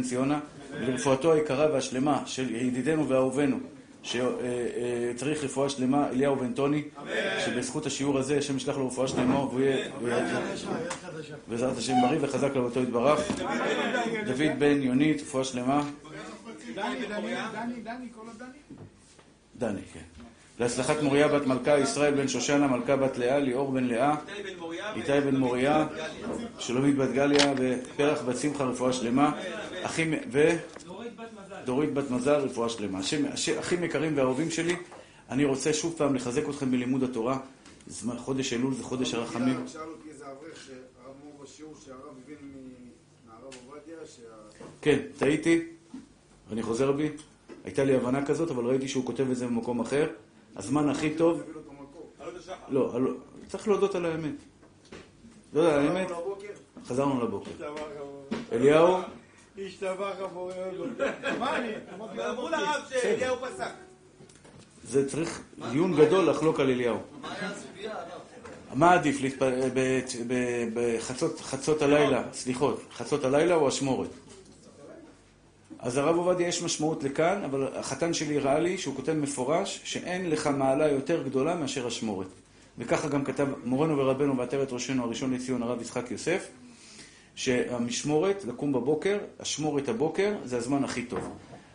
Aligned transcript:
בן 0.00 0.08
ציונה, 0.08 0.40
ולרפואתו 0.72 1.32
היקרה 1.32 1.72
והשלמה 1.72 2.22
של 2.26 2.54
ידידנו 2.54 3.08
ואהובנו, 3.08 3.56
שצריך 4.02 5.44
רפואה 5.44 5.68
שלמה, 5.68 6.08
אליהו 6.08 6.36
בן 6.36 6.52
טוני, 6.52 6.82
שבזכות 7.44 7.86
השיעור 7.86 8.18
הזה, 8.18 8.38
השם 8.38 8.56
ישלח 8.56 8.76
לו 8.76 8.86
רפואה 8.86 9.08
שלמה, 9.08 9.38
והוא 9.38 9.60
יהיה 9.60 9.86
בעזרת 11.48 11.78
השם 11.78 11.94
בריא 12.02 12.18
וחזק 12.20 12.56
לבתו 12.56 12.82
יתברך. 12.82 13.20
דוד 14.26 14.58
בן 14.58 14.82
יונית, 14.82 15.22
רפואה 15.22 15.44
שלמה. 15.44 15.90
דני, 16.74 17.06
דני, 17.06 17.80
דני, 17.82 18.06
כל 18.14 18.26
הדני? 18.34 18.58
דני, 19.58 19.80
כן. 19.92 20.19
להצלחת 20.60 21.02
מוריה 21.02 21.28
בת 21.28 21.46
מלכה, 21.46 21.78
ישראל 21.78 22.14
בן 22.14 22.28
שושנה, 22.28 22.66
מלכה 22.66 22.96
בת 22.96 23.18
לאה, 23.18 23.38
ליאור 23.38 23.72
בן 23.72 23.84
לאה, 23.84 24.14
איתי 24.96 25.20
בן 25.20 25.36
מוריה, 25.36 25.86
שלומית 26.58 26.96
בת 26.96 27.10
גליה 27.10 27.54
ופרח 27.56 28.22
בת 28.22 28.36
שמחה, 28.36 28.64
רפואה 28.64 28.92
שלמה, 28.92 29.40
אחים 29.82 30.14
ו... 30.32 30.48
דורית 31.64 31.94
בת 31.94 32.10
מזל, 32.10 32.34
רפואה 32.34 32.68
שלמה. 32.68 33.00
אחים 33.60 33.84
יקרים 33.84 34.16
ואהובים 34.16 34.50
שלי, 34.50 34.76
אני 35.30 35.44
רוצה 35.44 35.72
שוב 35.72 35.94
פעם 35.96 36.14
לחזק 36.14 36.48
אתכם 36.48 36.70
בלימוד 36.70 37.02
התורה. 37.02 37.38
חודש 38.16 38.52
אלול 38.52 38.74
זה 38.74 38.82
חודש 38.82 39.14
הרחמים. 39.14 39.64
כן, 44.82 44.98
טעיתי, 45.18 45.62
אני 46.52 46.62
חוזר 46.62 46.92
בי. 46.92 47.08
הייתה 47.64 47.84
לי 47.84 47.94
הבנה 47.94 48.26
כזאת, 48.26 48.50
אבל 48.50 48.64
ראיתי 48.64 48.88
שהוא 48.88 49.06
כותב 49.06 49.30
את 49.30 49.36
זה 49.36 49.46
במקום 49.46 49.80
אחר. 49.80 50.06
הזמן 50.56 50.88
הכי 50.88 51.14
טוב... 51.14 51.42
לא, 52.68 52.92
צריך 53.48 53.68
להודות 53.68 53.94
על 53.94 54.06
האמת. 54.06 54.34
לא 55.52 55.60
יודע, 55.60 55.76
האמת? 55.76 56.08
חזרנו 56.86 57.24
לבוקר. 57.24 57.50
אליהו, 58.52 58.96
השתבח 59.66 60.14
הבורא. 60.18 60.54
מה 61.38 61.56
אני? 61.56 61.72
אמרו. 61.94 62.48
לרב 62.48 62.82
שאליהו 62.88 63.36
פסק. 63.36 63.70
זה 64.84 65.08
צריך 65.08 65.42
דיון 65.70 65.96
גדול 65.96 66.30
לחלוק 66.30 66.60
על 66.60 66.70
אליהו. 66.70 66.98
מה 68.74 68.92
עדיף, 68.92 69.16
בחצות 70.74 71.40
חצות 71.40 71.82
הלילה, 71.82 72.22
סליחות, 72.32 72.80
חצות 72.92 73.24
הלילה 73.24 73.54
או 73.54 73.68
אשמורת? 73.68 74.10
אז 75.82 75.96
הרב 75.96 76.16
עובדיה 76.16 76.48
יש 76.48 76.62
משמעות 76.62 77.04
לכאן, 77.04 77.44
אבל 77.44 77.68
החתן 77.76 78.14
שלי 78.14 78.38
הראה 78.38 78.58
לי 78.58 78.78
שהוא 78.78 78.96
כותב 78.96 79.12
מפורש 79.12 79.80
שאין 79.84 80.30
לך 80.30 80.46
מעלה 80.46 80.88
יותר 80.88 81.22
גדולה 81.22 81.54
מאשר 81.54 81.88
אשמורת. 81.88 82.26
וככה 82.78 83.08
גם 83.08 83.24
כתב 83.24 83.48
מורנו 83.64 83.98
ורבנו 83.98 84.36
ועטרת 84.36 84.72
ראשנו 84.72 85.04
הראשון 85.04 85.34
לציון 85.34 85.62
הרב 85.62 85.80
יצחק 85.80 86.10
יוסף, 86.10 86.48
שהמשמורת, 87.34 88.44
לקום 88.44 88.72
בבוקר, 88.72 89.18
אשמורת 89.38 89.88
הבוקר, 89.88 90.34
זה 90.44 90.56
הזמן 90.56 90.84
הכי 90.84 91.02
טוב. 91.02 91.28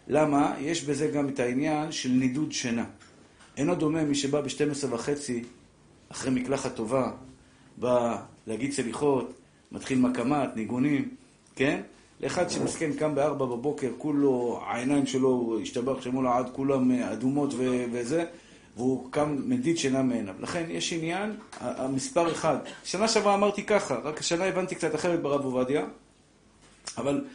למה? 0.07 0.55
יש 0.59 0.83
בזה 0.83 1.07
גם 1.07 1.29
את 1.29 1.39
העניין 1.39 1.91
של 1.91 2.09
נידוד 2.09 2.51
שינה. 2.51 2.85
אינו 3.57 3.75
דומה 3.75 4.03
מי 4.03 4.15
שבא 4.15 4.41
ב-12 4.41 4.85
וחצי, 4.89 5.43
אחרי 6.09 6.31
מקלחת 6.31 6.75
טובה, 6.75 7.11
בא 7.77 8.17
להגיד 8.47 8.71
סליחות, 8.71 9.33
מתחיל 9.71 9.99
מקמת, 9.99 10.55
ניגונים, 10.55 11.09
כן? 11.55 11.81
לאחד 12.19 12.49
שמסכן 12.49 12.93
קם 12.93 13.15
ב-4 13.15 13.33
בבוקר, 13.33 13.91
כולו, 13.97 14.61
העיניים 14.65 15.05
שלו, 15.05 15.57
השתבח 15.61 16.01
שמו 16.01 16.21
לעד, 16.21 16.49
כולם 16.53 16.91
אה, 16.91 17.13
אדומות 17.13 17.53
ו- 17.53 17.85
וזה, 17.91 18.25
והוא 18.75 19.11
קם 19.11 19.41
מדיד 19.45 19.77
שינה 19.77 20.03
מעיניו. 20.03 20.35
לכן 20.39 20.65
יש 20.69 20.93
עניין, 20.93 21.35
המספר 21.59 22.31
אחד. 22.31 22.57
שנה 22.83 23.07
שעברה 23.07 23.33
אמרתי 23.33 23.63
ככה, 23.63 23.95
רק 23.95 24.19
השנה 24.19 24.45
הבנתי 24.45 24.75
קצת 24.75 24.95
אחרת 24.95 25.21
ברב 25.21 25.45
עובדיה, 25.45 25.85
אבל 26.97 27.25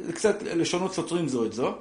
זה 0.00 0.12
קצת 0.12 0.42
לשונות 0.42 0.94
סותרים 0.94 1.28
זו 1.28 1.44
את 1.44 1.52
זו. 1.52 1.74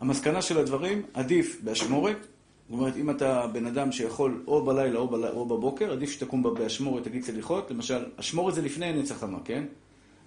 המסקנה 0.00 0.42
של 0.42 0.58
הדברים, 0.58 1.02
עדיף 1.14 1.60
באשמורת. 1.64 2.16
זאת 2.16 2.78
אומרת, 2.78 2.96
אם 2.96 3.10
אתה 3.10 3.46
בן 3.46 3.66
אדם 3.66 3.92
שיכול 3.92 4.44
או 4.46 4.64
בלילה 4.64 4.98
או, 4.98 5.08
בל... 5.08 5.28
או 5.28 5.46
בבוקר, 5.46 5.92
עדיף 5.92 6.10
שתקום 6.10 6.42
באשמורת, 6.42 7.04
תגיד 7.04 7.24
סליחות. 7.24 7.70
למשל, 7.70 8.04
אשמורת 8.16 8.54
זה 8.54 8.62
לפני 8.62 8.86
הנץ 8.86 9.10
החמה, 9.10 9.38
כן? 9.44 9.64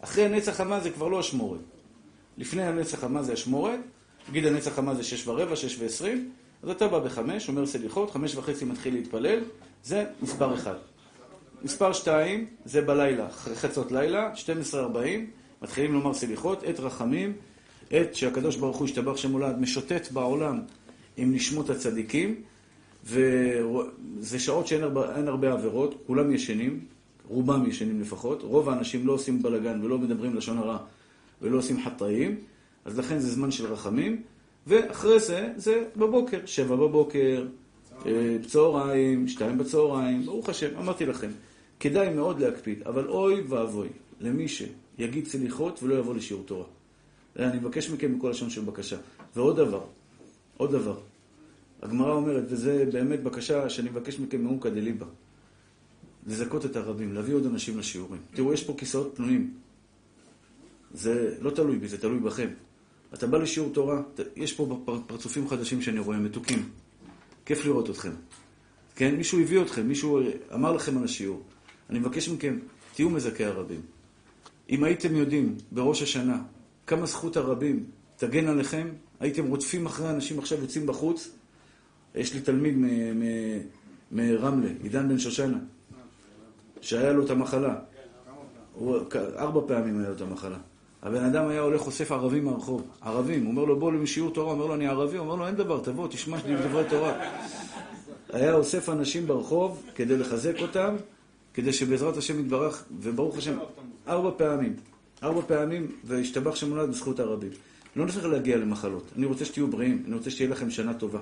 אחרי 0.01 0.25
הנץ 0.25 0.47
החמה 0.47 0.79
זה 0.79 0.89
כבר 0.89 1.07
לא 1.07 1.19
אשמורת. 1.19 1.59
לפני 2.37 2.63
הנץ 2.63 2.93
החמה 2.93 3.23
זה 3.23 3.33
אשמורת, 3.33 3.79
תגיד 4.27 4.45
הנץ 4.45 4.67
החמה 4.67 4.95
זה 4.95 5.03
שש 5.03 5.27
ורבע, 5.27 5.55
שש 5.55 5.79
ועשרים, 5.79 6.31
אז 6.63 6.69
אתה 6.69 6.87
בא 6.87 6.99
בחמש, 6.99 7.49
אומר 7.49 7.65
סליחות, 7.65 8.11
חמש 8.11 8.35
וחצי 8.35 8.65
מתחיל 8.65 8.93
להתפלל, 8.93 9.39
זה 9.83 10.05
מספר 10.21 10.53
אחד. 10.53 10.75
מספר 11.63 11.93
שתיים, 11.93 12.45
זה 12.65 12.81
בלילה, 12.81 13.29
חצות 13.31 13.91
לילה, 13.91 14.31
12.40, 14.35 14.75
מתחילים 15.61 15.93
לומר 15.93 16.13
סליחות, 16.13 16.63
עת 16.63 16.79
רחמים, 16.79 17.33
עת 17.91 18.15
שהקדוש 18.15 18.55
ברוך 18.55 18.77
הוא 18.77 18.85
השתבח 18.85 19.17
שמולד, 19.17 19.59
משוטט 19.59 20.11
בעולם 20.11 20.61
עם 21.17 21.33
נשמות 21.33 21.69
הצדיקים, 21.69 22.41
וזה 23.03 24.39
שעות 24.39 24.67
שאין 24.67 24.83
הרבה, 24.83 25.17
הרבה 25.27 25.51
עבירות, 25.51 25.95
כולם 26.07 26.31
ישנים, 26.31 26.85
רובם 27.29 27.65
ישנים 27.65 28.01
לפחות, 28.01 28.41
רוב 28.43 28.69
האנשים 28.69 29.07
לא 29.07 29.13
עושים 29.13 29.41
בלאגן 29.41 29.83
ולא 29.83 29.97
מדברים 29.97 30.35
לשון 30.35 30.57
הרע 30.57 30.77
ולא 31.41 31.57
עושים 31.57 31.83
חטאים, 31.85 32.35
אז 32.85 32.99
לכן 32.99 33.19
זה 33.19 33.31
זמן 33.31 33.51
של 33.51 33.73
רחמים, 33.73 34.21
ואחרי 34.67 35.19
זה, 35.19 35.53
זה 35.55 35.83
בבוקר, 35.95 36.39
שבע 36.45 36.75
בבוקר, 36.75 37.45
אה, 38.05 38.37
בצהריים, 38.43 39.27
שתיים 39.27 39.57
בצהריים, 39.57 40.21
ברוך 40.21 40.49
השם, 40.49 40.77
אמרתי 40.77 41.05
לכם, 41.05 41.29
כדאי 41.79 42.09
מאוד 42.09 42.39
להקפיד, 42.39 42.83
אבל 42.83 43.07
אוי 43.07 43.41
ואבוי 43.41 43.87
למי 44.19 44.47
שיגיד 44.47 45.27
סליחות 45.27 45.83
ולא 45.83 45.95
יבוא 45.95 46.15
לשיעור 46.15 46.43
תורה. 46.45 46.65
אני 47.39 47.59
מבקש 47.59 47.89
מכם 47.89 48.13
מכל 48.13 48.29
לשון 48.29 48.49
של 48.49 48.61
בקשה. 48.61 48.97
ועוד 49.35 49.55
דבר, 49.55 49.81
עוד 50.57 50.71
דבר, 50.71 50.97
הגמרא 51.81 52.13
אומרת, 52.13 52.43
וזה 52.47 52.85
באמת 52.93 53.23
בקשה 53.23 53.69
שאני 53.69 53.89
מבקש 53.89 54.19
מכם 54.19 54.41
מעומקא 54.41 54.69
דליבה, 54.69 55.05
לזכות 56.27 56.65
את 56.65 56.75
הרבים, 56.75 57.13
להביא 57.13 57.33
עוד 57.33 57.45
אנשים 57.45 57.77
לשיעורים. 57.77 58.21
תראו, 58.33 58.53
יש 58.53 58.63
פה 58.63 58.73
כיסאות 58.77 59.13
פנויים. 59.15 59.53
זה 60.93 61.35
לא 61.41 61.51
תלוי 61.51 61.77
בי, 61.79 61.87
זה 61.87 61.97
תלוי 61.97 62.19
בכם. 62.19 62.49
אתה 63.13 63.27
בא 63.27 63.37
לשיעור 63.37 63.73
תורה, 63.73 64.01
יש 64.35 64.53
פה 64.53 64.81
פר- 64.85 65.01
פרצופים 65.07 65.47
חדשים 65.49 65.81
שאני 65.81 65.99
רואה, 65.99 66.17
מתוקים. 66.17 66.69
כיף 67.45 67.65
לראות 67.65 67.89
אתכם. 67.89 68.11
כן, 68.95 69.15
מישהו 69.15 69.39
הביא 69.39 69.61
אתכם, 69.61 69.87
מישהו 69.87 70.19
אמר 70.53 70.71
לכם 70.73 70.97
על 70.97 71.03
השיעור. 71.03 71.43
אני 71.89 71.99
מבקש 71.99 72.29
מכם, 72.29 72.59
תהיו 72.95 73.09
מזכי 73.09 73.45
הרבים. 73.45 73.81
אם 74.69 74.83
הייתם 74.83 75.15
יודעים 75.15 75.55
בראש 75.71 76.01
השנה 76.01 76.41
כמה 76.87 77.05
זכות 77.05 77.37
הרבים 77.37 77.85
תגן 78.17 78.47
עליכם, 78.47 78.87
הייתם 79.19 79.45
רודפים 79.47 79.85
אחרי 79.85 80.09
אנשים 80.09 80.39
עכשיו 80.39 80.61
יוצאים 80.61 80.85
בחוץ. 80.85 81.29
יש 82.15 82.33
לי 82.33 82.41
תלמיד 82.41 82.75
מרמלה, 84.11 84.69
עידן 84.83 85.09
בן 85.09 85.19
שושנה, 85.19 85.57
שהיה 86.81 87.11
לו 87.11 87.25
את 87.25 87.29
המחלה. 87.29 87.75
הוא, 88.73 88.97
ארבע 89.37 89.61
פעמים 89.67 89.99
היה 89.99 90.09
לו 90.09 90.15
את 90.15 90.21
המחלה. 90.21 90.57
הבן 91.01 91.23
אדם 91.23 91.47
היה 91.47 91.61
הולך 91.61 91.85
אוסף 91.85 92.11
ערבים 92.11 92.45
מהרחוב. 92.45 92.87
ערבים. 93.01 93.47
אומר 93.47 93.65
לו, 93.65 93.79
בוא 93.79 93.91
לשיעור 93.91 94.33
תורה. 94.33 94.51
אומר 94.51 94.65
לו, 94.65 94.75
אני 94.75 94.87
ערבי. 94.87 95.17
אומר 95.17 95.35
לו, 95.35 95.47
אין 95.47 95.55
דבר, 95.55 95.79
תבוא, 95.83 96.07
תשמע 96.07 96.37
דברי 96.37 96.83
תורה. 96.89 97.13
היה 98.33 98.53
אוסף 98.53 98.89
אנשים 98.89 99.27
ברחוב 99.27 99.83
כדי 99.95 100.17
לחזק 100.17 100.61
אותם, 100.61 100.95
כדי 101.53 101.73
שבעזרת 101.73 102.17
השם 102.17 102.39
יתברך, 102.39 102.83
וברוך 102.99 103.37
השם, 103.37 103.57
ארבע 104.07 104.31
פעמים. 104.37 104.75
ארבע 105.23 105.41
פעמים, 105.47 105.91
והשתבח 106.03 106.55
שמולד 106.55 106.89
בזכות 106.89 107.19
הרבים. 107.19 107.51
לא 107.95 108.05
נצטרך 108.05 108.25
להגיע 108.25 108.57
למחלות. 108.57 109.03
אני 109.17 109.25
רוצה 109.25 109.45
שתהיו 109.45 109.67
בריאים, 109.67 110.03
אני 110.07 110.15
רוצה 110.15 110.29
שתהיה 110.29 110.49
לכם 110.49 110.69
שנה 110.69 110.93
טובה. 110.93 111.19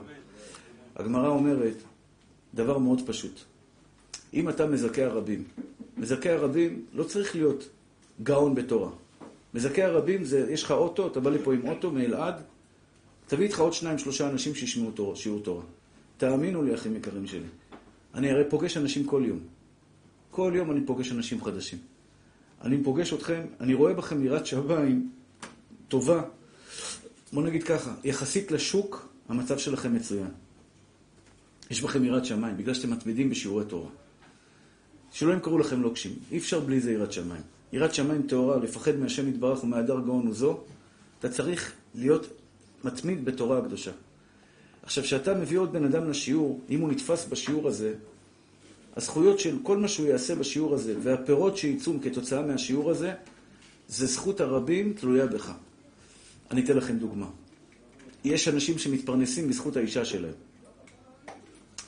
הגמרא 0.96 1.28
אומרת 1.28 1.76
דבר 2.54 2.78
מאוד 2.78 3.02
פשוט. 3.06 3.44
אם 4.34 4.50
אתה 4.50 4.66
מזכה 4.66 5.04
הרבים, 5.04 5.44
מזכה 5.98 6.30
הרבים 6.30 6.86
לא 6.94 7.04
צריך 7.04 7.36
להיות 7.36 7.70
גאון 8.24 8.56
בתורה. 8.56 8.90
מזכה 9.54 9.86
הרבים 9.86 10.24
זה, 10.24 10.52
יש 10.52 10.64
לך 10.64 10.72
אוטו, 10.72 11.08
אתה 11.08 11.20
בא 11.20 11.30
לפה 11.30 11.54
עם 11.54 11.68
אוטו 11.68 11.92
מאלעד, 11.92 12.36
תביא 13.28 13.46
איתך 13.46 13.60
עוד 13.60 13.74
שניים, 13.74 13.98
שלושה 13.98 14.30
אנשים 14.30 14.56
שישמעו 14.56 14.92
תורה, 14.92 15.16
שיעור 15.16 15.44
תורה. 15.44 15.64
תאמינו 16.18 16.64
לי, 16.64 16.76
אחים 16.76 16.96
יקרים 16.96 17.28
שלי. 17.28 17.48
אני 18.14 18.32
הרי 18.32 18.44
פוגש 18.50 18.78
אנשים 18.78 19.06
כל 19.06 19.24
יום. 19.26 19.40
כל 20.32 20.52
יום 20.56 20.72
אני 20.72 20.86
פוגש 20.86 21.12
אנשים 21.12 21.44
חדשים. 21.44 21.80
אני 22.62 22.84
פוגש 22.84 23.14
אתכם, 23.14 23.42
אני 23.60 23.74
רואה 23.74 23.94
בכם 23.94 24.26
יראת 24.26 24.46
שמיים 24.46 25.10
טובה. 25.88 26.24
בוא 27.34 27.44
נגיד 27.44 27.64
ככה, 27.64 27.94
יחסית 28.04 28.52
לשוק, 28.52 29.08
המצב 29.30 29.58
שלכם 29.58 29.96
מצוין. 29.96 30.28
יש 31.72 31.82
בכם 31.82 32.04
יראת 32.04 32.26
שמיים, 32.26 32.58
בגלל 32.58 32.74
שאתם 32.74 32.92
מתמידים 32.92 33.30
בשיעורי 33.30 33.66
תורה. 33.66 33.90
שלא 35.18 35.34
ימכרו 35.34 35.58
לכם 35.58 35.82
לוקשים. 35.82 36.12
אי 36.32 36.38
אפשר 36.38 36.60
בלי 36.60 36.80
זה 36.80 36.92
יראת 36.92 37.12
שמיים. 37.12 37.42
יראת 37.74 37.94
שמיים 37.94 38.22
טהורה, 38.22 38.58
לפחד 38.58 38.96
מהשם 38.96 39.30
יתברך 39.30 39.64
ומהדר 39.64 40.00
גאון 40.00 40.28
וזו, 40.28 40.60
אתה 41.20 41.30
צריך 41.30 41.74
להיות 41.96 42.28
מתמיד 42.84 43.26
בתורה 43.26 43.58
הקדושה. 43.58 43.92
עכשיו, 44.84 45.04
כשאתה 45.04 45.34
מביא 45.34 45.58
עוד 45.58 45.74
בן 45.74 45.86
אדם 45.86 46.10
לשיעור, 46.10 46.62
אם 46.70 46.80
הוא 46.80 46.92
נתפס 46.92 47.26
בשיעור 47.26 47.68
הזה, 47.68 47.94
הזכויות 48.96 49.40
של 49.40 49.58
כל 49.64 49.78
מה 49.78 49.88
שהוא 49.88 50.08
יעשה 50.08 50.36
בשיעור 50.36 50.74
הזה, 50.74 50.96
והפירות 51.04 51.58
שיצאו 51.58 51.94
כתוצאה 52.04 52.42
מהשיעור 52.42 52.92
הזה, 52.92 53.14
זה 53.88 54.06
זכות 54.06 54.42
הרבים 54.42 54.94
תלויה 54.94 55.26
בך. 55.26 55.52
אני 56.52 56.64
אתן 56.64 56.78
לכם 56.78 56.98
דוגמה. 56.98 57.28
יש 58.24 58.48
אנשים 58.48 58.78
שמתפרנסים 58.78 59.50
בזכות 59.50 59.78
האישה 59.78 60.06
שלהם. 60.06 60.34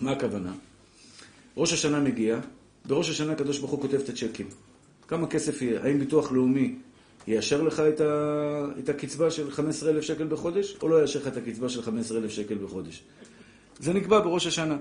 מה 0.01 0.11
הכוונה? 0.11 0.53
ראש 1.57 1.73
השנה 1.73 1.99
מגיע, 1.99 2.39
בראש 2.89 3.09
השנה 3.09 3.31
הקדוש 3.31 3.59
ברוך 3.59 3.71
הוא 3.71 3.81
כותב 3.81 3.99
את 3.99 4.09
הצ'קים. 4.09 4.47
כמה 5.07 5.27
כסף 5.27 5.61
יהיה? 5.61 5.83
האם 5.83 5.99
ביטוח 5.99 6.31
לאומי 6.31 6.75
יאשר 7.27 7.61
לך 7.61 7.79
את, 7.79 8.01
ה... 8.01 8.65
את 8.79 8.89
הקצבה 8.89 9.31
של 9.31 9.51
15,000 9.51 10.03
שקל 10.03 10.27
בחודש, 10.27 10.77
או 10.81 10.87
לא 10.87 11.01
יאשר 11.01 11.19
לך 11.19 11.27
את 11.27 11.37
הקצבה 11.37 11.69
של 11.69 11.81
15,000 11.81 12.31
שקל 12.31 12.55
בחודש? 12.55 13.03
זה 13.79 13.93
נקבע 13.93 14.19
בראש 14.19 14.47
השנה. 14.47 14.77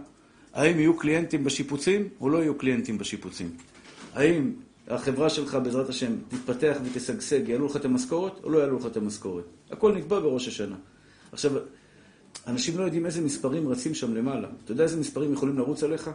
האם 0.52 0.78
יהיו 0.78 0.96
קליינטים 0.96 1.44
בשיפוצים, 1.44 2.08
או 2.20 2.28
לא 2.28 2.38
יהיו 2.38 2.54
קליינטים 2.54 2.98
בשיפוצים? 2.98 3.50
האם 4.14 4.52
החברה 4.88 5.30
שלך, 5.30 5.58
בעזרת 5.64 5.88
השם, 5.88 6.12
תתפתח 6.28 6.76
ותשגשג, 6.84 7.48
יעלו 7.48 7.66
לך 7.66 7.76
את 7.76 7.84
המשכורת, 7.84 8.32
או 8.44 8.50
לא 8.50 8.58
יעלו 8.58 8.78
לך 8.78 8.86
את 8.86 8.96
המשכורת? 8.96 9.44
הכל 9.70 9.92
נקבע 9.92 10.20
בראש 10.20 10.48
השנה. 10.48 10.76
עכשיו, 11.32 11.52
אנשים 12.46 12.78
לא 12.78 12.82
יודעים 12.82 13.06
איזה 13.06 13.20
מספרים 13.20 13.68
רצים 13.68 13.94
שם 13.94 14.14
למעלה. 14.14 14.48
אתה 14.64 14.72
יודע 14.72 14.84
איזה 14.84 14.96
מספרים 14.96 15.32
יכולים 15.32 15.58
לרוץ 15.58 15.82
עליך? 15.82 16.10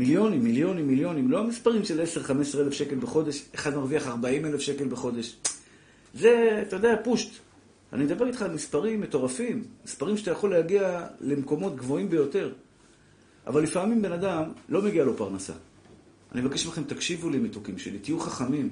מיליונים, 0.00 0.44
מיליונים, 0.44 0.86
מיליונים. 0.88 1.30
לא 1.30 1.38
המספרים 1.38 1.84
של 1.84 2.00
10-15 2.00 2.58
אלף 2.58 2.72
שקל 2.72 2.96
בחודש, 2.96 3.44
אחד 3.54 3.74
מרוויח 3.74 4.06
40 4.06 4.46
אלף 4.46 4.60
שקל 4.60 4.88
בחודש. 4.88 5.36
זה, 6.14 6.62
אתה 6.66 6.76
יודע, 6.76 6.96
פושט. 7.04 7.30
אני 7.92 8.04
מדבר 8.04 8.26
איתך 8.26 8.42
על 8.42 8.50
מספרים 8.50 9.00
מטורפים, 9.00 9.64
מספרים 9.84 10.16
שאתה 10.16 10.30
יכול 10.30 10.50
להגיע 10.50 11.06
למקומות 11.20 11.76
גבוהים 11.76 12.08
ביותר. 12.08 12.52
אבל 13.46 13.62
לפעמים 13.62 14.02
בן 14.02 14.12
אדם 14.12 14.44
לא 14.68 14.82
מגיע 14.82 15.04
לו 15.04 15.16
פרנסה. 15.16 15.52
אני 16.32 16.40
מבקש 16.40 16.66
מכם, 16.66 16.84
תקשיבו 16.84 17.30
לי, 17.30 17.38
מתוקים 17.38 17.78
שלי, 17.78 17.98
תהיו 17.98 18.20
חכמים. 18.20 18.68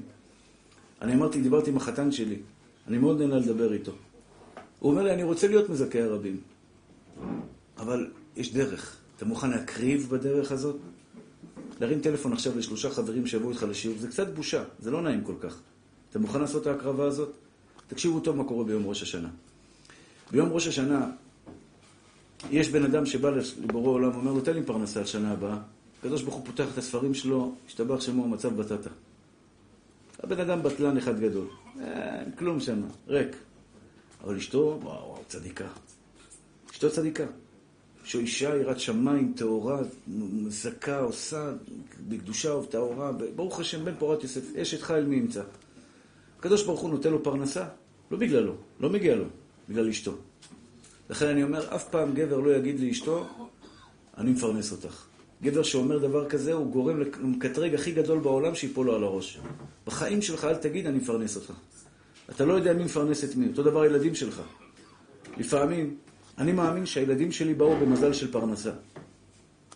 אני 1.03 1.15
אמרתי, 1.15 1.43
דיברתי 1.43 1.71
עם 1.71 1.77
החתן 1.77 2.13
שלי, 2.13 2.37
אני 2.87 2.99
מאוד 2.99 3.21
נהנה 3.21 3.37
לדבר 3.37 3.73
איתו. 3.73 3.93
הוא 4.79 4.91
אומר 4.91 5.03
לי, 5.03 5.15
אני 5.15 5.23
רוצה 5.23 5.49
להיות 5.49 5.71
מזכה 5.71 5.99
הרבים. 6.03 6.37
אבל 7.79 8.11
יש 8.37 8.53
דרך. 8.53 8.97
אתה 9.17 9.25
מוכן 9.25 9.51
להקריב 9.51 10.09
בדרך 10.11 10.53
הזאת? 10.53 10.77
להרים 11.81 12.01
טלפון 12.01 12.33
עכשיו 12.33 12.59
לשלושה 12.59 12.91
חברים 12.91 13.27
שיבואו 13.27 13.51
איתך 13.51 13.63
לשיעור, 13.63 13.99
זה 13.99 14.09
קצת 14.09 14.29
בושה, 14.29 14.65
זה 14.79 14.91
לא 14.91 15.03
נעים 15.03 15.25
כל 15.25 15.35
כך. 15.41 15.61
אתה 16.11 16.19
מוכן 16.19 16.41
לעשות 16.41 16.63
את 16.63 16.67
ההקרבה 16.67 17.05
הזאת? 17.05 17.33
תקשיבו 17.87 18.21
טוב 18.21 18.37
מה 18.37 18.45
קורה 18.45 18.65
ביום 18.65 18.87
ראש 18.87 19.03
השנה. 19.03 19.29
ביום 20.31 20.49
ראש 20.53 20.67
השנה, 20.67 21.11
יש 22.51 22.69
בן 22.69 22.85
אדם 22.85 23.07
שבא 23.07 23.31
לבורא 23.63 23.91
עולם, 23.91 24.15
אומר 24.15 24.33
לו, 24.33 24.41
תן 24.41 24.55
לי 24.55 24.63
פרנסה 24.63 25.01
על 25.01 25.07
שנה 25.07 25.33
הבאה. 25.33 25.59
הקדוש 26.01 26.23
ברוך 26.23 26.35
הוא 26.35 26.47
פותח 26.47 26.67
את 26.73 26.79
הספרים 26.79 27.15
שלו, 27.15 27.55
השתבח 27.67 28.01
שמו 28.01 28.25
המצב 28.25 28.57
בטטה. 28.57 28.91
הבן 30.23 30.41
אדם 30.41 30.63
בטלן 30.63 30.97
אחד 30.97 31.21
גדול. 31.21 31.47
אין 31.81 32.33
כלום 32.39 32.61
שם, 32.61 32.83
ריק. 33.09 33.37
אבל 34.25 34.37
אשתו, 34.37 34.79
וואו, 34.83 35.19
צדיקה. 35.29 35.67
אשתו 36.71 36.91
צדיקה. 36.91 37.25
שהוא 38.09 38.23
אישה 38.23 38.57
יראת 38.57 38.81
שמיים, 38.81 39.33
טהורה, 39.37 39.81
זכה, 40.49 40.99
עושה, 40.99 41.53
בקדושה 42.09 42.55
ובטהורה, 42.55 43.13
ברוך 43.37 43.61
השם, 43.61 43.85
בן 43.85 43.95
פורת 43.99 44.23
יוסף, 44.23 44.57
אשת 44.57 44.83
חיל 44.83 45.05
מי 45.05 45.17
ימצא. 45.17 45.43
הקדוש 46.39 46.65
ברוך 46.65 46.81
הוא 46.81 46.91
נותן 46.91 47.11
לו 47.11 47.23
פרנסה, 47.23 47.65
לא 48.11 48.19
בגללו, 48.19 48.55
לא 48.81 48.91
מגיע 48.91 49.17
לו, 49.17 49.25
בגלל 49.69 49.89
אשתו. 49.89 50.13
לכן 51.11 51.27
אני 51.27 51.43
אומר, 51.43 51.75
אף 51.75 51.89
פעם 51.89 52.15
גבר 52.15 52.39
לא 52.41 52.51
יגיד 52.57 52.81
לאשתו, 52.81 53.27
אני 54.19 54.31
מפרנס 54.31 54.73
אותך. 54.73 55.07
גבר 55.43 55.63
שאומר 55.63 55.99
דבר 55.99 56.29
כזה, 56.29 56.53
הוא 56.53 56.73
גורם 56.73 57.01
למקטרג 57.01 57.75
הכי 57.75 57.93
גדול 57.93 58.19
בעולם 58.19 58.55
שיפול 58.55 58.87
לו 58.87 58.95
על 58.97 59.05
הראש. 59.05 59.39
בחיים 59.87 60.23
שלך 60.23 60.45
אל 60.45 60.57
תגיד, 60.57 60.87
אני 60.87 60.99
מפרנס 60.99 61.37
אותך. 61.37 61.53
אתה 62.31 62.45
לא 62.45 62.53
יודע 62.53 62.73
מי 62.73 62.85
מפרנס 62.85 63.25
את 63.25 63.37
מי, 63.37 63.49
אותו 63.49 63.63
דבר 63.63 63.81
הילדים 63.83 64.15
שלך. 64.15 64.43
לפעמים, 65.37 65.97
אני 66.39 66.53
מאמין 66.53 66.87
שהילדים 66.87 67.33
שלי 67.33 67.55
באו 67.55 67.77
במזל 67.77 68.13
של 68.13 68.33
פרנסה. 68.33 68.71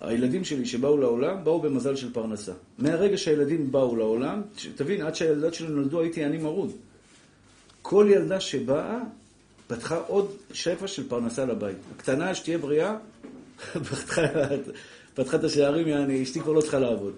הילדים 0.01 0.45
שלי 0.45 0.67
שבאו 0.67 0.97
לעולם, 0.97 1.45
באו 1.45 1.61
במזל 1.61 1.97
של 1.97 2.13
פרנסה. 2.13 2.53
מהרגע 2.79 3.17
שהילדים 3.17 3.73
באו 3.73 3.97
לעולם, 3.97 4.43
תבין, 4.77 5.03
עד 5.03 5.15
שהילדות 5.15 5.55
שלי 5.55 5.69
נולדו 5.69 6.01
הייתי 6.01 6.25
אני 6.25 6.39
מרוד. 6.39 6.73
כל 7.83 8.07
ילדה 8.11 8.41
שבאה, 8.41 8.99
פתחה 9.67 9.97
עוד 9.97 10.31
שפע 10.53 10.87
של 10.87 11.09
פרנסה 11.09 11.45
לבית. 11.45 11.77
הקטנה, 11.97 12.35
שתהיה 12.35 12.59
בריאה, 12.59 12.97
פתחה, 15.15 15.35
את 15.35 15.45
השערים, 15.45 15.89
יעני, 15.89 16.23
אשתי 16.23 16.41
כבר 16.41 16.53
לא 16.53 16.61
צריכה 16.61 16.79
לעבוד. 16.79 17.15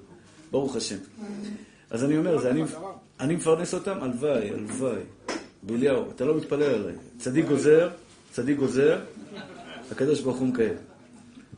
ברוך 0.50 0.76
השם. 0.76 0.96
אז 1.90 2.04
אני 2.04 2.18
אומר, 2.18 2.38
זה 2.38 2.50
אני, 2.50 2.62
אני 3.20 3.36
מפרנס 3.36 3.74
אותם, 3.74 3.98
הלוואי, 4.02 4.50
הלוואי. 4.50 5.00
בליהו, 5.62 6.10
אתה 6.10 6.24
לא 6.24 6.36
מתפלל 6.36 6.62
עליי. 6.74 6.94
צדיק 7.18 7.46
גוזר, 7.46 7.90
צדיק 8.32 8.58
גוזר, 8.58 8.98
הקדוש 9.90 10.20
ברוך 10.20 10.36
הוא 10.36 10.48
מקיים. 10.48 10.74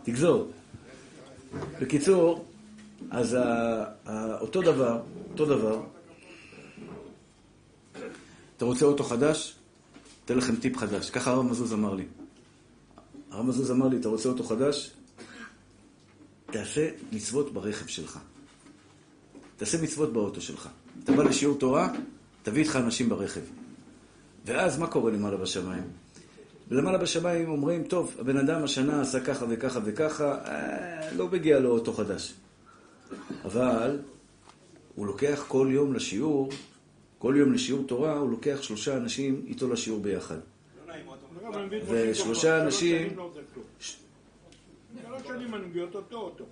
תגזור. 0.03 0.51
בקיצור, 1.81 2.45
אז 3.11 3.37
אותו 4.41 4.63
דבר, 4.63 5.01
אותו 5.31 5.47
דבר, 5.47 5.83
אתה 8.57 8.65
רוצה 8.65 8.85
אוטו 8.85 9.05
חדש? 9.05 9.55
אתן 10.25 10.39
לכם 10.39 10.57
טיפ 10.57 10.77
חדש. 10.77 11.11
ככה 11.11 11.31
הרב 11.31 11.45
מזוז 11.45 11.73
אמר 11.73 11.95
לי. 11.95 12.05
הרב 13.31 13.47
מזוז 13.47 13.71
אמר 13.71 13.89
לי, 13.89 13.97
אתה 13.97 14.09
רוצה 14.09 14.29
אוטו 14.29 14.45
חדש? 14.45 14.91
תעשה 16.47 16.91
מצוות 17.13 17.53
ברכב 17.53 17.87
שלך. 17.87 18.19
תעשה 19.57 19.83
מצוות 19.83 20.13
באוטו 20.13 20.41
שלך. 20.41 20.69
אתה 21.05 21.13
בא 21.13 21.23
לשיעור 21.23 21.59
תורה, 21.59 21.93
תביא 22.43 22.63
איתך 22.63 22.77
אנשים 22.77 23.09
ברכב. 23.09 23.41
ואז 24.45 24.79
מה 24.79 24.87
קורה 24.87 25.13
למעלה 25.13 25.37
בשמיים? 25.37 25.85
ולמעלה 26.69 26.99
בשמיים 26.99 27.49
אומרים, 27.49 27.85
טוב, 27.85 28.17
הבן 28.19 28.37
אדם 28.37 28.65
השנה 28.65 29.01
עשה 29.01 29.21
ככה 29.21 29.47
וככה 29.49 29.81
וככה, 29.85 30.39
אה, 30.45 31.13
לא 31.17 31.29
מגיע 31.29 31.59
לו 31.59 31.71
אוטו 31.71 31.93
חדש. 31.93 32.35
אבל 33.45 33.99
הוא 34.95 35.07
לוקח 35.07 35.45
כל 35.49 35.69
יום 35.71 35.95
לשיעור, 35.95 36.51
כל 37.19 37.35
יום 37.39 37.53
לשיעור 37.53 37.87
תורה, 37.87 38.13
הוא 38.13 38.31
לוקח 38.31 38.63
שלושה 38.63 38.97
אנשים 38.97 39.45
איתו 39.47 39.73
לשיעור 39.73 40.01
ביחד. 40.01 40.39
ושלושה 41.87 42.63
אנשים... 42.63 43.17
שלוש 43.81 45.23
שנים 45.27 45.55
אני 45.55 45.67
מביא 45.67 45.83
אותו 45.83 46.17
אוטו. 46.17 46.45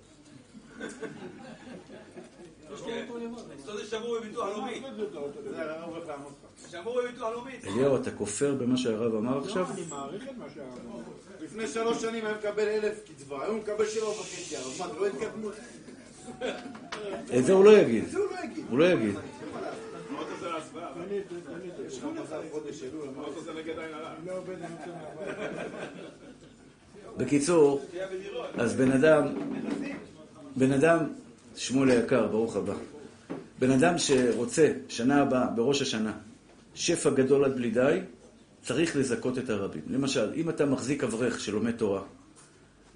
אליהו, 7.67 7.95
אתה 7.95 8.11
כופר 8.11 8.55
במה 8.55 8.77
שהרב 8.77 9.15
אמר 9.15 9.37
עכשיו? 9.37 9.63
לא, 9.63 9.73
אני 9.73 9.83
מעריך 9.89 10.23
את 10.23 10.37
מה 10.37 10.45
שהרב 10.55 10.79
אמר. 10.85 11.01
לפני 11.41 11.67
שלוש 11.67 12.01
שנים 12.01 12.25
היה 12.25 12.35
מקבל 12.35 12.67
אלף 12.67 12.99
קצבה, 13.09 13.43
היום 13.43 13.55
הוא 13.55 13.63
מקבל 13.63 13.85
שבע 13.85 14.09
וחצי, 14.09 14.57
אז 14.57 14.79
מה, 14.79 14.87
זה 14.87 14.99
לא 14.99 15.07
התקדמות? 15.07 15.53
את 17.37 17.45
זה 17.45 17.53
הוא 17.53 17.65
לא 17.65 17.77
יגיד. 17.77 18.07
זה 18.07 18.17
הוא 18.17 18.27
לא 18.31 18.43
יגיד. 18.43 18.65
הוא 18.69 18.79
לא 18.79 18.85
יגיד. 18.85 19.15
לא. 19.15 19.21
בקיצור, 27.17 27.81
אז 28.57 28.75
בן 28.75 28.91
אדם, 28.91 29.27
בן 30.55 30.71
אדם, 30.71 30.99
שמואל 31.55 31.91
היקר, 31.91 32.27
ברוך 32.27 32.55
הבא. 32.55 32.73
בן 33.59 33.71
אדם 33.71 33.97
שרוצה 33.97 34.71
שנה 34.89 35.21
הבאה, 35.21 35.47
בראש 35.47 35.81
השנה, 35.81 36.13
שפע 36.75 37.09
גדול 37.09 37.45
עד 37.45 37.55
בלי 37.55 37.71
די, 37.71 37.99
צריך 38.61 38.95
לזכות 38.95 39.37
את 39.37 39.49
הרבים. 39.49 39.81
למשל, 39.87 40.33
אם 40.35 40.49
אתה 40.49 40.65
מחזיק 40.65 41.03
אברך 41.03 41.39
שלומד 41.39 41.71
תורה, 41.71 42.01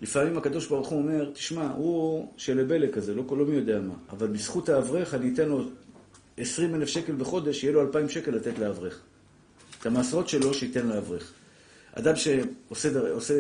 לפעמים 0.02 0.38
הקדוש 0.38 0.68
ברוך 0.68 0.88
הוא 0.88 1.00
אומר, 1.00 1.32
תשמע, 1.34 1.72
הוא 1.72 2.32
שלבלה 2.38 2.88
כזה, 2.94 3.16
לא 3.16 3.24
כל 3.26 3.36
מי 3.36 3.56
יודע 3.56 3.80
מה, 3.80 3.94
אבל 4.10 4.28
בזכות 4.28 4.70
האברך 4.70 5.14
אני 5.14 5.34
אתן 5.34 5.50
לו 5.50 5.70
20 6.38 6.76
אלף 6.76 6.88
שקל 6.88 7.14
בחודש, 7.14 7.64
יהיה 7.64 7.74
לו 7.74 7.82
2,000 7.82 8.10
שקל 8.10 8.32
לתת 8.32 8.60
לאברך. 8.60 9.00
את 9.82 9.86
המעשרות 9.86 10.30
שלו 10.30 10.54
שייתן 10.54 10.88
לאברך. 10.88 11.34
אדם 11.94 12.16
שעושה 12.16 13.34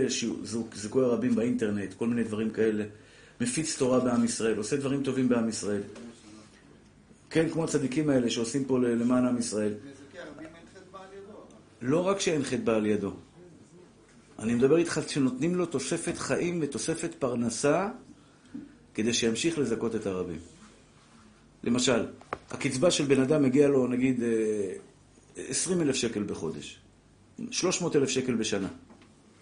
זיכוי 0.74 1.06
הרבים 1.06 1.36
באינטרנט, 1.36 1.94
כל 1.94 2.08
מיני 2.08 2.24
דברים 2.24 2.50
כאלה, 2.50 2.84
מפיץ 3.41 3.77
תורה 3.77 4.00
בעם 4.00 4.25
ישראל, 4.25 4.58
עושה 4.58 4.77
דברים 4.77 5.03
טובים 5.03 5.29
בעם 5.29 5.50
ישראל. 5.50 5.81
כן, 7.29 7.50
כמו 7.50 7.63
הצדיקים 7.63 8.10
האלה 8.10 8.29
שעושים 8.29 8.65
פה 8.65 8.79
למען 8.79 9.25
עם 9.25 9.38
ישראל. 9.38 9.74
בעל. 9.74 10.48
לא 11.81 12.08
רק 12.08 12.19
שאין 12.19 12.43
חטא 12.43 12.62
בא 12.63 12.75
על 12.75 12.86
ידו, 12.86 13.13
אני 14.39 14.53
מדבר 14.55 14.77
איתך 14.77 15.00
שנותנים 15.08 15.55
לו 15.55 15.65
תוספת 15.65 16.17
חיים 16.17 16.60
ותוספת 16.62 17.15
פרנסה 17.19 17.89
כדי 18.93 19.13
שימשיך 19.13 19.58
לזכות 19.58 19.96
את 19.96 20.05
הרבים. 20.05 20.39
למשל, 21.63 22.05
הקצבה 22.50 22.91
של 22.91 23.05
בן 23.05 23.22
אדם 23.22 23.43
מגיע 23.43 23.67
לו 23.67 23.88
נגיד 23.88 24.24
אה, 24.24 24.29
20 25.48 25.81
אלף 25.81 25.96
שקל 25.96 26.24
בחודש, 26.24 26.79
300 27.51 27.96
אלף 27.96 28.10
שקל 28.10 28.36
בשנה. 28.36 28.67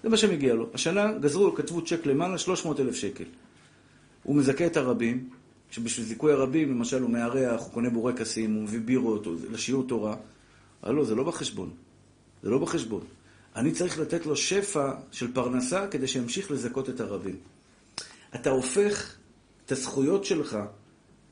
זה 0.04 0.10
מה 0.10 0.18
שמגיע 0.18 0.54
לו. 0.54 0.70
השנה 0.74 1.12
גזרו, 1.14 1.56
כתבו 1.56 1.86
צ'ק 1.86 2.06
למעלה, 2.06 2.38
300 2.38 2.80
אלף 2.80 2.96
שקל. 2.96 3.24
הוא 4.24 4.36
מזכה 4.36 4.66
את 4.66 4.78
הרבים, 4.78 5.30
שבשביל 5.72 6.06
זיכוי 6.06 6.32
הרבים, 6.32 6.70
למשל 6.70 7.02
הוא 7.02 7.10
מארח, 7.10 7.62
הוא 7.62 7.72
קונה 7.72 7.90
בורקסים, 7.90 8.54
הוא 8.54 8.64
מביא 8.64 8.80
בירות, 8.80 9.28
לשיעור 9.52 9.88
תורה. 9.88 10.16
הלו, 10.84 11.06
זה 11.06 11.16
לא 11.16 11.24
בחשבון. 11.24 11.70
זה 12.44 12.50
לא 12.50 12.58
בחשבון. 12.58 13.04
אני 13.56 13.72
צריך 13.72 14.00
לתת 14.00 14.26
לו 14.26 14.36
שפע 14.36 14.92
של 15.12 15.34
פרנסה 15.34 15.88
כדי 15.88 16.08
שימשיך 16.08 16.52
לזכות 16.52 16.90
את 16.90 17.00
הרבים. 17.00 17.36
אתה 18.36 18.50
הופך 18.50 19.16
את 19.66 19.72
הזכויות 19.72 20.26
שלך 20.26 20.58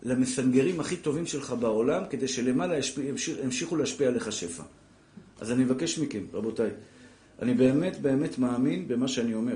למסנגרים 0.04 0.80
הכי 0.80 0.98
טובים 0.98 1.25
שלך 1.25 1.51
בעולם, 1.60 2.04
כדי 2.10 2.27
שלמעלה 2.27 2.75
ימשיכו 3.44 3.75
להשפיע 3.75 4.08
עליך 4.08 4.32
שפע. 4.32 4.63
אז 5.39 5.51
אני 5.51 5.63
מבקש 5.63 6.00
מכם, 6.00 6.24
רבותיי, 6.34 6.70
אני 7.42 7.54
באמת 7.54 8.01
באמת 8.01 8.38
מאמין 8.39 8.88
במה 8.88 9.08
שאני 9.08 9.34
אומר. 9.34 9.56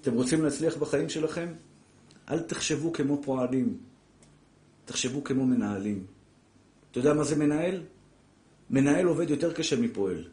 אתם 0.00 0.14
רוצים 0.14 0.44
להצליח 0.44 0.76
בחיים 0.76 1.08
שלכם? 1.08 1.48
אל 2.30 2.40
תחשבו 2.40 2.92
כמו 2.92 3.22
פועלים, 3.22 3.76
תחשבו 4.84 5.24
כמו 5.24 5.46
מנהלים. 5.46 6.04
אתה 6.90 6.98
יודע 6.98 7.14
מה 7.14 7.24
זה 7.24 7.36
מנהל? 7.36 7.82
מנהל 8.70 9.06
עובד 9.06 9.30
יותר 9.30 9.52
קשה 9.52 9.80
מפועל, 9.80 10.24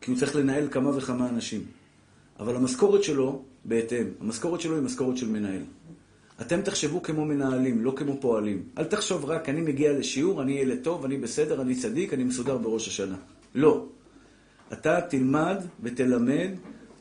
כי 0.00 0.10
הוא 0.10 0.18
צריך 0.18 0.36
לנהל 0.36 0.68
כמה 0.70 0.96
וכמה 0.96 1.28
אנשים. 1.28 1.64
אבל 2.40 2.56
המשכורת 2.56 3.04
שלו 3.04 3.42
בהתאם. 3.64 4.04
המשכורת 4.20 4.60
שלו 4.60 4.74
היא 4.74 4.82
משכורת 4.82 5.16
של 5.16 5.28
מנהל. 5.28 5.62
אתם 6.40 6.62
תחשבו 6.62 7.02
כמו 7.02 7.24
מנהלים, 7.24 7.84
לא 7.84 7.92
כמו 7.96 8.20
פועלים. 8.20 8.62
אל 8.78 8.84
תחשוב 8.84 9.24
רק, 9.24 9.48
אני 9.48 9.60
מגיע 9.60 9.92
לשיעור, 9.92 10.42
אני 10.42 10.52
ילד 10.52 10.78
טוב, 10.82 11.04
אני 11.04 11.18
בסדר, 11.18 11.62
אני 11.62 11.74
צדיק, 11.74 12.14
אני 12.14 12.24
מסודר 12.24 12.58
בראש 12.58 12.88
השנה. 12.88 13.16
לא. 13.54 13.86
אתה 14.72 15.00
תלמד 15.00 15.56
ותלמד, 15.82 16.50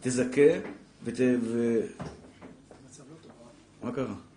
תזכה 0.01 0.51
ות... 1.03 1.19
ו... 1.41 1.79
מה 3.83 3.91
קרה? 3.91 4.28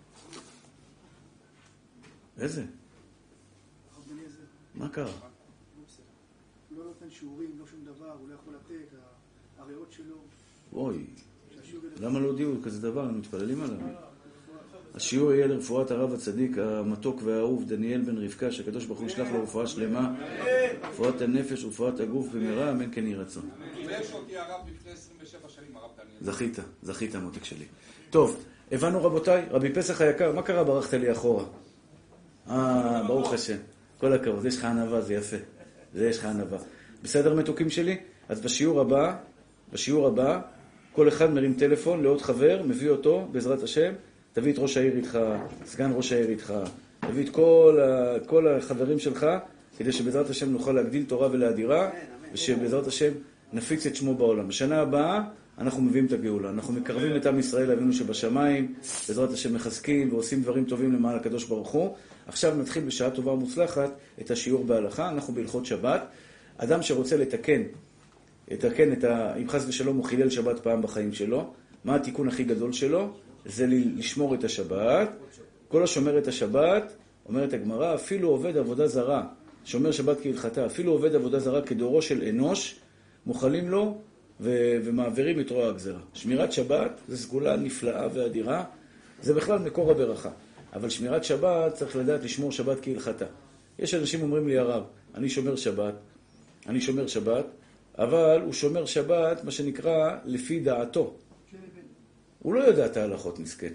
איזה? 2.39 2.63
מה 4.75 4.89
קרה? 4.89 5.11
לא 6.77 6.83
נותן 6.83 7.09
שיעורים, 7.09 7.51
לא 7.59 7.67
שום 7.67 7.79
דבר, 7.85 8.11
הוא 8.19 8.29
לא 8.29 8.33
יכול 8.33 8.53
לתת, 8.53 8.97
הריאות 9.57 9.91
שלו... 9.91 10.15
אוי, 10.73 11.05
למה 11.99 12.19
לא 12.19 12.27
הודיעו 12.27 12.55
כזה 12.63 12.81
דבר? 12.81 13.01
הם 13.01 13.19
מתפללים 13.19 13.61
עליו. 13.61 13.77
השיעור 14.95 15.33
יהיה 15.33 15.47
לרפואת 15.47 15.91
הרב 15.91 16.13
הצדיק 16.13 16.57
המתוק 16.57 17.21
והאהוב 17.23 17.67
דניאל 17.67 18.01
בן 18.01 18.17
רבקה, 18.17 18.51
שהקדוש 18.51 18.85
ברוך 18.85 18.99
הוא 18.99 19.07
ישלח 19.07 19.27
לו 19.31 19.43
רפואה 19.43 19.67
שלמה, 19.67 20.15
רפואת 20.83 21.21
הנפש 21.21 21.63
ורפואת 21.63 21.99
הגוף 21.99 22.27
במהרה, 22.27 22.71
אמן 22.71 22.93
כן 22.93 23.07
יהי 23.07 23.15
רצון. 23.15 23.49
זכית, 26.21 26.59
זכית 26.83 27.15
מותק 27.15 27.43
שלי. 27.43 27.65
טוב, 28.09 28.43
הבנו 28.71 29.03
רבותיי, 29.03 29.45
רבי 29.49 29.73
פסח 29.73 30.01
היקר, 30.01 30.31
מה 30.31 30.41
קרה 30.41 30.63
ברחת 30.63 30.93
לי 30.93 31.11
אחורה? 31.11 31.45
אה, 32.49 33.03
ברוך 33.07 33.33
השם. 33.33 33.57
כל 33.97 34.13
הכבוד, 34.13 34.45
יש 34.45 34.57
לך 34.57 34.65
ענווה, 34.65 35.01
זה 35.01 35.13
יפה. 35.13 35.37
זה 35.93 36.09
יש 36.09 36.17
לך 36.17 36.25
ענווה. 36.25 36.57
בסדר 37.03 37.33
מתוקים 37.33 37.69
שלי? 37.69 37.97
אז 38.29 38.41
בשיעור 38.41 38.81
הבא, 38.81 39.15
בשיעור 39.73 40.07
הבא, 40.07 40.39
כל 40.93 41.07
אחד 41.07 41.33
מרים 41.33 41.53
טלפון 41.53 42.03
לעוד 42.03 42.21
חבר, 42.21 42.61
מביא 42.65 42.89
אותו, 42.89 43.27
בעזרת 43.31 43.63
השם, 43.63 43.93
תביא 44.33 44.53
את 44.53 44.59
ראש 44.59 44.77
העיר 44.77 44.95
איתך, 44.95 45.19
סגן 45.65 45.91
ראש 45.95 46.13
העיר 46.13 46.29
איתך, 46.29 46.53
תביא 46.99 47.25
את 47.25 47.29
כל, 47.29 47.79
ה, 47.81 48.19
כל 48.25 48.47
החברים 48.47 48.99
שלך, 48.99 49.27
כדי 49.77 49.91
שבעזרת 49.91 50.29
השם 50.29 50.51
נוכל 50.51 50.71
להגדיל 50.71 51.03
תורה 51.07 51.29
ולהדירה, 51.31 51.89
ושבעזרת 52.33 52.87
השם 52.87 53.11
נפיץ 53.53 53.85
את 53.85 53.95
שמו 53.95 54.15
בעולם. 54.15 54.47
בשנה 54.47 54.81
הבאה 54.81 55.21
אנחנו 55.57 55.81
מביאים 55.81 56.05
את 56.05 56.11
הגאולה. 56.11 56.49
אנחנו 56.49 56.73
מקרבים 56.73 57.15
את 57.15 57.25
עם 57.25 57.39
ישראל 57.39 57.69
לאבינו 57.69 57.93
שבשמיים, 57.93 58.73
בעזרת 59.07 59.31
השם 59.31 59.55
מחזקים 59.55 60.13
ועושים 60.13 60.41
דברים 60.41 60.65
טובים 60.65 60.93
למען 60.93 61.15
הקדוש 61.15 61.43
ברוך 61.43 61.69
הוא. 61.69 61.95
עכשיו 62.27 62.55
נתחיל 62.55 62.83
בשעה 62.83 63.09
טובה 63.09 63.31
ומוצלחת 63.31 63.91
את 64.21 64.31
השיעור 64.31 64.65
בהלכה, 64.65 65.09
אנחנו 65.09 65.33
בהלכות 65.33 65.65
שבת. 65.65 66.01
אדם 66.57 66.81
שרוצה 66.81 67.17
לתקן, 67.17 67.61
לתקן 68.51 68.93
את 68.93 69.03
ה... 69.03 69.35
אם 69.35 69.49
חס 69.49 69.65
ושלום 69.67 69.97
הוא 69.97 70.05
חילל 70.05 70.29
שבת 70.29 70.59
פעם 70.59 70.81
בחיים 70.81 71.13
שלו, 71.13 71.53
מה 71.85 71.95
התיקון 71.95 72.27
הכי 72.27 72.43
גדול 72.43 72.73
שלו? 72.73 73.09
זה 73.45 73.65
לשמור 73.67 74.35
את 74.35 74.43
השבת. 74.43 75.09
כל 75.67 75.83
השומר 75.83 76.17
את 76.17 76.27
השבת, 76.27 76.93
אומרת 77.25 77.53
הגמרא, 77.53 77.95
אפילו 77.95 78.29
עובד 78.29 78.57
עבודה 78.57 78.87
זרה, 78.87 79.23
שומר 79.65 79.91
שבת 79.91 80.17
כהלכתה, 80.23 80.65
אפילו 80.65 80.91
עובד 80.91 81.15
עבודה 81.15 81.39
זרה 81.39 81.61
כדורו 81.61 82.01
של 82.01 82.23
אנוש, 82.29 82.75
מוכלים 83.25 83.69
לו 83.69 83.97
ו- 84.39 84.77
ומעבירים 84.83 85.39
את 85.39 85.49
רוע 85.49 85.67
הגזרה. 85.67 85.99
שמירת 86.13 86.51
שבת 86.51 86.91
זו 87.07 87.17
סגולה 87.17 87.55
נפלאה 87.55 88.07
ואדירה, 88.13 88.63
זה 89.21 89.33
בכלל 89.33 89.59
מקור 89.59 89.91
הברכה. 89.91 90.29
אבל 90.73 90.89
שמירת 90.89 91.23
שבת 91.23 91.73
צריך 91.73 91.95
לדעת 91.95 92.23
לשמור 92.23 92.51
שבת 92.51 92.77
כהלכתה. 92.81 93.25
יש 93.79 93.93
אנשים 93.93 94.21
אומרים 94.21 94.47
לי, 94.47 94.57
הרב, 94.57 94.83
אני 95.15 95.29
שומר 95.29 95.55
שבת, 95.55 95.93
אני 96.67 96.81
שומר 96.81 97.07
שבת, 97.07 97.45
אבל 97.97 98.41
הוא 98.45 98.53
שומר 98.53 98.85
שבת, 98.85 99.43
מה 99.43 99.51
שנקרא, 99.51 100.17
לפי 100.25 100.59
דעתו. 100.59 101.13
הוא 102.39 102.53
לא 102.53 102.59
יודע 102.59 102.85
את 102.85 102.97
ההלכות, 102.97 103.39
מסכן. 103.39 103.73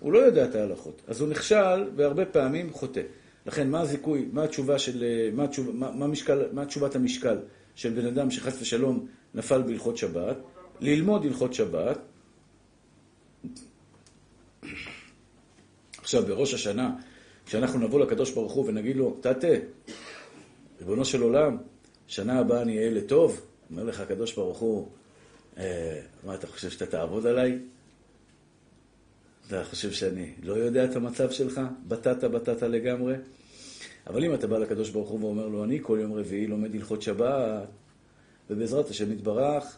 הוא 0.00 0.12
לא 0.12 0.18
יודע 0.18 0.44
את 0.44 0.54
ההלכות. 0.54 1.02
אז 1.08 1.20
הוא 1.20 1.28
נכשל, 1.28 1.90
והרבה 1.96 2.24
פעמים 2.24 2.72
חוטא. 2.72 3.00
לכן, 3.46 3.70
מה 3.70 3.80
הזיכוי, 3.80 4.28
מה 4.32 4.44
התשובה 4.44 4.78
של, 4.78 5.04
מה, 5.32 5.44
התשוב, 5.44 5.70
מה, 5.76 5.90
מה, 5.90 6.06
משקל, 6.06 6.42
מה 6.52 6.66
תשובת 6.66 6.94
המשקל 6.94 7.38
של 7.74 7.90
בן 7.90 8.06
אדם 8.06 8.30
שחס 8.30 8.62
ושלום 8.62 9.06
נפל 9.34 9.62
בהלכות 9.62 9.96
שבת? 9.96 10.36
ללמוד 10.80 11.24
הלכות 11.24 11.54
שבת. 11.54 11.98
עכשיו, 16.14 16.26
בראש 16.26 16.54
השנה, 16.54 16.94
כשאנחנו 17.46 17.78
נבוא 17.78 18.00
לקדוש 18.00 18.30
ברוך 18.30 18.52
הוא 18.52 18.68
ונגיד 18.68 18.96
לו, 18.96 19.16
תתה, 19.20 19.48
ריבונו 20.80 21.04
של 21.04 21.22
עולם, 21.22 21.56
שנה 22.06 22.38
הבאה 22.38 22.62
אני 22.62 22.78
אהיה 22.78 22.90
לטוב, 22.90 23.40
אומר 23.70 23.84
לך 23.84 24.00
הקדוש 24.00 24.34
ברוך 24.34 24.58
הוא, 24.58 24.88
אה, 25.58 26.00
מה 26.26 26.34
אתה 26.34 26.46
חושב 26.46 26.70
שאתה 26.70 26.86
תעבוד 26.86 27.26
עליי? 27.26 27.58
אתה 29.46 29.64
חושב 29.64 29.92
שאני 29.92 30.32
לא 30.42 30.52
יודע 30.52 30.84
את 30.84 30.96
המצב 30.96 31.30
שלך? 31.30 31.60
בטטה 31.88 32.28
בטטה 32.28 32.68
לגמרי? 32.68 33.14
אבל 34.06 34.24
אם 34.24 34.34
אתה 34.34 34.46
בא 34.46 34.58
לקדוש 34.58 34.90
ברוך 34.90 35.08
הוא 35.08 35.20
ואומר 35.20 35.46
לו, 35.46 35.64
אני 35.64 35.78
כל 35.82 35.98
יום 36.00 36.12
רביעי 36.12 36.46
לומד 36.46 36.74
הלכות 36.74 37.02
שבת, 37.02 37.68
ובעזרת 38.50 38.90
השם 38.90 39.12
יתברך, 39.12 39.76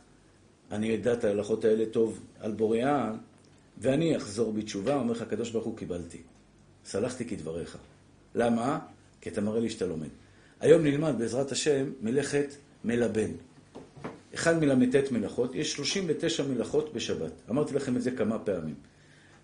אני 0.70 0.94
אדע 0.94 1.12
את 1.12 1.24
ההלכות 1.24 1.64
האלה 1.64 1.84
טוב 1.86 2.20
על 2.40 2.52
בוריאה, 2.52 3.12
ואני 3.78 4.16
אחזור 4.16 4.52
בתשובה, 4.52 4.94
אומר 4.94 5.12
לך, 5.12 5.22
הקדוש 5.22 5.50
ברוך 5.50 5.64
הוא, 5.64 5.76
קיבלתי. 5.76 6.18
סלחתי 6.84 7.24
כדבריך. 7.24 7.78
למה? 8.34 8.78
כי 9.20 9.30
אתה 9.30 9.40
מראה 9.40 9.60
לי 9.60 9.70
שאתה 9.70 9.86
לומד. 9.86 10.08
היום 10.60 10.82
נלמד 10.82 11.14
בעזרת 11.18 11.52
השם 11.52 11.92
מלאכת 12.02 12.54
מלבן. 12.84 13.30
אחד 14.34 14.64
מל"ט 14.64 15.10
מלאכות, 15.10 15.54
יש 15.54 15.72
39 15.72 16.42
מלאכות 16.42 16.94
בשבת. 16.94 17.32
אמרתי 17.50 17.74
לכם 17.74 17.96
את 17.96 18.02
זה 18.02 18.10
כמה 18.10 18.38
פעמים. 18.38 18.74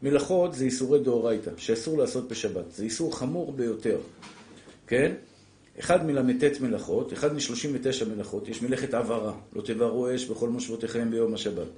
מלאכות 0.02 0.54
זה 0.54 0.64
איסורי 0.64 1.00
דאורייתא, 1.00 1.50
שאסור 1.56 1.98
לעשות 1.98 2.28
בשבת. 2.28 2.72
זה 2.72 2.84
איסור 2.84 3.18
חמור 3.18 3.52
ביותר, 3.52 4.00
כן? 4.86 5.12
אחד 5.78 6.06
מל"ט 6.06 6.60
מלאכות, 6.60 7.12
אחד 7.12 7.34
מ-39 7.34 8.04
מלאכות, 8.14 8.48
יש 8.48 8.62
מלאכת 8.62 8.94
עברה, 8.94 9.32
לא 9.52 9.62
תבערו 9.62 10.14
אש 10.14 10.26
בכל 10.26 10.48
מושבותיכם 10.48 11.10
ביום 11.10 11.34
השבת. 11.34 11.68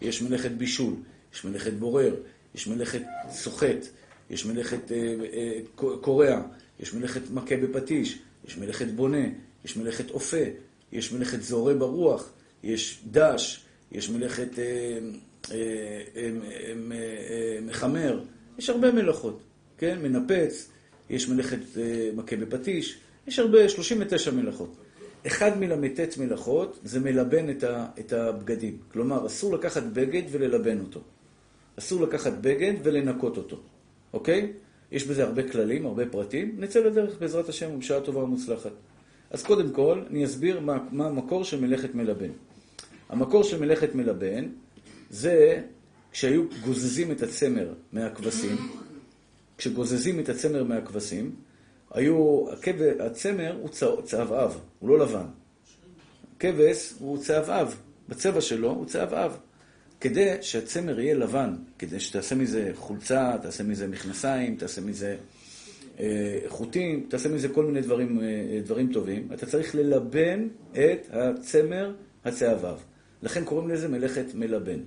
יש 0.00 0.22
מלאכת 0.22 0.50
בישול, 0.50 0.94
יש 1.36 1.44
מלאכת 1.44 1.72
בורר, 1.72 2.14
יש 2.54 2.66
מלאכת 2.66 3.02
סוחט, 3.30 3.86
יש 4.30 4.46
מלאכת 4.46 4.92
אה, 4.92 5.14
אה, 5.32 5.60
קורע, 6.00 6.40
יש 6.80 6.94
מלאכת 6.94 7.20
מכה 7.30 7.56
בפטיש, 7.56 8.18
יש 8.48 8.58
מלאכת 8.58 8.86
בונה, 8.86 9.26
יש 9.64 9.76
מלאכת 9.76 10.10
אופה, 10.10 10.42
יש 10.92 11.12
מלאכת 11.12 11.42
זורה 11.42 11.74
ברוח, 11.74 12.32
יש 12.62 13.00
דש, 13.10 13.64
יש 13.92 14.10
מלאכת 14.10 14.58
אה, 14.58 14.64
אה, 14.64 15.56
אה, 16.16 16.30
אה, 16.92 17.58
מחמר, 17.62 18.24
יש 18.58 18.70
הרבה 18.70 18.92
מלאכות, 18.92 19.40
כן? 19.78 19.98
מנפץ, 20.02 20.68
יש 21.10 21.28
מלאכת 21.28 21.78
אה, 21.78 22.10
מכה 22.14 22.36
בפטיש, 22.36 22.98
יש 23.26 23.38
הרבה, 23.38 23.68
39 23.68 24.30
מלאכות. 24.30 24.76
אחד 25.26 25.58
מל"ט 25.58 26.16
מלאכות 26.18 26.80
זה 26.84 27.00
מלבן 27.00 27.46
את 28.00 28.12
הבגדים. 28.12 28.78
כלומר, 28.92 29.26
אסור 29.26 29.54
לקחת 29.54 29.82
בגד 29.82 30.22
וללבן 30.30 30.80
אותו. 30.80 31.00
אסור 31.78 32.02
לקחת 32.02 32.32
בגד 32.40 32.74
ולנקות 32.82 33.36
אותו, 33.36 33.56
אוקיי? 34.12 34.52
יש 34.92 35.06
בזה 35.06 35.24
הרבה 35.24 35.48
כללים, 35.48 35.86
הרבה 35.86 36.06
פרטים. 36.06 36.56
נצא 36.58 36.78
לדרך 36.78 37.18
בעזרת 37.20 37.48
השם 37.48 37.70
ובשעה 37.74 38.00
טובה 38.00 38.22
ומוצלחת. 38.22 38.70
אז 39.30 39.42
קודם 39.42 39.70
כל, 39.70 40.02
אני 40.10 40.24
אסביר 40.24 40.60
מה, 40.60 40.78
מה 40.90 41.06
המקור 41.06 41.44
של 41.44 41.60
מלאכת 41.60 41.94
מלבן. 41.94 42.30
המקור 43.08 43.44
של 43.44 43.60
מלאכת 43.60 43.94
מלבן 43.94 44.48
זה 45.10 45.62
כשהיו 46.12 46.42
גוזזים 46.64 47.12
את 47.12 47.22
הצמר 47.22 47.72
מהכבשים, 47.92 48.56
כשגוזזים 49.58 50.20
את 50.20 50.28
הצמר 50.28 50.64
מהכבשים, 50.64 51.34
היו, 51.90 52.46
הצמר 53.00 53.56
הוא 53.60 53.68
צהבהב, 54.04 54.50
הוא 54.78 54.88
לא 54.88 54.98
לבן. 54.98 55.26
כבש 56.38 56.92
הוא 56.98 57.18
צהבהב, 57.18 57.68
בצבע 58.08 58.40
שלו 58.40 58.70
הוא 58.70 58.86
צהבהב. 58.86 59.32
כדי 60.00 60.36
שהצמר 60.40 61.00
יהיה 61.00 61.14
לבן, 61.14 61.54
כדי 61.78 62.00
שתעשה 62.00 62.34
מזה 62.34 62.70
חולצה, 62.74 63.32
תעשה 63.42 63.64
מזה 63.64 63.86
מכנסיים, 63.86 64.56
תעשה 64.56 64.80
מזה 64.80 65.16
אה, 66.00 66.38
חוטים, 66.48 67.06
תעשה 67.08 67.28
מזה 67.28 67.48
כל 67.48 67.64
מיני 67.64 67.80
דברים, 67.80 68.20
אה, 68.20 68.60
דברים 68.64 68.92
טובים, 68.92 69.28
אתה 69.34 69.46
צריך 69.46 69.74
ללבן 69.74 70.48
את 70.72 71.06
הצמר 71.10 71.92
הצהה 72.24 72.56
ו'. 72.64 72.76
לכן 73.22 73.44
קוראים 73.44 73.68
לזה 73.68 73.88
מלאכת 73.88 74.34
מלבן. 74.34 74.80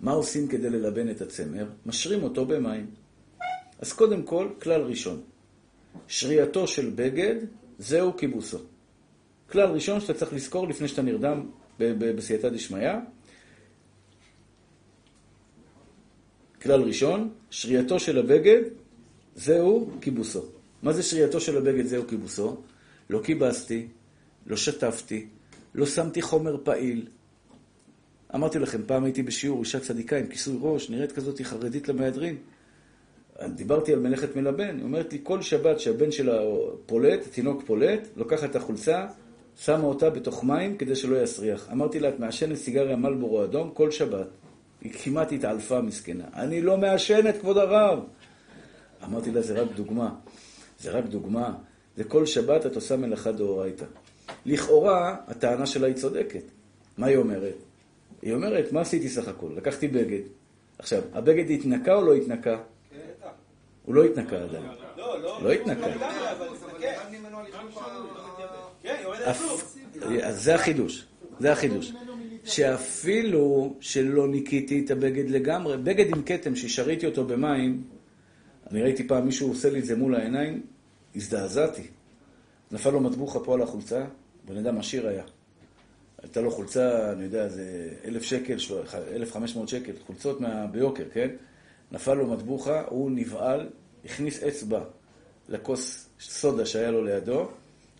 מה 0.00 0.12
עושים 0.12 0.48
כדי 0.48 0.70
ללבן 0.70 1.10
את 1.10 1.20
הצמר? 1.20 1.66
משרים 1.86 2.22
אותו 2.22 2.46
במים. 2.46 2.86
אז 3.78 3.92
קודם 3.92 4.22
כל, 4.22 4.48
כלל 4.62 4.80
ראשון. 4.80 5.20
שרייתו 6.08 6.66
של 6.66 6.90
בגד, 6.94 7.34
זהו 7.78 8.16
כיבוסו. 8.16 8.58
כלל 9.50 9.70
ראשון 9.70 10.00
שאתה 10.00 10.14
צריך 10.14 10.32
לזכור 10.32 10.68
לפני 10.68 10.88
שאתה 10.88 11.02
נרדם 11.02 11.46
בסייעתא 11.78 12.48
דשמיא. 12.48 12.92
כלל 16.64 16.82
ראשון, 16.82 17.30
שרייתו 17.50 18.00
של 18.00 18.18
הבגד, 18.18 18.62
זהו 19.36 19.90
כיבוסו. 20.00 20.42
מה 20.82 20.92
זה 20.92 21.02
שרייתו 21.02 21.40
של 21.40 21.56
הבגד 21.56 21.86
זהו 21.86 22.06
כיבוסו? 22.08 22.56
לא 23.10 23.20
כיבסתי, 23.24 23.86
לא 24.46 24.56
שטפתי, 24.56 25.26
לא 25.74 25.86
שמתי 25.86 26.22
חומר 26.22 26.56
פעיל. 26.64 27.06
אמרתי 28.34 28.58
לכם, 28.58 28.80
פעם 28.86 29.04
הייתי 29.04 29.22
בשיעור 29.22 29.60
אישה 29.60 29.80
צדיקה 29.80 30.16
עם 30.16 30.26
כיסוי 30.26 30.58
ראש, 30.60 30.90
נראית 30.90 31.12
כזאת 31.12 31.40
חרדית 31.42 31.88
למהדרין. 31.88 32.36
דיברתי 33.54 33.92
על 33.92 33.98
מלאכת 33.98 34.36
מלבן, 34.36 34.76
היא 34.76 34.84
אומרת 34.84 35.12
לי, 35.12 35.18
כל 35.22 35.42
שבת 35.42 35.80
שהבן 35.80 36.10
שלה 36.10 36.40
פולט, 36.86 37.26
התינוק 37.26 37.62
פולט, 37.66 38.08
לוקחת 38.16 38.50
את 38.50 38.56
החולצה, 38.56 39.06
שמה 39.56 39.84
אותה 39.84 40.10
בתוך 40.10 40.44
מים 40.44 40.76
כדי 40.76 40.96
שלא 40.96 41.22
יסריח. 41.22 41.68
אמרתי 41.72 42.00
לה, 42.00 42.08
את 42.08 42.20
מעשנת 42.20 42.56
סיגריה 42.56 42.96
מלבורו 42.96 43.44
אדום 43.44 43.70
כל 43.74 43.90
שבת. 43.90 44.26
היא 44.84 44.92
כמעט 44.92 45.32
התעלפה 45.32 45.80
מסכנה. 45.80 46.24
אני 46.34 46.60
לא 46.60 46.76
מעשנת, 46.76 47.40
כבוד 47.40 47.58
הרב. 47.58 47.98
אמרתי 49.04 49.30
לה, 49.30 49.42
זה 49.42 49.62
רק 49.62 49.68
דוגמה. 49.74 50.14
זה 50.80 50.90
רק 50.90 51.04
דוגמה. 51.04 51.54
זה 51.96 52.04
כל 52.04 52.26
שבת 52.26 52.66
את 52.66 52.74
עושה 52.74 52.96
מלאכה 52.96 53.32
דאורייתא. 53.32 53.84
לכאורה, 54.46 55.16
הטענה 55.28 55.66
שלה 55.66 55.86
היא 55.86 55.94
צודקת. 55.94 56.42
מה 56.98 57.06
היא 57.06 57.16
אומרת? 57.16 57.54
היא 58.22 58.34
אומרת, 58.34 58.72
מה 58.72 58.80
עשיתי 58.80 59.08
סך 59.08 59.28
הכל? 59.28 59.50
לקחתי 59.56 59.88
בגד. 59.88 60.22
עכשיו, 60.78 61.02
הבגד 61.12 61.50
התנקה 61.50 61.94
או 61.94 62.04
לא 62.04 62.14
התנקה? 62.14 62.58
הוא 63.84 63.94
לא 63.94 64.04
התנקה 64.04 64.36
עדיין. 64.36 64.64
לא, 64.96 65.22
לא. 65.22 65.38
לא 65.42 65.52
התנקה. 65.52 65.86
אז 70.22 70.44
זה 70.44 70.54
החידוש. 70.54 71.06
זה 71.40 71.52
החידוש. 71.52 71.92
שאפילו 72.44 73.74
שלא 73.80 74.28
ניקיתי 74.28 74.84
את 74.84 74.90
הבגד 74.90 75.30
לגמרי, 75.30 75.76
בגד 75.76 76.16
עם 76.16 76.22
כתם 76.22 76.56
ששריתי 76.56 77.06
אותו 77.06 77.26
במים, 77.26 77.82
אני 78.70 78.82
ראיתי 78.82 79.08
פעם 79.08 79.26
מישהו 79.26 79.48
עושה 79.48 79.70
לי 79.70 79.78
את 79.78 79.84
זה 79.84 79.96
מול 79.96 80.14
העיניים, 80.14 80.62
הזדעזעתי. 81.16 81.86
נפל 82.72 82.90
לו 82.90 83.00
מטבוחה 83.00 83.40
פה 83.40 83.54
על 83.54 83.62
החולצה, 83.62 84.04
בן 84.44 84.56
אדם 84.56 84.78
עשיר 84.78 85.08
היה. 85.08 85.24
הייתה 86.22 86.40
לו 86.40 86.50
חולצה, 86.50 87.12
אני 87.12 87.24
יודע, 87.24 87.48
זה 87.48 87.90
אלף 88.04 88.22
שקל, 88.22 88.56
אלף 89.12 89.32
חמש 89.32 89.56
מאות 89.56 89.68
שקל, 89.68 89.92
חולצות 90.06 90.40
מה... 90.40 90.66
ביוקר, 90.66 91.04
כן? 91.12 91.28
נפל 91.92 92.14
לו 92.14 92.26
מטבוחה, 92.26 92.82
הוא 92.88 93.10
נבהל, 93.10 93.68
הכניס 94.04 94.42
אצבע 94.42 94.84
לכוס 95.48 96.08
סודה 96.20 96.66
שהיה 96.66 96.90
לו 96.90 97.04
לידו, 97.04 97.48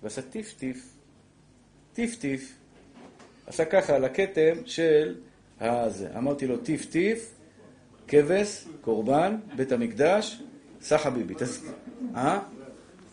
ועשה 0.03 0.23
טיף 0.23 0.55
טיף, 0.59 0.93
טיף 1.93 2.17
טיף, 2.17 2.53
עשה 3.47 3.65
ככה 3.65 3.95
על 3.97 4.05
הכתם 4.05 4.55
של 4.67 5.15
הזה. 5.61 6.09
אמרתי 6.17 6.47
לו, 6.47 6.57
טיף 6.57 6.85
טיף, 6.85 7.31
כבש, 8.09 8.65
קורבן, 8.81 9.37
בית 9.57 9.73
המקדש, 9.73 10.43
סחה 10.81 11.11
ביבי. 11.11 11.35
אה? 12.17 12.41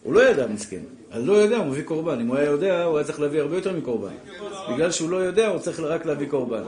הוא 0.03 0.13
לא 0.13 0.29
ידע, 0.29 0.47
מסכן. 0.47 0.81
אז 1.11 1.27
לא 1.27 1.33
יודע, 1.33 1.57
הוא 1.57 1.65
מביא 1.65 1.83
קורבן. 1.83 2.19
אם 2.19 2.27
הוא 2.27 2.35
היה 2.37 2.45
יודע, 2.45 2.83
הוא 2.83 2.97
היה 2.97 3.07
צריך 3.07 3.19
להביא 3.19 3.41
הרבה 3.41 3.55
יותר 3.55 3.77
מקורבן. 3.77 4.13
בגלל 4.73 4.91
שהוא 4.91 5.09
לא 5.09 5.17
יודע, 5.17 5.47
הוא 5.47 5.59
צריך 5.59 5.79
רק 5.79 6.05
להביא 6.05 6.27
קורבן. 6.29 6.63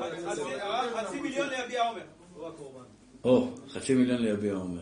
חצי 0.95 1.21
מיליון 1.21 1.47
ליביע 1.49 1.81
עומר. 1.87 2.01
או, 3.23 3.47
חצי 3.69 3.93
מיליון 3.93 4.21
ליביע 4.21 4.53
עומר. 4.53 4.81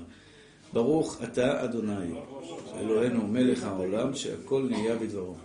ברוך 0.73 1.17
אתה 1.23 1.63
אדוני, 1.63 2.13
אלוהינו 2.79 3.27
מלך 3.27 3.63
העולם, 3.63 4.15
שהכל 4.15 4.67
נהיה 4.69 4.95
בדברו. 4.95 5.35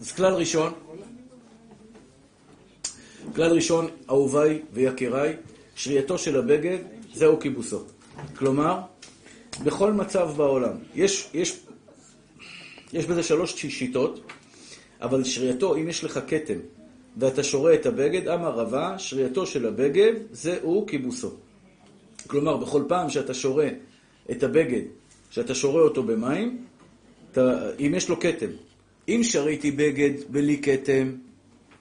אז 0.00 0.12
כלל 0.12 0.34
ראשון, 0.34 0.72
כלל 3.34 3.52
ראשון, 3.52 3.88
אהוביי 4.10 4.62
ויקיריי, 4.72 5.36
שרייתו 5.74 6.18
של 6.18 6.38
הבגד, 6.38 6.78
זהו 7.14 7.40
כיבוסו. 7.40 7.84
כלומר, 8.36 8.80
בכל 9.64 9.92
מצב 9.92 10.30
בעולם. 10.36 10.72
יש, 10.94 11.30
יש, 11.34 11.60
יש 12.92 13.06
בזה 13.06 13.22
שלוש 13.22 13.54
שיטות, 13.56 14.20
אבל 15.00 15.24
שרייתו, 15.24 15.76
אם 15.76 15.88
יש 15.88 16.04
לך 16.04 16.20
כתם 16.28 16.58
ואתה 17.16 17.42
שורה 17.42 17.74
את 17.74 17.86
הבגד, 17.86 18.28
אמר 18.28 18.50
רבה, 18.50 18.98
שרייתו 18.98 19.46
של 19.46 19.66
הבגד 19.66 20.12
זהו 20.30 20.86
כיבוסו. 20.86 21.30
כלומר, 22.26 22.56
בכל 22.56 22.82
פעם 22.88 23.10
שאתה 23.10 23.34
שורה 23.34 23.68
את 24.30 24.42
הבגד, 24.42 24.82
שאתה 25.30 25.54
שורה 25.54 25.82
אותו 25.82 26.02
במים, 26.02 26.64
אתה, 27.32 27.70
אם 27.80 27.92
יש 27.96 28.08
לו 28.08 28.20
כתם, 28.20 28.50
אם 29.08 29.20
שריתי 29.22 29.70
בגד 29.70 30.12
בלי 30.28 30.58
כתם, 30.62 31.12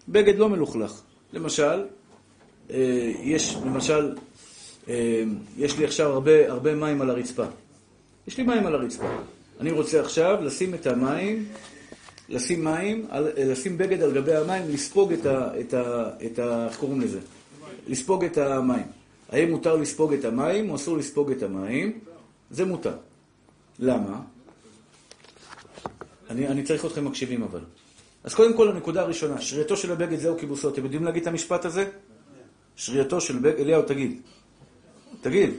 בגד 0.09 0.37
לא 0.37 0.49
מלוכלך. 0.49 1.01
למשל, 1.33 1.83
אה, 2.71 3.11
יש, 3.21 3.57
למשל, 3.65 4.15
אה, 4.89 5.23
יש 5.57 5.77
לי 5.77 5.85
עכשיו 5.85 6.11
הרבה, 6.11 6.51
הרבה 6.51 6.75
מים 6.75 7.01
על 7.01 7.09
הרצפה. 7.09 7.45
יש 8.27 8.37
לי 8.37 8.43
מים 8.43 8.65
על 8.65 8.75
הרצפה. 8.75 9.07
אני 9.59 9.71
רוצה 9.71 9.99
עכשיו 9.99 10.37
לשים 10.41 10.73
את 10.73 10.87
המים, 10.87 11.45
לשים 12.29 12.63
מים, 12.63 13.05
לשים 13.37 13.77
בגד 13.77 14.01
על 14.01 14.13
גבי 14.13 14.35
המים, 14.35 14.63
לספוג 14.69 15.13
את 15.13 15.25
ה... 15.25 15.59
את 15.59 15.73
ה, 15.73 16.09
את 16.25 16.39
ה 16.39 16.67
איך 16.67 16.77
קוראים 16.77 17.01
לזה? 17.01 17.19
לספוג 17.87 18.23
את 18.23 18.37
המים. 18.37 18.85
האם 19.29 19.51
מותר 19.51 19.75
לספוג 19.75 20.13
את 20.13 20.25
המים 20.25 20.69
או 20.69 20.75
אסור 20.75 20.97
לספוג 20.97 21.31
את 21.31 21.43
המים? 21.43 21.99
זה 22.51 22.65
מותר. 22.65 22.95
למה? 23.79 24.21
אני, 26.29 26.47
אני 26.47 26.63
צריך 26.63 26.85
אתכם 26.85 27.05
מקשיבים 27.05 27.43
אבל. 27.43 27.59
אז 28.23 28.33
קודם 28.33 28.57
כל 28.57 28.69
הנקודה 28.69 29.01
הראשונה, 29.01 29.41
שרייתו 29.41 29.77
של 29.77 29.91
הבגד 29.91 30.19
זהו 30.19 30.37
כיבוסו. 30.37 30.69
אתם 30.69 30.83
יודעים 30.83 31.03
להגיד 31.03 31.21
את 31.21 31.27
המשפט 31.27 31.65
הזה? 31.65 31.89
שרייתו 32.75 33.21
של 33.21 33.39
בגד, 33.39 33.59
אליהו 33.59 33.81
תגיד. 33.81 34.21
תגיד. 35.21 35.49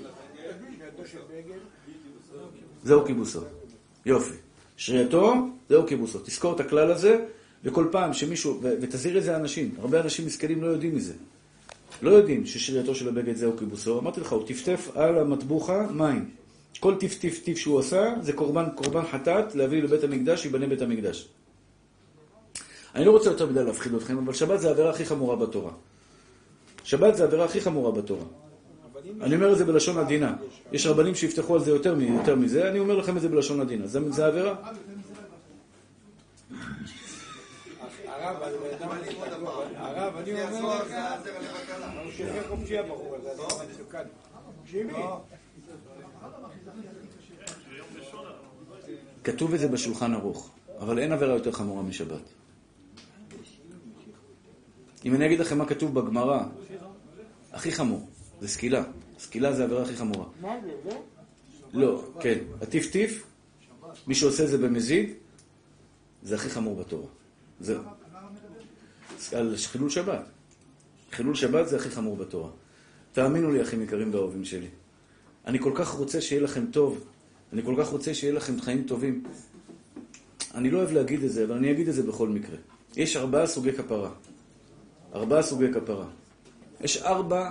זהו 2.84 3.04
כיבוסו. 3.04 3.40
יופי. 4.06 4.34
שרייתו, 4.76 5.34
זהו 5.68 5.86
כיבוסו. 5.86 6.18
תזכור 6.18 6.54
את 6.54 6.60
הכלל 6.60 6.90
הזה, 6.90 7.24
וכל 7.64 7.88
פעם 7.90 8.12
שמישהו, 8.12 8.58
ו- 8.62 8.74
ותזהיר 8.80 9.18
את 9.18 9.22
זה 9.22 9.36
אנשים. 9.36 9.74
הרבה 9.78 10.00
אנשים 10.00 10.26
מסכנים 10.26 10.62
לא 10.62 10.66
יודעים 10.66 10.96
מזה. 10.96 11.12
לא 12.02 12.10
יודעים 12.10 12.46
ששרייתו 12.46 12.94
של 12.94 13.08
הבגד 13.08 13.36
זהו 13.36 13.56
כיבוסו. 13.56 13.98
אמרתי 13.98 14.20
לך, 14.20 14.32
הוא 14.32 14.46
טפטף 14.46 14.90
על 14.94 15.18
המטבוחה 15.18 15.86
מים. 15.90 16.30
כל 16.78 16.94
טיף 16.94 17.18
טיף 17.18 17.44
טיף 17.44 17.58
שהוא 17.58 17.78
עשה, 17.78 18.14
זה 18.20 18.32
קורבן, 18.32 18.64
קורבן 18.74 19.02
חטאת 19.12 19.54
להביא 19.54 19.82
לבית 19.82 20.04
המקדש, 20.04 20.44
ייבנה 20.44 20.66
בית 20.66 20.82
המקדש. 20.82 21.28
אני 22.94 23.04
לא 23.04 23.10
רוצה 23.10 23.30
יותר 23.30 23.46
מדי 23.46 23.64
להפחיד 23.64 23.94
אתכם, 23.94 24.18
אבל 24.18 24.32
שבת 24.32 24.60
זה 24.60 24.68
העבירה 24.68 24.90
הכי 24.90 25.04
חמורה 25.04 25.36
בתורה. 25.36 25.72
שבת 26.84 27.16
זה 27.16 27.24
העבירה 27.24 27.44
הכי 27.44 27.60
חמורה 27.60 27.92
בתורה. 27.92 28.24
אני 29.20 29.34
אומר 29.34 29.52
את 29.52 29.58
זה 29.58 29.64
בלשון 29.64 29.98
עדינה. 29.98 30.36
יש 30.72 30.86
רבנים 30.86 31.14
שיפתחו 31.14 31.54
על 31.54 31.60
זה 31.60 31.70
יותר, 31.70 31.96
יותר 32.00 32.34
מזה, 32.36 32.70
אני 32.70 32.78
אומר 32.78 32.96
לכם 32.96 33.16
את 33.16 33.22
זה 33.22 33.28
בלשון 33.28 33.60
עדינה. 33.60 33.86
זה, 33.86 34.12
זה 34.12 34.26
עבירה? 34.26 34.54
הרב, 39.76 40.16
אני 40.16 40.32
אומר 40.32 40.78
לך, 40.78 40.90
הוא 42.04 42.12
שחרר 42.12 42.48
חופשי 42.48 42.78
הבחור 42.78 43.16
הזה, 43.16 43.28
זה 43.36 43.42
מסוכן. 43.70 44.02
תקשיבי. 44.62 44.92
כתוב 49.26 49.54
את 49.54 49.60
זה 49.60 49.68
בשולחן 49.68 50.14
ערוך, 50.14 50.50
אבל 50.78 50.98
אין 50.98 51.12
עבירה 51.12 51.34
יותר 51.34 51.52
חמורה 51.52 51.82
משבת. 51.82 52.22
אם 55.04 55.14
אני 55.14 55.26
אגיד 55.26 55.40
לכם 55.40 55.58
מה 55.58 55.66
כתוב 55.66 55.94
בגמרא, 55.94 56.42
הכי 57.52 57.72
חמור, 57.72 58.08
זה 58.40 58.48
סקילה. 58.48 58.84
סקילה 59.18 59.52
זה 59.52 59.62
העבירה 59.62 59.82
הכי 59.82 59.96
חמורה. 59.96 60.26
מה 60.40 60.56
זה? 60.64 60.90
לא, 61.72 62.04
כן. 62.20 62.38
הטיף-טיף, 62.62 63.26
מי 64.06 64.14
שעושה 64.14 64.44
את 64.44 64.48
זה 64.48 64.58
במזיד, 64.58 65.10
זה 66.22 66.34
הכי 66.34 66.50
חמור 66.50 66.76
בתורה. 66.76 67.08
זהו. 67.60 67.82
על 69.32 69.54
חילול 69.56 69.90
שבת. 69.90 70.24
חילול 71.10 71.34
שבת 71.34 71.68
זה 71.68 71.76
הכי 71.76 71.90
חמור 71.90 72.16
בתורה. 72.16 72.50
תאמינו 73.12 73.52
לי, 73.52 73.62
אחים 73.62 73.82
יקרים 73.82 74.14
ואהובים 74.14 74.44
שלי. 74.44 74.68
אני 75.46 75.58
כל 75.58 75.72
כך 75.74 75.88
רוצה 75.88 76.20
שיהיה 76.20 76.42
לכם 76.42 76.66
טוב. 76.70 77.04
אני 77.52 77.62
כל 77.62 77.74
כך 77.78 77.88
רוצה 77.88 78.14
שיהיה 78.14 78.32
לכם 78.32 78.60
חיים 78.60 78.82
טובים. 78.82 79.24
אני 80.54 80.70
לא 80.70 80.78
אוהב 80.78 80.90
להגיד 80.90 81.24
את 81.24 81.32
זה, 81.32 81.44
אבל 81.44 81.56
אני 81.56 81.70
אגיד 81.70 81.88
את 81.88 81.94
זה 81.94 82.02
בכל 82.02 82.28
מקרה. 82.28 82.56
יש 82.96 83.16
ארבעה 83.16 83.46
סוגי 83.46 83.72
כפרה. 83.72 84.10
ארבעה 85.14 85.42
סוגי 85.42 85.72
כפרה. 85.72 86.06
יש 86.80 87.02
ארבע, 87.02 87.50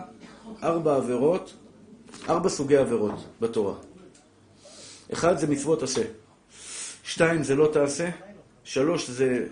ארבע 0.63 0.95
עבירות, 0.95 1.53
ארבע 2.29 2.49
סוגי 2.49 2.77
עבירות 2.77 3.25
בתורה. 3.41 3.75
אחד 5.13 5.37
זה 5.37 5.47
מצוות 5.47 5.83
עשה. 5.83 6.03
שתיים 7.03 7.43
זה 7.43 7.55
לא 7.55 7.69
תעשה. 7.73 8.09
שלוש 8.63 9.09
זה, 9.09 9.47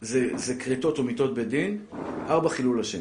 זה, 0.00 0.30
זה 0.36 0.54
כריתות 0.54 0.98
ומיתות 0.98 1.34
בית 1.34 1.48
דין, 1.48 1.84
ארבע 2.28 2.48
חילול 2.48 2.80
השם. 2.80 3.00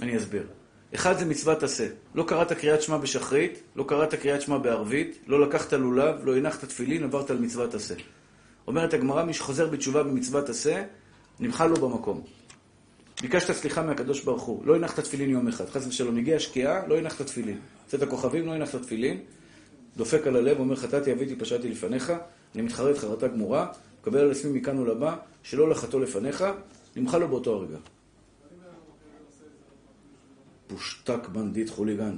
אני 0.00 0.16
אסביר. 0.16 0.46
אחד 0.94 1.18
זה 1.18 1.24
מצוות 1.24 1.62
עשה. 1.62 1.88
לא 2.14 2.22
קראת 2.22 2.52
קריאת 2.52 2.82
שמע 2.82 2.96
בשחרית, 2.96 3.62
לא 3.76 3.84
קראת 3.88 4.14
קריאת 4.14 4.42
שמע 4.42 4.58
בערבית, 4.58 5.18
לא 5.26 5.40
לקחת 5.40 5.72
לולב, 5.72 6.24
לא 6.24 6.36
הנחת 6.36 6.64
תפילין, 6.64 7.04
עברת 7.04 7.30
על 7.30 7.38
מצוות 7.38 7.74
עשה. 7.74 7.94
אומרת 8.66 8.94
הגמרא, 8.94 9.24
מי 9.24 9.34
שחוזר 9.34 9.68
בתשובה 9.68 10.02
במצוות 10.02 10.48
עשה, 10.48 10.84
נמחל 11.40 11.66
לו 11.66 11.76
במקום. 11.76 12.22
ביקשת 13.22 13.52
סליחה 13.52 13.82
מהקדוש 13.82 14.20
ברוך 14.20 14.42
הוא, 14.42 14.66
לא 14.66 14.76
הנחת 14.76 15.00
תפילין 15.00 15.30
יום 15.30 15.48
אחד, 15.48 15.68
חס 15.68 15.86
ושלום, 15.86 16.18
הגיעה 16.18 16.40
שקיעה, 16.40 16.86
לא 16.86 16.98
הנחת 16.98 17.26
תפילין. 17.26 17.58
יוצאת 17.84 18.02
הכוכבים, 18.02 18.46
לא 18.46 18.52
הנחת 18.52 18.82
תפילין, 18.82 19.20
דופק 19.96 20.26
על 20.26 20.36
הלב, 20.36 20.58
אומר 20.58 20.76
חטאתי, 20.76 21.12
אביתי, 21.12 21.36
פשעתי 21.36 21.68
לפניך, 21.68 22.12
אני 22.54 22.62
מתחרט 22.62 22.98
חרטה 22.98 23.28
גמורה, 23.28 23.66
מקבל 24.00 24.18
על 24.18 24.30
עצמי 24.30 24.58
מכאן 24.58 24.78
ולבא, 24.78 25.16
שלא 25.42 25.70
לחטוא 25.70 26.00
לפניך, 26.00 26.44
נמחל 26.96 27.18
לו 27.18 27.28
באותו 27.28 27.54
הרגע. 27.54 27.76
פושטק 30.70 31.28
בנדיט 31.28 31.70
חוליגן. 31.70 32.16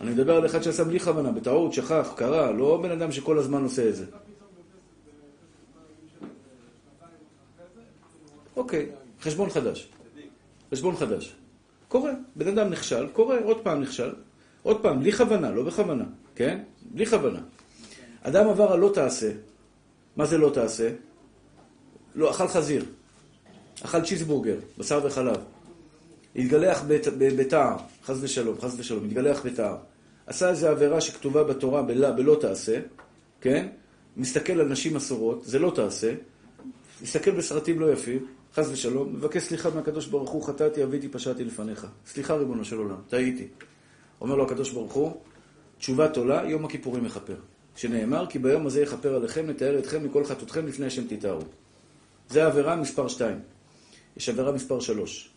אני 0.00 0.10
מדבר 0.10 0.36
על 0.36 0.46
אחד 0.46 0.62
שעשה 0.62 0.84
בלי 0.84 1.00
כוונה, 1.00 1.32
בטעות, 1.32 1.72
שכח, 1.72 2.12
קרה, 2.16 2.52
לא 2.52 2.80
בן 2.82 2.90
אדם 2.90 3.12
שכל 3.12 3.38
הזמן 3.38 3.62
עושה 3.62 3.88
את 3.88 3.96
זה. 3.96 4.04
אוקיי, 8.56 8.86
חשבון 9.20 9.50
חדש. 9.50 9.88
חשבון 10.72 10.96
חדש. 10.96 11.34
קורה, 11.88 12.12
בן 12.36 12.48
אדם 12.48 12.70
נכשל, 12.70 13.08
קורה, 13.12 13.38
עוד 13.44 13.60
פעם 13.62 13.80
נכשל, 13.80 14.12
עוד 14.62 14.82
פעם, 14.82 15.00
בלי 15.00 15.12
כוונה, 15.12 15.50
לא 15.50 15.62
בכוונה, 15.62 16.04
כן? 16.34 16.62
בלי 16.90 17.06
כוונה. 17.06 17.40
אדם 18.22 18.48
עבר 18.48 18.72
על 18.72 18.78
לא 18.78 18.90
תעשה. 18.94 19.32
מה 20.16 20.26
זה 20.26 20.38
לא 20.38 20.50
תעשה? 20.54 20.90
לא, 22.14 22.30
אכל 22.30 22.48
חזיר. 22.48 22.84
אכל 23.84 24.02
צ'יזבורגר, 24.02 24.56
בשר 24.78 25.00
וחלב. 25.04 25.53
התגלח 26.36 26.84
בתער, 27.16 27.76
חס 28.04 28.16
ושלום, 28.20 28.60
חס 28.60 28.74
ושלום, 28.78 29.04
התגלח 29.04 29.46
בתער. 29.46 29.76
עשה 30.26 30.50
איזו 30.50 30.68
עבירה 30.68 31.00
שכתובה 31.00 31.44
בתורה 31.44 31.82
בלא, 31.82 32.10
בלא 32.10 32.36
תעשה, 32.40 32.80
כן? 33.40 33.68
מסתכל 34.16 34.60
על 34.60 34.68
נשים 34.68 34.96
אסורות, 34.96 35.44
זה 35.44 35.58
לא 35.58 35.72
תעשה. 35.74 36.14
מסתכל 37.02 37.30
בסרטים 37.30 37.80
לא 37.80 37.92
יפים, 37.92 38.26
חס 38.54 38.68
ושלום, 38.72 39.12
מבקש 39.14 39.42
סליחה 39.42 39.70
מהקדוש 39.70 40.06
ברוך 40.06 40.30
הוא, 40.30 40.42
חטאתי, 40.42 40.84
אביתי, 40.84 41.08
פשעתי 41.08 41.44
לפניך. 41.44 41.86
סליחה, 42.06 42.34
ריבונו 42.34 42.64
של 42.64 42.78
עולם, 42.78 42.96
טעיתי. 43.08 43.46
אומר 44.20 44.34
לו 44.34 44.44
הקדוש 44.44 44.70
ברוך 44.70 44.92
הוא, 44.92 45.12
תשובה 45.78 46.08
תולה, 46.08 46.42
יום 46.48 46.64
הכיפורים 46.64 47.04
יכפר. 47.04 47.36
שנאמר, 47.76 48.26
כי 48.26 48.38
ביום 48.38 48.66
הזה 48.66 48.82
יכפר 48.82 49.14
עליכם, 49.14 49.46
נתאר 49.46 49.78
אתכם 49.78 50.04
מכל 50.04 50.24
חטאותכם 50.24 50.66
לפני 50.66 50.86
השם 50.86 51.06
תתארו. 51.06 51.42
זה 52.28 52.44
העבירה 52.44 52.76
מספר 52.76 53.08
2. 53.08 53.40
יש 54.16 54.28
עבירה 54.28 54.52
מספר 54.52 54.80
3. 54.80 55.33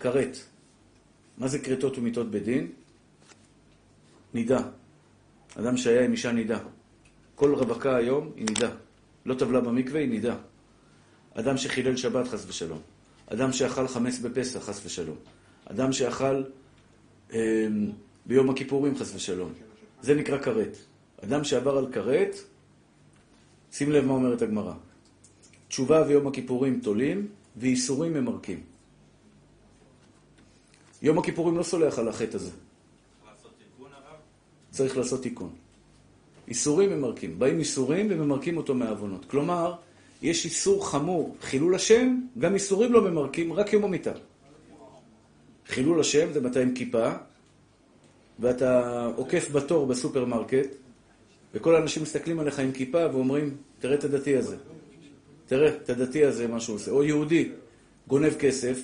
כרת. 0.00 0.38
מה 1.38 1.48
זה 1.48 1.58
כרתות 1.58 1.98
ומיתות 1.98 2.30
בדין? 2.30 2.72
נידה. 4.34 4.62
אדם 5.58 5.76
שהיה 5.76 6.04
עם 6.04 6.12
אישה 6.12 6.32
נידה. 6.32 6.58
כל 7.34 7.54
רווקה 7.54 7.96
היום 7.96 8.32
היא 8.36 8.46
נידה. 8.46 8.70
לא 9.26 9.34
טבלה 9.34 9.60
במקווה, 9.60 10.00
היא 10.00 10.08
נידה. 10.08 10.36
אדם 11.34 11.56
שחילל 11.56 11.96
שבת, 11.96 12.28
חס 12.28 12.44
ושלום. 12.48 12.80
אדם 13.26 13.52
שאכל 13.52 13.88
חמץ 13.88 14.18
בפסח, 14.18 14.58
חס 14.64 14.86
ושלום. 14.86 15.16
אדם 15.64 15.92
שאכל 15.92 16.42
אה, 17.32 17.66
ביום 18.26 18.50
הכיפורים, 18.50 18.96
חס 18.96 19.14
ושלום. 19.14 19.52
זה 20.02 20.14
נקרא 20.14 20.38
כרת. 20.38 20.76
אדם 21.24 21.44
שעבר 21.44 21.78
על 21.78 21.92
כרת, 21.92 22.36
שים 23.72 23.92
לב 23.92 24.04
מה 24.04 24.12
אומרת 24.12 24.42
הגמרא. 24.42 24.72
תשובה 25.68 26.04
ויום 26.08 26.26
הכיפורים 26.26 26.80
תולים, 26.80 27.28
ואיסורים 27.56 28.14
ממרקים. 28.14 28.60
יום 31.02 31.18
הכיפורים 31.18 31.58
לא 31.58 31.62
סולח 31.62 31.98
על 31.98 32.08
החטא 32.08 32.36
הזה. 32.36 32.50
צריך 34.70 34.96
לעשות 34.96 35.22
תיקון. 35.22 35.50
איסורים 36.48 36.90
ממרקים. 36.90 37.38
באים 37.38 37.58
איסורים 37.58 38.06
וממרקים 38.10 38.56
אותו 38.56 38.74
מהעוונות. 38.74 39.24
כלומר, 39.24 39.74
יש 40.22 40.44
איסור 40.44 40.90
חמור, 40.90 41.36
חילול 41.40 41.74
השם, 41.74 42.20
גם 42.38 42.54
איסורים 42.54 42.92
לא 42.92 43.02
ממרקים, 43.10 43.52
רק 43.52 43.72
יום 43.72 43.84
המיטה. 43.84 44.12
חילול 45.66 46.00
השם 46.00 46.32
זה 46.32 46.40
מתי 46.40 46.62
עם 46.62 46.74
כיפה, 46.74 47.10
ואתה 48.38 49.04
עוקף 49.16 49.50
בתור 49.50 49.86
בסופרמרקט, 49.86 50.68
וכל 51.54 51.76
האנשים 51.76 52.02
מסתכלים 52.02 52.40
עליך 52.40 52.58
עם 52.58 52.72
כיפה 52.72 53.06
ואומרים, 53.12 53.56
תראה 53.78 53.94
את 53.94 54.04
הדתי 54.04 54.36
הזה. 54.36 54.56
תראה 55.46 55.68
את 55.68 55.90
הדתי 55.90 56.24
הזה, 56.24 56.48
מה 56.48 56.60
שהוא 56.60 56.76
עושה. 56.76 56.90
או 56.90 57.04
יהודי, 57.04 57.48
גונב 58.08 58.34
כסף, 58.34 58.80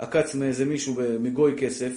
עקץ 0.00 0.34
מאיזה 0.34 0.64
מישהו, 0.64 0.94
מגוי 1.20 1.54
כסף, 1.58 1.92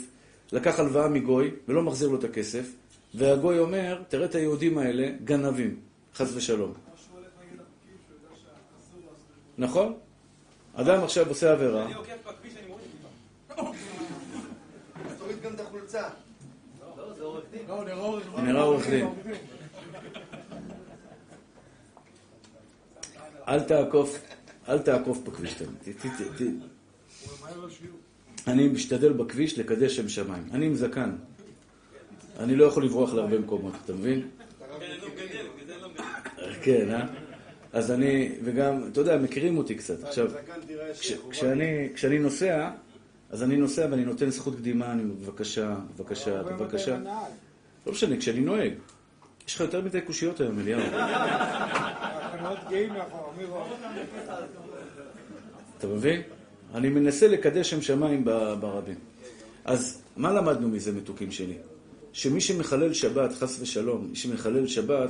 לקח 0.52 0.80
הלוואה 0.80 1.08
מגוי 1.08 1.52
ולא 1.68 1.82
מחזיר 1.84 2.10
לו 2.10 2.20
את 2.20 2.24
הכסף, 2.24 2.66
והגוי 3.14 3.60
אומר, 3.60 4.02
תראה 4.08 4.26
את 4.26 4.36
היהודים 4.36 4.78
האלה, 4.78 5.08
גנבים, 5.24 5.80
חס 6.16 6.36
ושלום. 6.36 6.74
נכון? 9.58 9.94
אדם 10.76 11.04
עכשיו 11.04 11.30
עושה 11.30 11.52
עבירה. 11.52 11.86
אני 11.86 11.94
עוקף 11.94 12.12
בכביש, 12.28 12.54
אני 12.58 12.68
מוריד 12.68 12.88
אז 15.10 15.18
תוריד 15.18 15.42
גם 15.42 15.54
את 15.54 15.60
החולצה. 15.60 16.10
לא, 16.98 17.14
זה 17.14 17.24
עורך 17.24 17.44
דין. 17.52 17.62
הוא 17.68 18.42
נראה 18.42 18.62
עורך 18.62 18.90
דין. 18.90 19.08
אל 23.48 23.60
תעקוף, 23.60 24.22
אל 24.68 24.80
תעקוף 24.80 25.18
בכביש 25.18 25.54
תמיד. 25.54 26.64
אני 28.48 28.68
משתדל 28.68 29.14
בכביש 29.14 29.60
לקדש 29.60 29.96
שם 29.96 30.10
שמיים. 30.10 30.44
אני 30.52 30.66
עם 30.66 30.76
זקן. 30.76 31.16
אני 32.40 32.56
לא 32.56 32.66
יכול 32.66 32.86
לברוח 32.86 33.14
להרבה 33.14 33.40
מקומות, 33.40 33.74
אתה 33.86 33.94
מבין? 33.94 34.28
כן, 36.62 36.92
אה? 36.92 37.06
אז 37.74 37.92
אני, 37.92 38.32
וגם, 38.44 38.88
אתה 38.92 39.02
יודע, 39.02 39.18
מכירים 39.18 39.58
אותי 39.58 39.76
קצת. 39.76 40.04
עכשיו, 40.04 40.28
שייח, 40.94 41.20
הוא 41.22 41.32
כשאני, 41.96 42.20
נוסע, 42.20 42.70
אז 43.30 43.44
אני 43.44 43.58
נוסע 43.58 43.88
ואני 43.92 44.06
נותן 44.06 44.30
זכות 44.30 44.56
קדימה, 44.56 44.92
אני 44.92 45.04
בבקשה, 45.04 45.76
בבקשה, 45.98 46.44
בבקשה. 46.44 46.98
לא 47.86 47.92
משנה, 47.92 48.18
כשאני 48.18 48.40
נוהג. 48.42 48.74
יש 49.48 49.56
לך 49.56 49.62
יותר 49.62 49.82
מדי 49.82 50.02
קושיות 50.02 50.42
היום, 50.42 50.60
אליהו. 50.60 50.82
הקנות 50.94 52.58
גאים 52.70 52.94
מאחור, 52.94 53.34
מי 53.38 53.44
רואה? 53.44 53.66
אתה 55.78 55.88
מבין? 55.88 56.22
אני 56.74 56.90
מנסה 56.90 57.28
לקדש 57.28 57.70
שם 57.70 57.82
שמיים 57.82 58.26
ברבים. 58.60 58.96
אז 59.66 60.02
מה 60.18 60.34
למדנו 60.34 60.70
מזה, 60.70 60.92
מתוקים 60.92 61.32
שלי? 61.32 61.58
שמי 62.14 62.42
שמחלל 62.42 62.94
שבת, 62.94 63.34
חס 63.34 63.62
ושלום, 63.62 64.08
מי 64.10 64.16
שמחלל 64.16 64.68
שבת, 64.68 65.10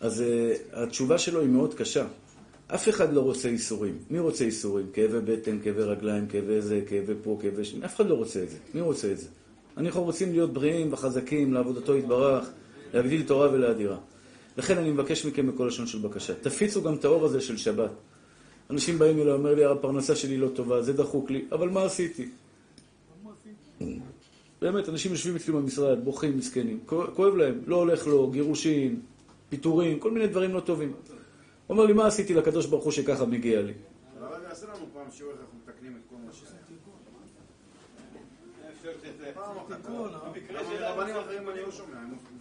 אז 0.00 0.20
uh, 0.20 0.76
התשובה 0.76 1.18
שלו 1.18 1.40
היא 1.40 1.48
מאוד 1.48 1.74
קשה. 1.74 2.06
אף 2.66 2.88
אחד 2.88 3.12
לא 3.12 3.20
רוצה 3.20 3.48
איסורים. 3.48 3.98
מי 4.10 4.18
רוצה 4.18 4.44
איסורים? 4.44 4.86
כאבי 4.92 5.20
בטן, 5.20 5.58
כאבי 5.62 5.82
רגליים, 5.82 6.26
כאבי 6.26 6.62
זה, 6.62 6.80
כאבי 6.86 7.12
פה, 7.22 7.38
כאבי 7.42 7.64
ש... 7.64 7.74
אף 7.84 7.96
אחד 7.96 8.06
לא 8.06 8.14
רוצה 8.14 8.42
את 8.42 8.50
זה. 8.50 8.56
מי 8.74 8.80
רוצה 8.80 9.12
את 9.12 9.18
זה? 9.18 9.26
אנחנו 9.76 10.02
רוצים 10.02 10.32
להיות 10.32 10.52
בריאים 10.52 10.92
וחזקים, 10.92 11.54
לעבודתו 11.54 11.96
יתברך, 11.96 12.50
להגדיל 12.94 13.22
תורה 13.22 13.52
ולאדירה. 13.52 13.96
לכן 14.56 14.78
אני 14.78 14.90
מבקש 14.90 15.26
מכם 15.26 15.52
בכל 15.52 15.66
לשון 15.66 15.86
של 15.86 15.98
בקשה. 15.98 16.34
תפיצו 16.34 16.82
גם 16.82 16.94
את 16.94 17.04
האור 17.04 17.24
הזה 17.24 17.40
של 17.40 17.56
שבת. 17.56 17.90
אנשים 18.70 18.98
באים 18.98 19.18
אליי, 19.18 19.32
אומר 19.32 19.54
לי, 19.54 19.64
הפרנסה 19.64 20.16
שלי 20.16 20.36
לא 20.36 20.48
טובה, 20.48 20.82
זה 20.82 20.92
דחוק 20.92 21.30
לי, 21.30 21.44
אבל 21.52 21.68
מה 21.68 21.84
עשיתי? 21.84 22.28
באמת, 24.60 24.88
אנשים 24.88 25.12
יושבים 25.12 25.36
אצלי 25.36 25.52
במשרד, 25.52 26.04
בוכים, 26.04 26.38
מסכנים, 26.38 26.80
כואב 26.86 27.34
להם, 27.34 27.60
לא 27.66 27.76
הולך 27.76 28.06
לו, 28.06 28.30
גירושין, 28.30 29.00
פיטורים, 29.48 29.98
כל 29.98 30.10
מיני 30.10 30.26
דברים 30.26 30.54
לא 30.54 30.60
טובים. 30.60 30.88
הוא 30.88 31.74
אומר 31.74 31.86
לי, 31.86 31.92
מה 31.92 32.06
עשיתי 32.06 32.34
לקדוש 32.34 32.66
ברוך 32.66 32.84
הוא 32.84 32.92
שככה 32.92 33.26
מגיע 33.26 33.62
לי? 33.62 33.72
לא 34.20 34.26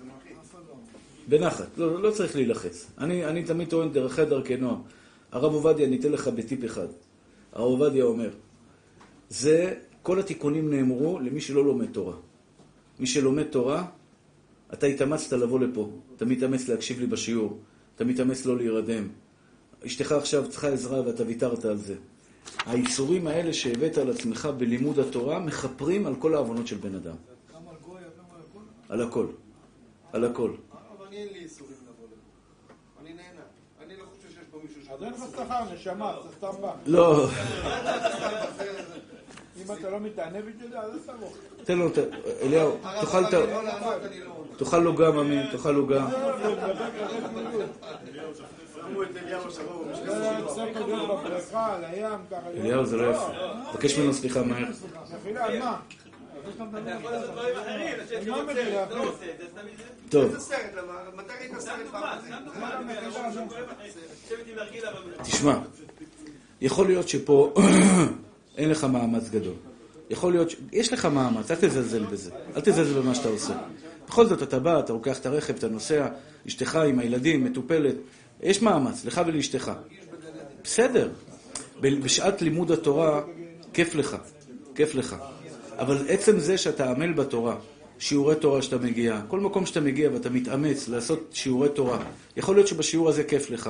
מלחיץ. 0.05 0.37
בנחת, 1.27 1.77
לא, 1.77 2.01
לא 2.01 2.11
צריך 2.11 2.35
להילחץ. 2.35 2.91
אני, 2.97 3.25
אני 3.25 3.43
תמיד 3.43 3.69
טוען 3.69 3.93
דרכי 3.93 4.25
דרכי 4.25 4.57
נועם. 4.57 4.81
הרב 5.35 5.53
עובדיה, 5.53 5.87
אני 5.87 5.99
אתן 5.99 6.11
לך 6.11 6.27
בטיפ 6.27 6.65
אחד. 6.65 6.87
הרב 7.51 7.71
עובדיה 7.71 8.03
אומר, 8.03 8.29
זה, 9.29 9.73
כל 10.01 10.19
התיקונים 10.19 10.73
נאמרו 10.73 11.19
למי 11.19 11.41
שלא 11.41 11.65
לומד 11.65 11.91
תורה. 11.91 12.15
מי 12.99 13.07
שלומד 13.07 13.43
תורה, 13.43 13.85
אתה 14.73 14.87
התאמצת 14.87 15.33
לבוא 15.33 15.59
לפה, 15.59 15.89
אתה 16.15 16.25
מתאמץ 16.25 16.67
להקשיב 16.67 16.99
לי 16.99 17.07
בשיעור, 17.07 17.59
אתה 17.95 18.05
מתאמץ 18.05 18.45
לא 18.45 18.57
להירדם. 18.57 19.07
אשתך 19.85 20.11
עכשיו 20.11 20.49
צריכה 20.49 20.67
עזרה 20.67 21.01
ואתה 21.07 21.23
ויתרת 21.23 21.65
על 21.65 21.77
זה. 21.77 21.95
האיסורים 22.59 23.27
האלה 23.27 23.53
שהבאת 23.53 23.97
על 23.97 24.11
עצמך 24.11 24.49
בלימוד 24.57 24.99
התורה 24.99 25.39
מכפרים 25.39 26.05
על 26.05 26.15
כל 26.15 26.33
העוונות 26.33 26.67
של 26.67 26.77
בן 26.77 26.95
אדם. 26.95 27.15
על 28.89 29.01
הכל. 29.01 29.27
על 30.13 30.23
הכל. 30.23 30.51
אבל 30.71 31.05
אני 31.07 31.17
אין 31.17 31.27
לי 31.33 31.39
איסורים 31.39 31.73
לבוא 31.83 32.07
לפה. 32.07 33.01
אני 33.01 33.13
נהנה. 33.13 33.41
אני 33.85 33.97
לא 33.97 34.05
אז 34.97 35.03
אין 35.03 35.13
לך 35.13 35.19
שכר, 35.31 35.43
נשמה, 35.73 36.11
אתה 36.11 36.19
סתם 36.37 36.61
בא. 36.61 36.71
לא, 36.85 37.27
אם 39.57 39.71
אתה 39.79 39.89
לא 39.89 39.99
מתענה 39.99 40.37
בשביל 40.39 40.69
זה, 40.71 40.79
אז 40.79 40.89
אל 40.91 41.13
תבוא. 41.13 41.29
תן 41.63 41.77
לו, 41.77 41.89
ת- 41.89 41.97
אליהו, 42.41 42.77
תאכל 43.01 43.25
את 43.25 43.33
ה... 43.33 43.39
לא 43.39 43.63
לא... 43.63 43.71
תאכל 44.57 44.79
לו 44.79 44.95
גם, 44.95 45.17
אמין, 45.17 45.45
תאכל 45.51 45.71
לו 45.71 45.87
גם. 45.87 46.07
אליהו 46.07 46.33
זה. 48.33 48.43
אליהו, 52.57 52.85
לא 52.97 53.11
יפה. 53.11 53.29
תבקש 53.71 53.97
ממנו 53.97 54.13
סליחה 54.13 54.43
מהר. 54.43 54.65
טוב, 60.09 60.35
תשמע, 65.23 65.59
יכול 66.61 66.87
להיות 66.87 67.09
שפה 67.09 67.53
אין 68.57 68.69
לך 68.69 68.83
מאמץ 68.83 69.29
גדול. 69.29 69.53
יכול 70.09 70.31
להיות, 70.31 70.53
יש 70.71 70.93
לך 70.93 71.05
מאמץ, 71.05 71.51
אל 71.51 71.55
תזלזל 71.55 72.03
בזה. 72.05 72.31
אל 72.55 72.61
תזלזל 72.61 73.01
במה 73.01 73.15
שאתה 73.15 73.29
עושה. 73.29 73.57
בכל 74.07 74.25
זאת, 74.25 74.43
אתה 74.43 74.59
בא, 74.59 74.79
אתה 74.79 74.93
לוקח 74.93 75.19
את 75.19 75.25
הרכב, 75.25 75.55
אתה 75.55 75.67
נוסע, 75.67 76.07
אשתך 76.47 76.75
עם 76.75 76.99
הילדים, 76.99 77.43
מטופלת. 77.43 77.95
יש 78.41 78.61
מאמץ, 78.61 79.05
לך 79.05 79.21
ולאשתך. 79.27 79.71
בסדר. 80.63 81.09
בשעת 81.81 82.41
לימוד 82.41 82.71
התורה, 82.71 83.21
כיף 83.73 83.95
לך. 83.95 84.17
כיף 84.75 84.95
לך. 84.95 85.15
אבל 85.77 86.05
עצם 86.07 86.39
זה 86.39 86.57
שאתה 86.57 86.91
עמל 86.91 87.13
בתורה, 87.13 87.55
שיעורי 87.99 88.35
תורה 88.35 88.61
שאתה 88.61 88.77
מגיע, 88.77 89.21
כל 89.27 89.39
מקום 89.39 89.65
שאתה 89.65 89.81
מגיע 89.81 90.09
ואתה 90.13 90.29
מתאמץ 90.29 90.87
לעשות 90.87 91.29
שיעורי 91.33 91.69
תורה, 91.69 91.99
יכול 92.37 92.55
להיות 92.55 92.67
שבשיעור 92.67 93.09
הזה 93.09 93.23
כיף 93.23 93.49
לך, 93.49 93.69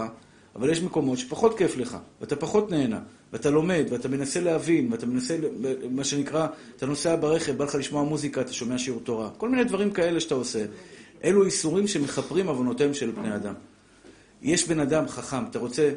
אבל 0.56 0.70
יש 0.70 0.82
מקומות 0.82 1.18
שפחות 1.18 1.58
כיף 1.58 1.78
לך, 1.78 1.98
ואתה 2.22 2.36
פחות 2.36 2.72
נהנה, 2.72 3.00
ואתה 3.34 3.50
לומד, 3.50 3.86
ואתה 3.90 4.08
מנסה 4.08 4.40
להבין, 4.40 4.92
ואתה 4.92 5.06
מנסה, 5.06 5.38
מה 5.92 6.04
שנקרא, 6.04 6.48
אתה 6.78 6.86
נוסע 6.86 7.16
ברכב, 7.16 7.58
בא 7.58 7.66
לך 7.66 7.76
לשמוע 7.76 8.04
מוזיקה, 8.04 8.42
אתה 8.42 8.54
שומע 8.54 8.78
שיעור 8.78 9.00
תורה. 9.04 9.30
כל 9.38 9.50
מיני 9.50 9.64
דברים 9.64 9.92
כאלה 9.92 10.20
שאתה 10.20 10.36
עושה. 10.36 10.66
אלו 11.24 11.46
איסורים 11.46 11.88
שמכפרים 11.88 12.48
עוונותיהם 12.48 12.94
של 12.94 13.12
בני 13.12 13.36
אדם. 13.36 13.54
יש 14.42 14.68
בן 14.68 14.80
אדם 14.80 15.08
חכם, 15.08 15.46
אתה 15.50 15.60
רוצה, 15.60 15.92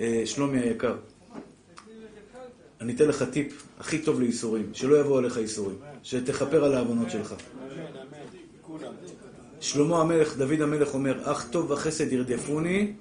אה, 0.00 0.22
שלומי 0.24 0.58
היקר, 0.58 0.96
אני 2.82 2.94
אתן 2.94 3.08
לך 3.08 3.22
טיפ 3.22 3.66
הכי 3.78 3.98
טוב 3.98 4.20
לאיסורים, 4.20 4.70
שלא 4.72 5.00
יבואו 5.00 5.18
עליך 5.18 5.38
איסורים, 5.38 5.76
שתכפר 6.02 6.64
על 6.64 6.74
העוונות 6.74 7.10
שלך. 7.10 7.34
שלמה 9.60 10.00
המלך, 10.00 10.36
דוד 10.36 10.60
המלך 10.60 10.94
אומר, 10.94 11.32
אך 11.32 11.48
טוב 11.50 11.70
וחסד 11.70 12.12
ירדפוני 12.12 12.92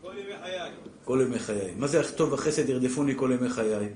כל 1.06 1.20
ימי 1.26 1.40
חיי. 1.40 1.74
מה 1.78 1.88
זה 1.88 2.02
אך 2.02 2.12
טוב 2.12 2.34
וחסד 2.34 2.70
ירדפוני 2.70 3.14
כל 3.16 3.32
ימי 3.40 3.50
חיי? 3.50 3.90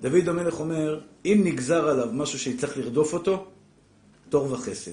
דוד 0.00 0.28
המלך 0.28 0.60
אומר, 0.60 1.00
אם 1.24 1.40
נגזר 1.44 1.88
עליו 1.88 2.08
משהו 2.12 2.38
שיצטרך 2.38 2.76
לרדוף 2.76 3.14
אותו, 3.14 3.46
תור 4.28 4.52
וחסד. 4.52 4.92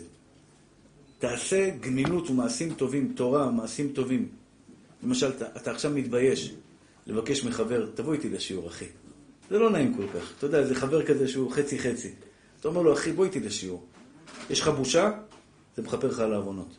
תעשה 1.19 1.69
גמילות 1.80 2.30
ומעשים 2.30 2.73
טובים, 2.73 3.13
תורה, 3.15 3.52
מעשים 3.52 3.91
טובים. 3.93 4.28
למשל, 5.04 5.30
אתה, 5.30 5.45
אתה 5.58 5.71
עכשיו 5.71 5.91
מתבייש 5.91 6.54
לבקש 7.08 7.43
מחבר, 7.43 7.89
תבוא 7.95 8.13
איתי 8.13 8.30
לשיעור, 8.30 8.67
אחי. 8.67 8.86
זה 9.50 9.60
לא 9.60 9.70
נעים 9.70 9.94
כל 9.94 10.08
כך. 10.14 10.34
אתה 10.38 10.46
יודע, 10.46 10.66
זה 10.66 10.76
חבר 10.76 11.06
כזה 11.06 11.28
שהוא 11.28 11.52
חצי-חצי. 11.52 12.12
אתה 12.60 12.68
אומר 12.68 12.82
לו, 12.82 12.94
אחי, 12.94 13.12
בוא 13.12 13.26
איתי 13.26 13.40
לשיעור. 13.40 13.86
יש 14.50 14.62
לך 14.62 14.68
בושה? 14.68 15.12
זה 15.76 15.82
מכפר 15.82 16.08
לך 16.08 16.20
על 16.20 16.34
העוונות. 16.34 16.78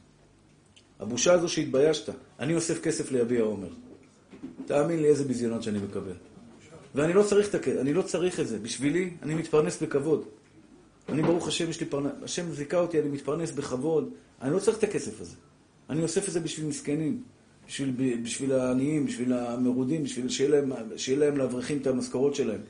הבושה 1.01 1.33
הזו 1.33 1.49
שהתביישת. 1.49 2.13
אני 2.39 2.55
אוסף 2.55 2.81
כסף 2.83 3.13
ליביע 3.13 3.43
עומר. 3.43 3.69
תאמין 4.67 5.03
לי 5.03 5.09
איזה 5.09 5.25
ביזיונות 5.25 5.63
שאני 5.63 5.79
מקבל. 5.79 6.15
ואני 6.95 7.13
לא 7.13 7.23
צריך 7.23 7.49
את 7.49 7.55
הכ... 7.55 7.69
אני 7.69 7.93
לא 7.93 8.03
צריך 8.03 8.41
את 8.41 8.49
זה. 8.49 8.59
בשבילי, 8.59 9.11
אני 9.23 9.35
מתפרנס 9.35 9.83
בכבוד. 9.83 10.25
אני, 11.09 11.23
ברוך 11.23 11.49
השם, 11.49 11.71
יש 11.71 11.81
לי 11.81 11.87
פרנס... 11.87 12.13
השם 12.23 12.53
זיכה 12.53 12.77
אותי, 12.77 13.01
אני 13.01 13.09
מתפרנס 13.09 13.51
בכבוד. 13.51 14.11
אני 14.43 14.53
לא 14.53 14.59
צריך 14.59 14.79
את 14.79 14.85
הכסף 14.85 15.21
הזה. 15.21 15.35
אני 15.91 16.03
אוסף 16.03 16.29
את 16.29 16.33
זה 16.33 16.41
בשביל 16.41 16.67
מסכנים. 16.67 17.23
בשביל, 17.71 18.19
בשביל 18.23 18.53
העניים, 18.53 19.07
בשביל 19.07 19.33
המרודים, 19.33 20.05
בשביל 20.05 20.29
שיהיה 20.29 21.19
להם, 21.19 21.37
לאברכים 21.37 21.79
את 21.79 21.87
המשכורות 21.87 22.35
שלהם. 22.35 22.61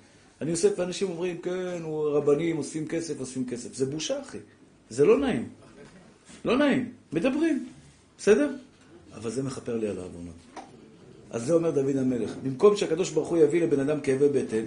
אני 0.40 0.50
אוסף, 0.50 0.78
ואנשים 0.78 1.08
אומרים, 1.08 1.38
כן, 1.38 1.82
רבנים, 1.84 2.58
אוספים 2.58 2.88
כסף, 2.88 3.20
אוספים 3.20 3.46
כסף. 3.46 3.74
זה 3.74 3.86
בושה, 3.86 4.20
אחי. 4.22 4.38
זה 4.90 5.04
לא 5.04 5.18
נעים. 5.18 5.48
לא 6.44 6.58
נעים. 6.58 6.92
מדברים. 7.12 7.66
בסדר? 8.18 8.50
אבל 9.14 9.30
זה 9.30 9.42
מכפר 9.42 9.76
לי 9.76 9.88
על 9.88 9.98
העוונות. 9.98 10.34
אז 11.30 11.46
זה 11.46 11.54
אומר 11.54 11.70
דוד 11.70 11.96
המלך. 11.96 12.34
במקום 12.42 12.76
שהקדוש 12.76 13.10
ברוך 13.10 13.28
הוא 13.28 13.38
יביא 13.38 13.62
לבן 13.62 13.80
אדם 13.80 14.00
כאבי 14.00 14.28
בטן, 14.28 14.64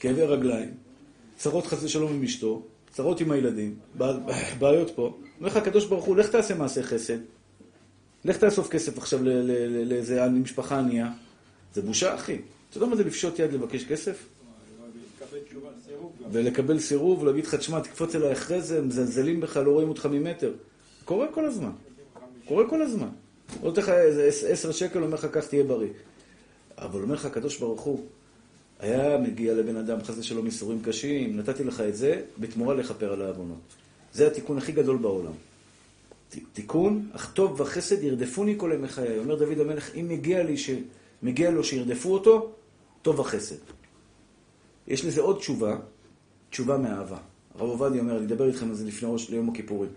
כאבי 0.00 0.22
רגליים, 0.22 0.70
צרות 1.36 1.66
חס 1.66 1.82
ושלום 1.82 2.12
עם 2.12 2.22
אשתו, 2.22 2.62
צרות 2.92 3.20
עם 3.20 3.30
הילדים, 3.30 3.74
בעיות 4.58 4.90
פה, 4.94 5.18
אומר 5.38 5.48
לך 5.48 5.56
הקדוש 5.56 5.86
ברוך 5.86 6.04
הוא, 6.04 6.16
לך 6.16 6.28
תעשה 6.28 6.54
מעשה 6.54 6.82
חסד, 6.82 7.18
לך 8.28 8.36
תאסוף 8.36 8.68
כסף 8.70 8.98
עכשיו 8.98 9.20
לאיזה 9.86 10.28
משפחה 10.28 10.78
ענייה. 10.78 11.10
זה 11.74 11.82
בושה, 11.82 12.14
אחי. 12.14 12.38
אתה 12.70 12.76
יודע 12.76 12.86
מה 12.86 12.96
זה 12.96 13.04
לפשוט 13.04 13.38
יד 13.38 13.52
לבקש 13.52 13.84
כסף? 13.84 14.26
ולקבל 16.32 16.78
סירוב, 16.80 17.22
ולהגיד 17.22 17.44
לך, 17.46 17.54
תשמע, 17.54 17.80
תקפוץ 17.80 18.14
אליי 18.14 18.32
אחרי 18.32 18.62
זה, 18.62 18.82
מזלזלים 18.82 19.40
בך, 19.40 19.56
לא 19.56 19.70
רואים 19.70 19.88
אותך 19.88 20.06
ממטר. 20.06 20.52
קורה 21.04 21.26
כל 21.32 21.44
הזמן. 21.44 21.70
קורה 22.48 22.68
כל 22.70 22.82
הזמן. 22.82 23.08
הוא 23.60 23.68
נותן 23.68 23.80
לך 23.82 23.88
איזה 23.88 24.24
עש- 24.24 24.44
עשר 24.44 24.72
שקל, 24.72 25.02
אומר 25.02 25.14
לך, 25.14 25.24
קח 25.24 25.46
תהיה 25.46 25.64
בריא. 25.64 25.88
אבל 26.78 27.02
אומר 27.02 27.14
לך 27.14 27.24
הקדוש 27.24 27.58
ברוך 27.58 27.80
הוא, 27.80 28.04
היה 28.80 29.18
מגיע 29.18 29.54
לבן 29.54 29.76
אדם 29.76 30.02
חס 30.02 30.18
ושלום 30.18 30.46
ייסורים 30.46 30.82
קשים, 30.82 31.36
נתתי 31.36 31.64
לך 31.64 31.80
את 31.80 31.96
זה, 31.96 32.22
בתמורה 32.38 32.74
לכפר 32.74 33.12
על 33.12 33.22
העוונות. 33.22 33.58
זה 34.12 34.26
התיקון 34.26 34.58
הכי 34.58 34.72
גדול 34.72 34.96
בעולם. 34.96 35.32
תיקון, 36.28 37.10
אך 37.12 37.32
טוב 37.32 37.60
וחסד 37.60 38.02
ירדפוני 38.02 38.54
כל 38.56 38.70
ימי 38.74 38.88
חיי. 38.88 39.18
אומר 39.18 39.34
דוד 39.34 39.60
המלך, 39.60 39.94
אם 39.94 40.06
מגיע, 40.08 40.42
לי 40.42 40.56
ש... 40.56 40.70
מגיע 41.22 41.50
לו 41.50 41.64
שירדפו 41.64 42.12
אותו, 42.12 42.52
טוב 43.02 43.18
וחסד. 43.18 43.56
יש 44.86 45.04
לזה 45.04 45.20
עוד 45.20 45.38
תשובה, 45.38 45.78
תשובה 46.50 46.78
מאהבה. 46.78 47.18
הרב 47.54 47.68
עובדיה 47.68 48.00
אומר, 48.00 48.16
אני 48.16 48.26
אדבר 48.26 48.48
איתכם 48.48 48.68
על 48.68 48.74
זה 48.74 48.84
לפני 48.84 49.08
ראש 49.12 49.30
ליום 49.30 49.48
הכיפורים. 49.48 49.90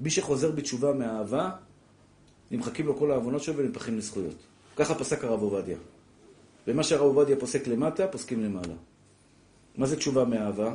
מי 0.00 0.10
שחוזר 0.10 0.50
בתשובה 0.50 0.92
מאהבה, 0.92 1.50
נמחקים 2.50 2.86
לו 2.86 2.96
כל 2.96 3.10
העוונות 3.10 3.42
שלו 3.42 3.56
ונמפחים 3.56 3.98
לזכויות. 3.98 4.36
ככה 4.76 4.94
פסק 4.94 5.24
הרב 5.24 5.42
עובדיה. 5.42 5.76
ומה 6.66 6.82
שהרב 6.82 7.02
עובדיה 7.02 7.36
פוסק 7.36 7.66
למטה, 7.66 8.06
פוסקים 8.06 8.44
למעלה. 8.44 8.74
מה 9.76 9.86
זה 9.86 9.96
תשובה 9.96 10.24
מאהבה? 10.24 10.74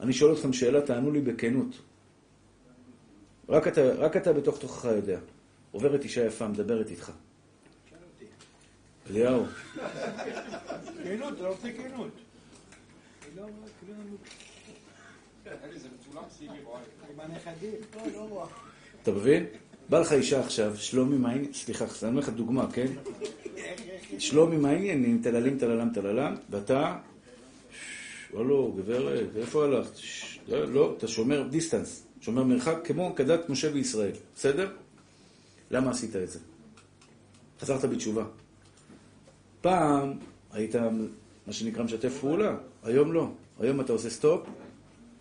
אני 0.00 0.12
שואל 0.12 0.32
אתכם 0.32 0.52
שאלה, 0.52 0.80
תענו 0.80 1.10
לי 1.10 1.20
בכנות. 1.20 1.80
רק 3.48 3.68
אתה, 3.68 3.80
רק 3.94 4.16
אתה 4.16 4.32
בתוך 4.32 4.58
תוכך 4.58 4.84
יודע. 4.84 5.18
עוברת 5.72 6.04
אישה 6.04 6.24
יפה, 6.26 6.48
מדברת 6.48 6.90
איתך. 6.90 7.12
אליהו, 9.10 9.44
כנות, 11.04 11.34
אתה 11.34 11.42
לא 11.42 11.48
רוצה 11.48 11.68
כנות. 11.72 12.10
אתה 19.02 19.10
מבין? 19.10 19.46
בא 19.88 20.00
לך 20.00 20.12
אישה 20.12 20.40
עכשיו, 20.40 20.76
שלומי 20.76 21.16
מה 21.16 21.30
העניין, 21.30 21.52
סליחה, 21.52 21.84
אני 21.84 22.10
אומר 22.10 22.20
לך 22.20 22.28
דוגמה, 22.28 22.66
כן? 22.72 22.86
שלומי 24.18 24.56
מה 24.56 24.70
העניינים, 24.70 25.20
טללים, 25.22 25.58
טללם, 25.58 25.90
טללם, 25.94 26.34
ואתה, 26.50 26.96
"ש- 27.72 28.34
הלו, 28.34 28.72
גברת, 28.72 29.36
איפה 29.36 29.64
הלכת? 29.64 29.96
"ש- 29.96 30.38
לא, 30.48 30.64
לא, 30.72 30.94
אתה 30.98 31.08
שומר 31.08 31.42
דיסטנס, 31.50 32.05
שומר 32.20 32.44
מרחק 32.44 32.76
כמו 32.84 33.14
כדת 33.16 33.48
משה 33.48 33.70
וישראל, 33.72 34.12
בסדר? 34.34 34.72
למה 35.70 35.90
עשית 35.90 36.16
את 36.16 36.30
זה? 36.30 36.38
חזרת 37.60 37.84
בתשובה. 37.84 38.24
פעם 39.60 40.18
היית, 40.52 40.74
מה 41.46 41.52
שנקרא, 41.52 41.84
משתף 41.84 42.18
פעולה, 42.20 42.56
היום 42.82 43.12
לא. 43.12 43.28
היום 43.60 43.80
אתה 43.80 43.92
עושה 43.92 44.10
סטופ, 44.10 44.46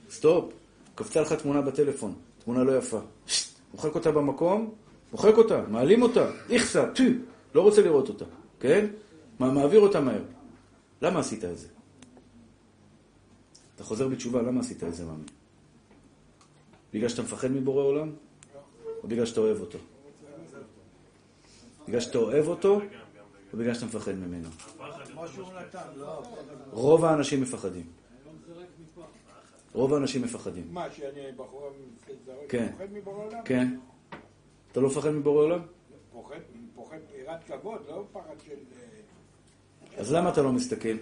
סטופ, 0.09 0.53
קפצה 0.95 1.21
לך 1.21 1.33
תמונה 1.33 1.61
בטלפון, 1.61 2.13
תמונה 2.43 2.63
לא 2.63 2.77
יפה. 2.77 2.99
מוחק 3.73 3.95
אותה 3.95 4.11
במקום, 4.11 4.73
מוחק 5.11 5.37
אותה, 5.37 5.63
מעלים 5.67 6.01
אותה, 6.01 6.31
איכסה, 6.49 6.91
טו, 6.95 7.03
לא 7.55 7.61
רוצה 7.61 7.81
לראות 7.81 8.09
אותה, 8.09 8.25
כן? 8.59 8.87
מה, 9.39 9.51
מעביר 9.51 9.79
אותה 9.79 10.01
מהר. 10.01 10.23
למה 11.01 11.19
עשית 11.19 11.45
את 11.45 11.57
זה? 11.57 11.67
אתה 13.75 13.83
חוזר 13.83 14.07
בתשובה, 14.07 14.41
למה 14.41 14.59
עשית 14.59 14.83
את 14.83 14.95
זה, 14.95 15.05
מאמי? 15.05 15.23
בגלל 16.95 17.09
שאתה 17.09 17.21
מפחד 17.21 17.51
מבורא 17.51 17.83
עולם? 17.83 18.11
או 19.03 19.07
בגלל 19.07 19.25
שאתה 19.25 19.39
אוהב 19.41 19.61
אותו? 19.61 19.77
בגלל 21.87 21.99
שאתה 21.99 22.17
אוהב 22.17 22.47
אותו, 22.47 22.81
או 23.53 23.57
בגלל 23.57 23.73
שאתה 23.73 23.85
מפחד 23.85 24.11
ממנו? 24.11 24.49
רוב 26.71 27.05
האנשים 27.05 27.41
מפחדים. 27.41 27.85
רוב 29.73 29.93
האנשים 29.93 30.21
מפחדים. 30.21 30.67
מה, 30.71 30.91
שאני 30.91 31.31
בחורה 31.37 31.69
כן. 32.49 32.71
פוחד 32.71 32.93
מבורא 32.93 33.25
עולם? 33.25 33.43
כן. 33.45 33.75
אתה 34.71 34.79
לא 34.79 34.87
מפחד 34.87 35.09
מבורא 35.09 35.43
עולם? 35.43 35.61
פוחד, 36.13 36.39
פוחד 36.75 36.97
יראת 37.19 37.43
כבוד, 37.43 37.81
לא 37.87 38.03
פחד 38.13 38.35
של... 38.45 38.51
אה, 38.51 39.99
אז 39.99 40.13
למה 40.13 40.29
אתה 40.29 40.41
לא 40.41 40.51
מסתכל? 40.51 40.95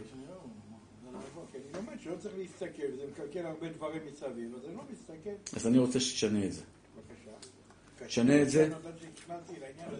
לומד 1.86 2.02
שלא 2.02 2.14
צריך 2.20 2.34
להסתכל, 2.38 2.84
זה 2.96 3.04
מקלקל 3.12 3.46
הרבה 3.46 3.70
דברים 3.70 4.02
מסביב, 4.12 4.56
אז 4.56 4.66
אני 4.66 4.76
לא 4.76 4.84
מסתכל. 4.92 5.58
אז 5.58 5.68
אני 5.68 5.78
רוצה 5.78 6.00
שתשנה 6.00 6.46
את 6.46 6.54
זה. 6.54 6.62
בבקשה. 6.96 8.10
שנה 8.10 8.42
את 8.42 8.50
זה. 8.50 8.70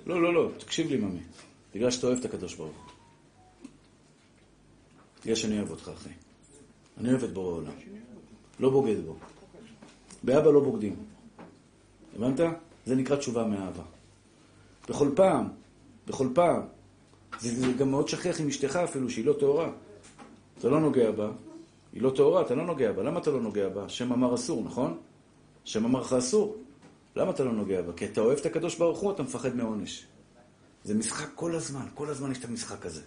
לא, 0.06 0.22
לא, 0.22 0.34
לא, 0.34 0.52
תקשיב 0.58 0.88
לי, 0.88 0.98
ממי. 0.98 1.20
בגלל 1.76 1.92
שאתה 1.92 2.08
אוהב 2.08 2.20
את 2.20 2.26
הקדוש 2.26 2.56
ברוך 2.56 2.76
הוא. 2.76 2.94
בגלל 5.24 5.36
שאני 5.36 5.58
אוהב 5.58 5.72
אותך, 5.72 5.92
אחי. 5.94 6.10
אני 6.98 7.10
אוהב 7.10 7.24
את 7.24 7.34
בורא 7.34 7.54
עולם. 7.54 7.74
לא 8.60 8.70
בוגד 8.70 9.06
בו. 9.06 9.16
באבא 10.24 10.52
לא 10.52 10.60
בוגדים. 10.60 10.96
הבנת? 12.16 12.40
זה 12.86 12.96
נקרא 12.96 13.16
תשובה 13.16 13.48
מאהבה. 13.48 13.84
בכל 14.90 15.10
פעם, 15.16 15.48
בכל 16.08 16.28
פעם, 16.36 16.62
זה, 17.40 17.56
זה 17.56 17.72
גם 17.72 17.92
מאוד 17.92 18.08
שכיח 18.08 18.42
עם 18.42 18.48
אשתך 18.48 18.76
אפילו, 18.76 19.10
שהיא 19.10 19.26
לא 19.26 19.34
טהורה. 19.40 19.72
אתה 20.60 20.70
לא 20.70 20.80
נוגע 20.80 21.12
בה, 21.12 21.32
היא 21.94 22.02
לא 22.02 22.10
טהורה, 22.16 22.42
אתה 22.42 22.56
לא 22.56 22.66
נוגע 22.66 22.92
בה. 22.92 23.04
למה 23.04 23.20
אתה 23.20 23.32
לא 23.32 23.42
נוגע 23.42 23.70
בה? 23.70 23.86
השם 23.86 24.14
אמר 24.14 24.36
אסור, 24.36 24.64
נכון? 24.64 25.00
השם 25.66 25.86
אמר 25.86 26.02
לך 26.02 26.14
אסור. 26.14 26.58
למה 27.16 27.32
אתה 27.32 27.44
לא 27.44 27.52
נוגע 27.52 27.82
בה? 27.82 27.94
כי 27.94 28.06
אתה 28.06 28.22
אוהב 28.22 28.38
את 28.38 28.46
הקדוש 28.46 28.78
ברוך 28.78 29.00
הוא, 29.00 29.12
אתה 29.12 29.24
מפחד 29.24 29.56
מעונש. 29.56 30.06
זה 30.84 30.94
משחק 30.94 31.30
כל 31.36 31.56
הזמן, 31.56 31.86
כל 31.94 32.10
הזמן 32.10 32.32
יש 32.32 32.38
את 32.38 32.46
המשחק 32.46 32.86
הזה. 32.86 33.02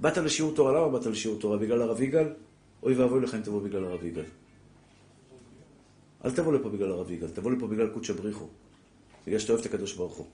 באת 0.00 0.16
לשיעור 0.16 0.54
תורה, 0.54 0.72
למה 0.72 0.88
באת 0.88 1.06
לשיעור 1.06 1.40
תורה? 1.40 1.56
בגלל 1.56 1.82
הרב 1.82 2.02
יגאל? 2.02 2.28
אוי 2.82 2.94
ואבוי 2.94 3.20
לך 3.20 3.34
אם 3.34 3.42
תבוא 3.42 3.62
בגלל 3.62 3.84
הרב 3.84 4.04
יגאל. 4.04 4.24
אל 6.24 6.30
תבוא 6.30 6.52
לפה 6.52 6.68
בגלל 6.68 6.90
הרב 6.90 7.10
יגאל, 7.10 7.30
תבוא 7.30 7.50
לפה 7.50 7.66
בגלל 7.66 7.88
קודשא 7.88 8.12
בריחו. 8.12 8.46
בגלל 9.26 9.38
שאתה 9.38 9.52
אוהב 9.52 9.64
את 9.64 9.74
הקדוש 9.74 9.94
ברוך 9.94 10.14
הוא. 10.14 10.26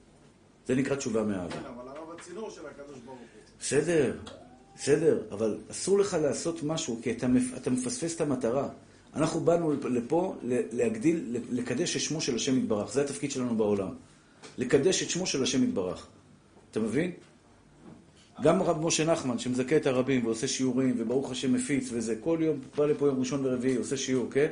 זה 0.67 0.75
נקרא 0.75 0.97
תשובה 0.97 1.23
מאהבה. 1.23 1.51
כן, 1.51 1.65
אבל 1.65 1.89
הרב 1.89 2.11
הצינור 2.19 2.51
של 2.51 2.67
הקדוש 2.67 2.99
ברוך 2.99 3.19
הוא. 3.19 3.27
בסדר, 3.61 4.19
בסדר, 4.79 5.23
אבל 5.31 5.59
אסור 5.71 5.99
לך 5.99 6.17
לעשות 6.23 6.63
משהו, 6.63 7.01
כי 7.03 7.11
אתה, 7.11 7.27
אתה 7.57 7.71
מפספס 7.71 8.17
את 8.17 8.21
המטרה. 8.21 8.69
אנחנו 9.15 9.41
באנו 9.41 9.73
לפה 9.73 10.35
להגדיל, 10.73 11.37
לקדש 11.51 11.97
את 11.97 12.01
שמו 12.01 12.21
של 12.21 12.35
השם 12.35 12.59
יתברך. 12.59 12.93
זה 12.93 13.01
התפקיד 13.01 13.31
שלנו 13.31 13.57
בעולם. 13.57 13.89
לקדש 14.59 15.03
את 15.03 15.11
שמו 15.11 15.27
של 15.27 15.43
השם 15.43 15.65
יתברך. 15.65 16.07
אתה 16.71 16.81
מבין? 16.81 17.13
גם 18.43 18.61
הרב 18.61 18.87
משה 18.87 19.05
נחמן, 19.05 19.39
שמזכה 19.39 19.77
את 19.77 19.87
הרבים 19.87 20.27
ועושה 20.27 20.49
שיעורים, 20.49 20.95
וברוך 20.99 21.31
השם 21.31 21.53
מפיץ, 21.53 21.89
וזה 21.93 22.17
כל 22.21 22.39
יום, 22.41 22.59
בא 22.77 22.87
לפה 22.87 23.07
יום 23.07 23.21
ראשון 23.21 23.47
ורביעי, 23.47 23.77
עושה 23.77 23.97
שיעור, 23.97 24.31
כן? 24.31 24.49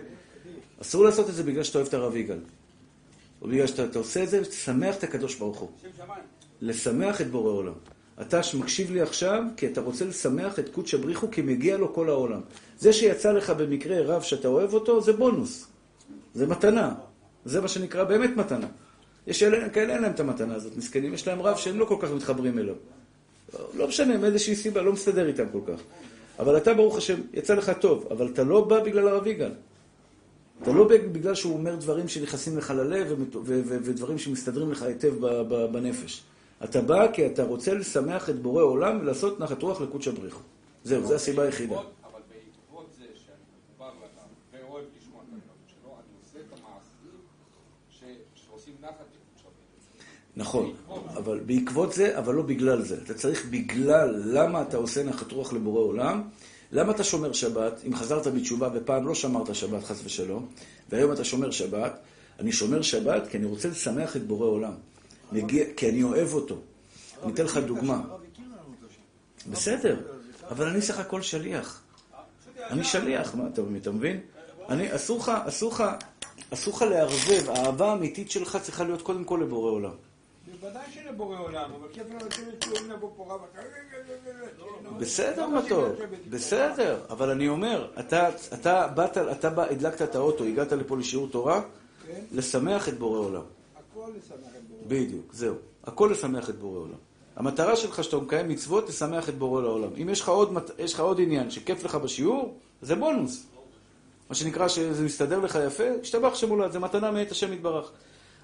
אסור 0.83 1.05
לעשות 1.05 1.29
את 1.31 1.35
זה 1.35 1.43
בגלל 1.43 1.63
שאתה 1.63 1.79
אוהב 1.79 1.89
את 1.89 1.95
הרב 1.95 2.17
יגאל. 2.17 2.39
או 3.43 3.49
בגלל 3.49 3.67
שאתה 3.67 3.85
אתה 3.85 3.99
עושה 3.99 4.23
את 4.23 4.29
זה, 4.29 4.45
תשמח 4.45 4.97
את 4.97 5.05
הקדוש 5.05 5.35
ברוך 5.35 5.59
הוא. 5.59 5.69
לשמח 6.61 7.21
את 7.21 7.31
בורא 7.31 7.51
עולם. 7.51 7.73
אתה 8.21 8.43
שמקשיב 8.43 8.91
לי 8.91 9.01
עכשיו, 9.01 9.43
כי 9.57 9.67
אתה 9.67 9.81
רוצה 9.81 10.05
לשמח 10.05 10.59
את 10.59 10.69
קודשא 10.69 10.97
בריחו, 10.97 11.31
כי 11.31 11.43
מגיע 11.43 11.77
לו 11.77 11.95
כל 11.95 12.09
העולם. 12.09 12.41
זה 12.79 12.93
שיצא 12.93 13.33
לך 13.33 13.51
במקרה 13.51 14.03
רב 14.03 14.23
שאתה 14.23 14.49
אוהב 14.49 14.75
אותו, 14.75 15.01
זה 15.01 15.13
בונוס. 15.13 15.67
זה 16.35 16.47
מתנה. 16.47 16.95
זה 17.45 17.61
מה 17.61 17.69
שנקרא 17.69 18.05
באמת 18.05 18.31
מתנה. 18.37 18.67
יש 19.27 19.43
אלה, 19.43 19.69
כאלה 19.69 19.95
אין 19.95 20.03
להם 20.03 20.13
את 20.13 20.21
המתנה 20.21 20.55
הזאת, 20.55 20.77
מסכנים, 20.77 21.15
יש 21.15 21.29
להם 21.29 21.43
רב 21.43 21.57
שהם 21.57 21.79
לא 21.79 21.85
כל 21.85 21.97
כך 22.01 22.11
מתחברים 22.11 22.59
אליו. 22.59 22.75
לא, 23.75 23.89
משנה, 23.89 24.19
מאיזושהי 24.19 24.57
סיבה, 24.57 24.83
לא 24.83 24.93
מסתדר 24.93 25.27
איתם 25.27 25.45
כל 25.53 25.61
כך. 25.67 25.81
אבל 26.39 26.57
אתה, 26.57 26.75
ברוך 26.75 26.97
השם, 26.97 27.21
יצא 27.35 27.55
לך 27.55 27.73
טוב, 27.81 28.09
אבל 28.11 28.29
אתה 28.33 28.45
לא 28.45 28.65
בא 28.65 28.81
בגלל 28.81 29.09
הרב 29.09 29.27
יגאל. 29.27 29.53
אתה 30.63 30.73
לא 30.73 30.89
בגלל 30.89 31.35
שהוא 31.35 31.53
אומר 31.53 31.77
דברים 31.77 32.09
שנכנסים 32.09 32.59
לך 32.59 32.71
ללב 32.71 33.15
ודברים 33.65 34.19
שמסתדרים 34.19 34.73
לך 34.73 34.83
היטב 34.83 35.15
בנפש. 35.73 36.23
אתה 36.65 36.81
בא 36.81 37.13
כי 37.13 37.27
אתה 37.27 37.45
רוצה 37.45 37.75
לשמח 37.75 38.31
את 38.31 38.43
בורא 38.43 38.63
עולם 38.63 38.99
ולעשות 39.01 39.41
נחת 39.41 39.63
רוח 39.63 39.81
לקודשא 39.81 40.11
בריחו. 40.11 40.41
זהו, 40.85 41.07
זו 41.07 41.15
הסיבה 41.15 41.43
היחידה. 41.43 41.77
נכון, 50.37 50.75
אבל 51.17 51.41
בעקבות 51.47 51.93
זה, 51.93 52.19
אבל 52.19 52.35
לא 52.35 52.43
בגלל 52.43 52.83
זה. 52.83 52.99
אתה 53.05 53.15
צריך 53.15 53.47
בגלל 53.51 54.23
למה 54.25 54.63
אתה 54.63 54.77
עושה 54.77 55.05
נחת 55.05 55.33
רוח 55.33 55.53
לבורא 55.53 55.81
עולם, 55.81 56.23
למה 56.73 56.93
אתה 56.93 57.05
שומר 57.05 57.33
שבת, 57.33 57.81
אם 57.87 57.95
חזרת 57.95 58.27
בתשובה 58.27 58.69
ופעם 58.75 59.07
לא 59.07 59.15
שמרת 59.15 59.55
שבת, 59.55 59.85
חס 59.85 60.01
ושלום, 60.05 60.47
והיום 60.91 61.13
אתה 61.13 61.25
שומר 61.25 61.51
שבת, 61.51 61.99
אני 62.39 62.53
שומר 62.53 62.83
שבת 62.83 63.27
כי 63.27 63.37
אני 63.37 63.47
רוצה 63.47 63.69
לשמח 63.69 64.17
את 64.17 64.27
בורא 64.27 64.47
עולם. 64.47 64.73
מגיע, 65.33 65.65
כי 65.77 65.89
אני 65.89 66.03
אוהב 66.03 66.35
אותו. 66.35 66.57
אני 67.23 67.33
אתן 67.33 67.45
לך 67.45 67.57
דוגמה. 67.57 68.01
בסדר, 69.51 70.01
אבל 70.51 70.67
אני 70.67 70.83
סך 70.83 70.99
הכל 70.99 71.23
שליח. 71.23 71.83
אני 72.71 72.85
שליח, 72.85 73.35
מה, 73.35 73.47
אתה 73.53 73.63
אתה 73.83 73.91
מבין? 73.91 74.21
אני, 74.69 74.95
אסור 74.95 75.19
לך, 75.19 75.33
אסור 75.49 75.73
לך, 75.73 75.85
אסור 76.53 76.75
לך 76.77 76.83
לערבב, 76.83 77.51
האהבה 77.51 77.91
האמיתית 77.91 78.31
שלך 78.31 78.59
צריכה 78.63 78.85
להיות 78.85 79.03
קודם 79.03 79.25
כל 79.25 79.41
לבורא 79.43 79.71
עולם. 79.71 79.91
בוודאי 80.61 80.83
שלבורא 80.95 81.39
עולם, 81.39 81.71
אבל 81.81 81.89
כיף 81.93 82.07
לנו 82.11 82.27
לשבת 82.27 82.63
שיעורים 82.63 82.91
לבוא 82.91 83.11
פה 83.17 83.35
רב. 83.35 83.41
בסדר, 84.99 85.47
לא 85.47 85.59
מתוק. 85.59 85.89
בסדר, 86.31 87.01
אבל 87.11 87.31
אני 87.31 87.49
אומר, 87.49 87.89
אתה, 88.01 88.31
באת, 88.95 89.19
אתה 89.19 89.63
הדלקת 89.71 90.03
את 90.03 90.15
האוטו, 90.15 90.45
הגעת 90.45 90.73
לפה 90.73 90.97
לשיעור 90.97 91.29
תורה, 91.29 91.63
כן? 92.07 92.21
לשמח 92.33 92.89
את 92.89 92.99
בורא 92.99 93.19
עולם. 93.19 93.43
הכל 93.77 94.11
לשמח. 94.19 94.56
בדיוק, 94.89 95.35
זהו. 95.35 95.55
הכל 95.85 96.09
לשמח 96.13 96.51
את 96.51 96.59
בורא 96.59 96.79
עולם. 96.79 96.99
המטרה 97.37 97.77
שלך 97.77 98.05
שאתה 98.05 98.17
מקיים 98.17 98.49
מצוות, 98.49 98.89
לשמח 98.89 99.29
את 99.29 99.39
בורא 99.39 99.63
לעולם. 99.63 99.91
אם 100.03 100.09
יש 100.09 100.21
לך 100.21 100.29
עוד, 100.29 100.53
יש 100.79 100.95
לך 100.95 101.01
עוד 101.01 101.21
עניין 101.21 101.51
שכיף 101.51 101.85
לך 101.85 101.95
בשיעור, 101.95 102.55
זה 102.83 102.95
בונוס. 102.95 103.47
מה 104.29 104.35
שנקרא 104.35 104.69
שזה 104.69 105.05
מסתדר 105.05 105.39
לך 105.41 105.59
יפה, 105.67 105.85
השתבח 106.03 106.35
שמולד, 106.35 106.73
זה 106.73 106.79
מתנה 106.79 107.11
מאת 107.11 107.31
השם 107.31 107.53
יתברך. 107.53 107.91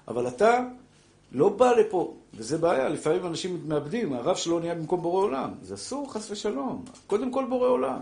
אבל 0.07 0.27
אתה 0.27 0.59
לא 1.31 1.49
בא 1.49 1.71
לפה, 1.71 2.13
וזה 2.33 2.57
בעיה, 2.57 2.89
לפעמים 2.89 3.25
אנשים 3.25 3.61
מאבדים, 3.67 4.13
הרב 4.13 4.35
שלו 4.35 4.59
נהיה 4.59 4.75
במקום 4.75 5.01
בורא 5.01 5.23
עולם. 5.23 5.51
זה 5.61 5.73
אסור, 5.73 6.13
חס 6.13 6.31
ושלום. 6.31 6.85
קודם 7.07 7.31
כל 7.31 7.45
בורא 7.49 7.67
עולם. 7.67 7.99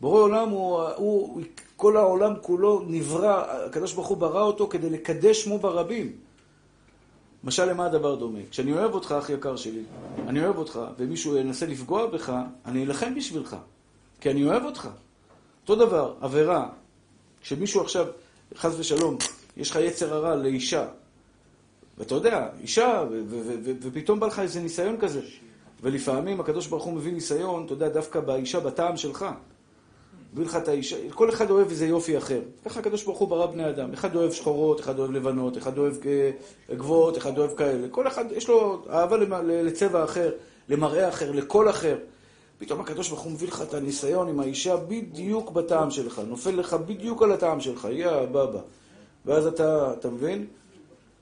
בורא 0.00 0.20
עולם 0.20 0.48
הוא, 0.48 0.82
הוא, 0.96 1.42
כל 1.76 1.96
העולם 1.96 2.34
כולו 2.40 2.82
נברא, 2.86 3.44
הקדוש 3.66 3.92
ברוך 3.92 4.06
הוא 4.06 4.16
ברא 4.16 4.42
אותו 4.42 4.68
כדי 4.68 4.90
לקדש 4.90 5.44
שמו 5.44 5.58
ברבים. 5.58 6.25
משל 7.44 7.64
למה 7.64 7.86
הדבר 7.86 8.14
דומה? 8.14 8.38
כשאני 8.50 8.72
אוהב 8.72 8.94
אותך, 8.94 9.14
אח 9.18 9.30
יקר 9.30 9.56
שלי, 9.56 9.82
אני 10.28 10.44
אוהב 10.44 10.56
אותך, 10.58 10.80
ומישהו 10.98 11.36
ינסה 11.36 11.66
לפגוע 11.66 12.06
בך, 12.06 12.32
אני 12.66 12.84
אלחם 12.84 13.14
בשבילך, 13.14 13.56
כי 14.20 14.30
אני 14.30 14.44
אוהב 14.44 14.64
אותך. 14.64 14.88
אותו 15.62 15.86
דבר, 15.86 16.14
עבירה, 16.20 16.68
כשמישהו 17.40 17.80
עכשיו, 17.80 18.06
חס 18.56 18.74
ושלום, 18.78 19.16
יש 19.56 19.70
לך 19.70 19.76
יצר 19.76 20.14
הרע 20.14 20.34
לאישה, 20.34 20.86
ואתה 21.98 22.14
יודע, 22.14 22.48
אישה, 22.60 23.04
ופתאום 23.80 24.20
בא 24.20 24.26
לך 24.26 24.38
איזה 24.38 24.60
ניסיון 24.60 24.96
כזה, 25.00 25.20
ולפעמים 25.82 26.40
הקדוש 26.40 26.66
ברוך 26.66 26.84
הוא 26.84 26.94
מביא 26.94 27.12
ניסיון, 27.12 27.64
אתה 27.64 27.72
יודע, 27.72 27.88
דווקא 27.88 28.20
באישה, 28.20 28.60
בטעם 28.60 28.96
שלך. 28.96 29.26
מביא 30.36 30.46
לך 30.46 30.56
את 30.56 30.68
האישה, 30.68 30.96
כל 31.14 31.30
אחד 31.30 31.50
אוהב 31.50 31.70
איזה 31.70 31.86
יופי 31.86 32.18
אחר. 32.18 32.40
ככה 32.64 32.80
הקדוש 32.80 33.04
ברוך 33.04 33.18
הוא 33.18 33.28
ברא 33.28 33.46
בני 33.46 33.68
אדם. 33.68 33.92
אחד 33.92 34.16
אוהב 34.16 34.32
שחורות, 34.32 34.80
אחד 34.80 34.98
אוהב 34.98 35.10
לבנות, 35.10 35.58
אחד 35.58 35.78
אוהב 35.78 35.94
אה, 36.06 36.30
גבוהות, 36.76 37.18
אחד 37.18 37.38
אוהב 37.38 37.54
כאלה. 37.56 37.88
כל 37.88 38.06
אחד, 38.06 38.24
יש 38.32 38.48
לו 38.48 38.84
אהבה 38.90 39.16
לצבע 39.42 40.04
אחר, 40.04 40.32
למראה 40.68 41.08
אחר, 41.08 41.32
לקול 41.32 41.70
אחר. 41.70 41.98
פתאום 42.58 42.80
הקדוש 42.80 43.08
ברוך 43.08 43.20
הוא 43.20 43.32
מביא 43.32 43.48
לך 43.48 43.62
את 43.62 43.74
הניסיון 43.74 44.28
עם 44.28 44.40
האישה 44.40 44.76
בדיוק 44.76 45.50
בטעם 45.50 45.90
שלך, 45.90 46.22
נופל 46.28 46.50
לך 46.50 46.74
בדיוק 46.74 47.22
על 47.22 47.32
הטעם 47.32 47.60
שלך, 47.60 47.88
יא 47.92 48.10
בבא. 48.32 48.60
ואז 49.26 49.46
אתה, 49.46 49.92
אתה 49.92 50.10
מבין? 50.10 50.46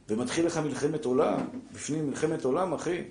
ומתחיל 0.08 0.46
לך 0.46 0.58
מלחמת 0.58 1.04
עולם, 1.04 1.40
בפנים 1.72 2.08
מלחמת 2.08 2.44
עולם, 2.44 2.72
אחי. 2.72 3.02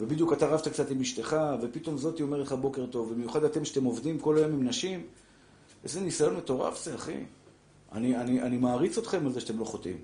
ובדיוק 0.00 0.32
אתה 0.32 0.46
רבת 0.46 0.68
קצת 0.68 0.90
עם 0.90 1.00
אשתך, 1.00 1.36
ופתאום 1.62 1.98
זאתי 1.98 2.22
אומרת 2.22 2.46
לך 2.46 2.52
בוקר 2.52 2.86
טוב, 2.86 3.14
במיוחד 3.14 3.44
אתם 3.44 3.64
שאתם 3.64 3.84
עובדים 3.84 4.18
כל 4.18 4.38
היום 4.38 4.52
עם 4.52 4.68
נשים, 4.68 5.02
איזה 5.84 6.00
ניסיון 6.00 6.36
מטורף 6.36 6.84
זה, 6.84 6.94
אחי. 6.94 7.16
אני, 7.92 8.16
אני, 8.16 8.42
אני 8.42 8.56
מעריץ 8.56 8.98
אתכם 8.98 9.26
על 9.26 9.32
זה 9.32 9.40
שאתם 9.40 9.58
לא 9.58 9.64
חוטאים. 9.64 9.98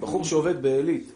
בחור 0.00 0.24
שעובד 0.24 0.62
בעילית 0.62 1.12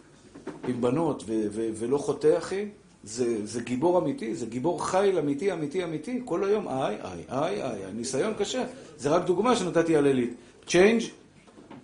עם 0.67 0.81
בנות 0.81 1.23
ו, 1.27 1.47
ו, 1.51 1.69
ולא 1.73 1.97
חוטא, 1.97 2.37
אחי, 2.37 2.69
זה, 3.03 3.45
זה 3.45 3.61
גיבור 3.61 3.99
אמיתי, 3.99 4.35
זה 4.35 4.45
גיבור 4.45 4.85
חיל 4.85 5.17
אמיתי, 5.17 5.53
אמיתי, 5.53 5.83
אמיתי, 5.83 6.21
כל 6.25 6.43
היום, 6.43 6.67
איי, 6.67 6.97
איי, 7.03 7.23
איי, 7.29 7.63
איי, 7.63 7.93
ניסיון 7.93 8.33
קשה. 8.33 8.65
זה 8.97 9.09
רק 9.09 9.25
דוגמה 9.25 9.55
שנתתי 9.55 9.95
על 9.95 10.05
עילית. 10.05 10.33
צ'יינג', 10.67 11.01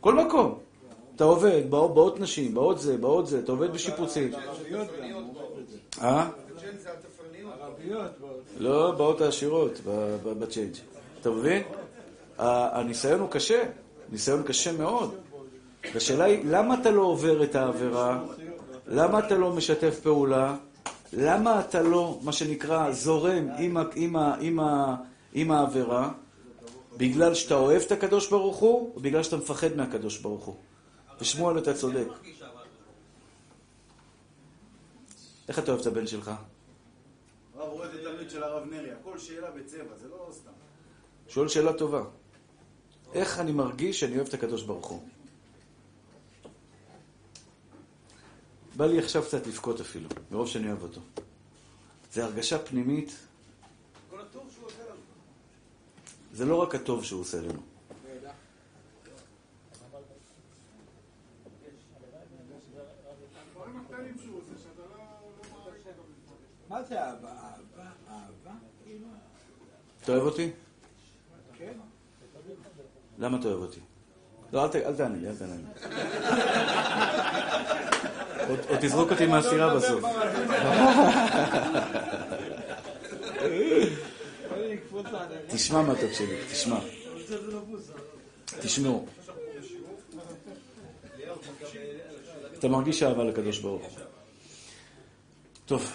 כל 0.02 0.26
מקום. 0.26 0.56
אתה 1.16 1.24
עובד, 1.24 1.62
באות 1.70 2.20
נשים, 2.20 2.54
באות 2.54 2.80
זה, 2.80 2.98
באות 2.98 3.28
זה, 3.28 3.40
אתה 3.40 3.52
עובד 3.52 3.74
בשיפוצים. 3.74 4.32
אה? 6.02 6.30
לא 8.58 8.92
באות 8.92 9.22
העשירות 9.22 9.80
בצ'יינג'. 10.40 10.76
אתה 11.22 11.30
מבין? 11.30 11.64
הניסיון 12.38 13.20
הוא 13.20 13.30
קשה, 13.30 13.64
ניסיון 14.10 14.44
קשה 14.44 14.72
מאוד. 14.72 15.16
והשאלה 15.94 16.24
היא, 16.24 16.46
למה 16.46 16.82
אתה 16.82 16.92
לא 16.92 17.02
עובר 17.02 17.44
את 17.44 17.56
העבירה? 17.56 18.24
למה 18.88 19.20
אתה 19.20 19.36
לא 19.36 19.54
משתף 19.54 20.00
פעולה? 20.00 20.56
למה 21.14 21.60
אתה 21.60 21.82
לא, 21.82 22.20
מה 22.24 22.32
שנקרא, 22.32 22.92
זורם 22.92 23.48
עם, 23.58 23.78
עם, 23.96 24.16
עם, 24.40 24.60
עם 25.34 25.52
העבירה? 25.52 26.12
בגלל 26.98 27.34
שאתה 27.34 27.56
אוהב 27.56 27.82
את 27.82 27.92
הקדוש 27.92 28.30
ברוך 28.30 28.58
הוא, 28.58 28.92
או 28.96 29.00
בגלל 29.00 29.24
שאתה 29.24 29.38
מפחד 29.38 29.76
מהקדוש 29.76 30.18
ברוך 30.18 30.46
הוא? 30.46 30.56
ושמואל, 31.22 31.58
אתה 31.58 31.74
צודק. 31.74 32.08
איך 35.48 35.60
אתה 35.60 35.72
אוהב 35.72 35.82
את 35.82 35.88
הבן 35.88 36.08
שלך? 36.08 36.32
הרב 37.56 37.70
רואה 37.70 37.90
את 37.90 37.94
התלמיד 37.94 38.30
של 38.30 38.44
הרב 38.44 38.64
נרי, 38.70 38.92
הכל 38.92 39.20
שאלה 39.20 39.52
בצבע, 39.52 39.98
זה 40.02 40.08
לא 40.08 40.30
סתם. 40.32 40.52
שואל 41.28 41.48
שאלה 41.48 41.74
טובה. 41.74 42.04
איך 43.14 43.40
אני 43.40 43.52
מרגיש 43.52 44.00
שאני 44.00 44.16
אוהב 44.16 44.28
את 44.28 44.34
הקדוש 44.34 44.64
ברוך 44.64 44.88
הוא? 44.88 45.04
בא 48.76 48.86
לי 48.86 49.00
עכשיו 49.00 49.24
קצת 49.24 49.48
לבכות 49.48 49.80
אפילו, 49.80 50.10
מרוב 50.32 50.48
שאני 50.48 50.68
אוהב 50.68 50.84
אותו. 50.84 51.02
זה 52.14 52.26
הרגשה 52.26 52.60
פנימית. 52.60 53.16
זה 56.34 56.46
לא 56.46 56.56
רק 56.56 56.76
הטוב 56.76 57.04
שהוא 57.04 57.22
עושה 57.22 57.42
לנו. 57.42 57.62
הדברים 63.42 63.78
הקטנים 63.78 64.18
שהוא 64.24 64.38
עושה, 64.42 64.64
שאתה 64.64 64.82
לא 64.82 64.98
לא 64.98 65.60
מעריך 65.60 65.88
אותם. 65.88 66.04
מה 66.74 66.84
זה 66.84 67.00
אהבה? 67.00 67.28
אהבה? 67.28 67.90
אהבה? 68.10 68.52
כאילו? 68.84 69.08
אתה 70.04 70.12
אוהב 70.12 70.24
אותי? 70.24 70.50
כן. 71.58 71.74
למה 73.20 73.40
אתה 73.40 73.48
אוהב 73.48 73.62
אותי? 73.62 73.80
לא, 74.54 74.66
אל 74.66 74.96
תענה 74.96 75.18
לי, 75.18 75.28
אל 75.28 75.36
תענה 75.36 75.56
לי. 75.56 75.64
עוד 78.70 78.80
תזרוק 78.82 79.12
אותי 79.12 79.26
מהסירה 79.26 79.76
בסוף. 79.76 80.04
אקפוץ 84.74 85.06
עליך. 85.06 85.42
תשמע 85.48 85.82
מתוק 85.82 86.14
שלי, 86.14 86.38
תשמע. 86.52 86.80
תשמעו. 88.60 89.06
אתה 92.60 92.68
מרגיש 92.68 93.04
אהבה 93.04 93.24
לקדוש 93.24 93.60
ברוך 93.60 93.84
הוא. 93.84 94.00
טוב, 95.66 95.92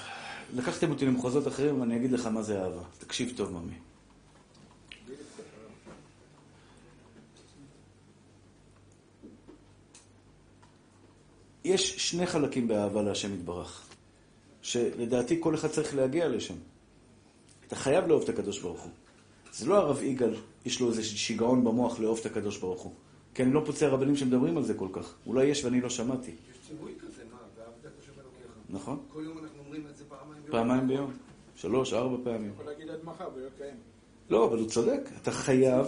לקחתם 0.56 0.90
אותי 0.90 1.06
למחוזות 1.06 1.48
אחרים 1.48 1.80
ואני 1.80 1.96
אגיד 1.96 2.12
לך 2.12 2.26
מה 2.26 2.42
זה 2.42 2.62
אהבה. 2.62 2.82
תקשיב 2.98 3.32
טוב, 3.36 3.52
ממי. 3.52 3.74
יש 11.64 12.10
שני 12.10 12.26
חלקים 12.26 12.68
באהבה 12.68 13.02
להשם 13.02 13.34
יתברך, 13.34 13.86
שלדעתי 14.62 15.36
כל 15.40 15.54
אחד 15.54 15.68
צריך 15.68 15.94
להגיע 15.94 16.28
לשם. 16.28 16.54
אתה 17.66 17.76
חייב 17.76 18.06
לאהוב 18.06 18.22
את 18.22 18.28
הקדוש 18.28 18.60
ברוך 18.60 18.80
הוא. 18.80 18.92
זה 19.52 19.66
לא 19.66 19.78
הרב 19.78 20.02
יגאל, 20.02 20.34
יש 20.64 20.80
לו 20.80 20.88
איזה 20.88 21.04
שיגעון 21.04 21.64
במוח 21.64 22.00
לאהוב 22.00 22.18
את 22.20 22.26
הקדוש 22.26 22.58
ברוך 22.58 22.82
הוא. 22.82 22.92
כי 23.34 23.42
אני 23.42 23.52
לא 23.52 23.62
פוצע 23.66 23.88
רבנים 23.88 24.16
שמדברים 24.16 24.56
על 24.56 24.64
זה 24.64 24.74
כל 24.74 24.88
כך. 24.92 25.14
אולי 25.26 25.44
יש 25.44 25.64
ואני 25.64 25.80
לא 25.80 25.90
שמעתי. 25.90 26.30
יש 26.30 26.68
ציווי 26.68 26.92
כזה, 27.00 27.22
מה. 27.32 27.38
נכון? 28.68 28.98
כל 29.12 29.22
יום 29.24 29.38
אנחנו 29.38 29.58
אומרים 29.58 29.86
את 29.90 29.96
זה 29.96 30.04
פעמיים 30.50 30.88
ביום. 30.88 31.12
שלוש, 31.56 31.92
ארבע 31.92 32.16
פעמים. 32.24 32.50
יכול 32.52 32.64
להגיד 32.66 32.88
עד 32.90 33.04
מחר 33.04 33.28
ולא 33.34 33.48
קיים. 33.58 33.74
לא, 34.30 34.46
אבל 34.46 34.58
הוא 34.58 34.68
צודק. 34.68 35.00
אתה 35.22 35.30
חייב, 35.30 35.86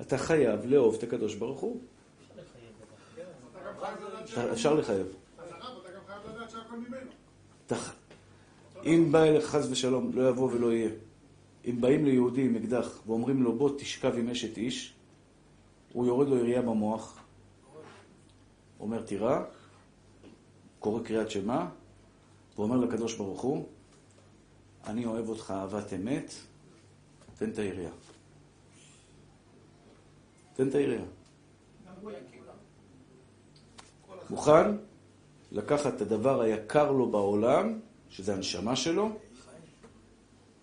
אתה 0.00 0.18
חייב 0.18 0.60
לאהוב 0.66 0.94
את 0.94 1.02
הקדוש 1.02 1.34
ברוך 1.34 1.60
הוא. 1.60 1.80
אתה 4.24 4.44
אתה- 4.44 4.52
אפשר 4.52 4.74
לחייב. 4.74 5.06
אתה. 5.36 5.44
אתה 7.66 7.76
אם 8.84 9.08
בא 9.12 9.22
אליך 9.22 9.44
חס 9.44 9.66
ושלום, 9.70 10.10
לא 10.14 10.28
יבוא 10.28 10.50
ולא 10.52 10.72
יהיה. 10.72 10.90
אם 11.66 11.80
באים 11.80 12.04
ליהודי 12.04 12.44
עם 12.44 12.56
אקדח 12.56 13.00
ואומרים 13.06 13.42
לו 13.42 13.52
בוא 13.52 13.70
תשכב 13.78 14.12
עם 14.18 14.28
אשת 14.28 14.56
איש, 14.58 14.94
הוא 15.92 16.06
יורד 16.06 16.28
לו 16.28 16.36
ירייה 16.36 16.62
במוח, 16.62 17.18
אומר 18.80 19.02
תירא, 19.02 19.40
קורא 20.78 21.02
קריאת 21.02 21.30
שמע, 21.30 21.66
ואומר 22.56 22.76
לקדוש 22.76 23.14
ברוך 23.14 23.40
הוא, 23.40 23.66
אני 24.86 25.04
אוהב 25.04 25.28
אותך 25.28 25.50
אהבת 25.50 25.92
אמת, 25.92 26.32
תן 27.38 27.50
את 27.50 27.58
הירייה. 27.58 27.90
תן 30.54 30.68
את 30.68 30.74
הירייה. 30.74 31.04
מוכן 34.30 34.76
לקחת 35.52 35.96
את 35.96 36.00
הדבר 36.00 36.40
היקר 36.40 36.92
לו 36.92 37.10
בעולם, 37.10 37.78
שזה 38.10 38.34
הנשמה 38.34 38.76
שלו, 38.76 39.18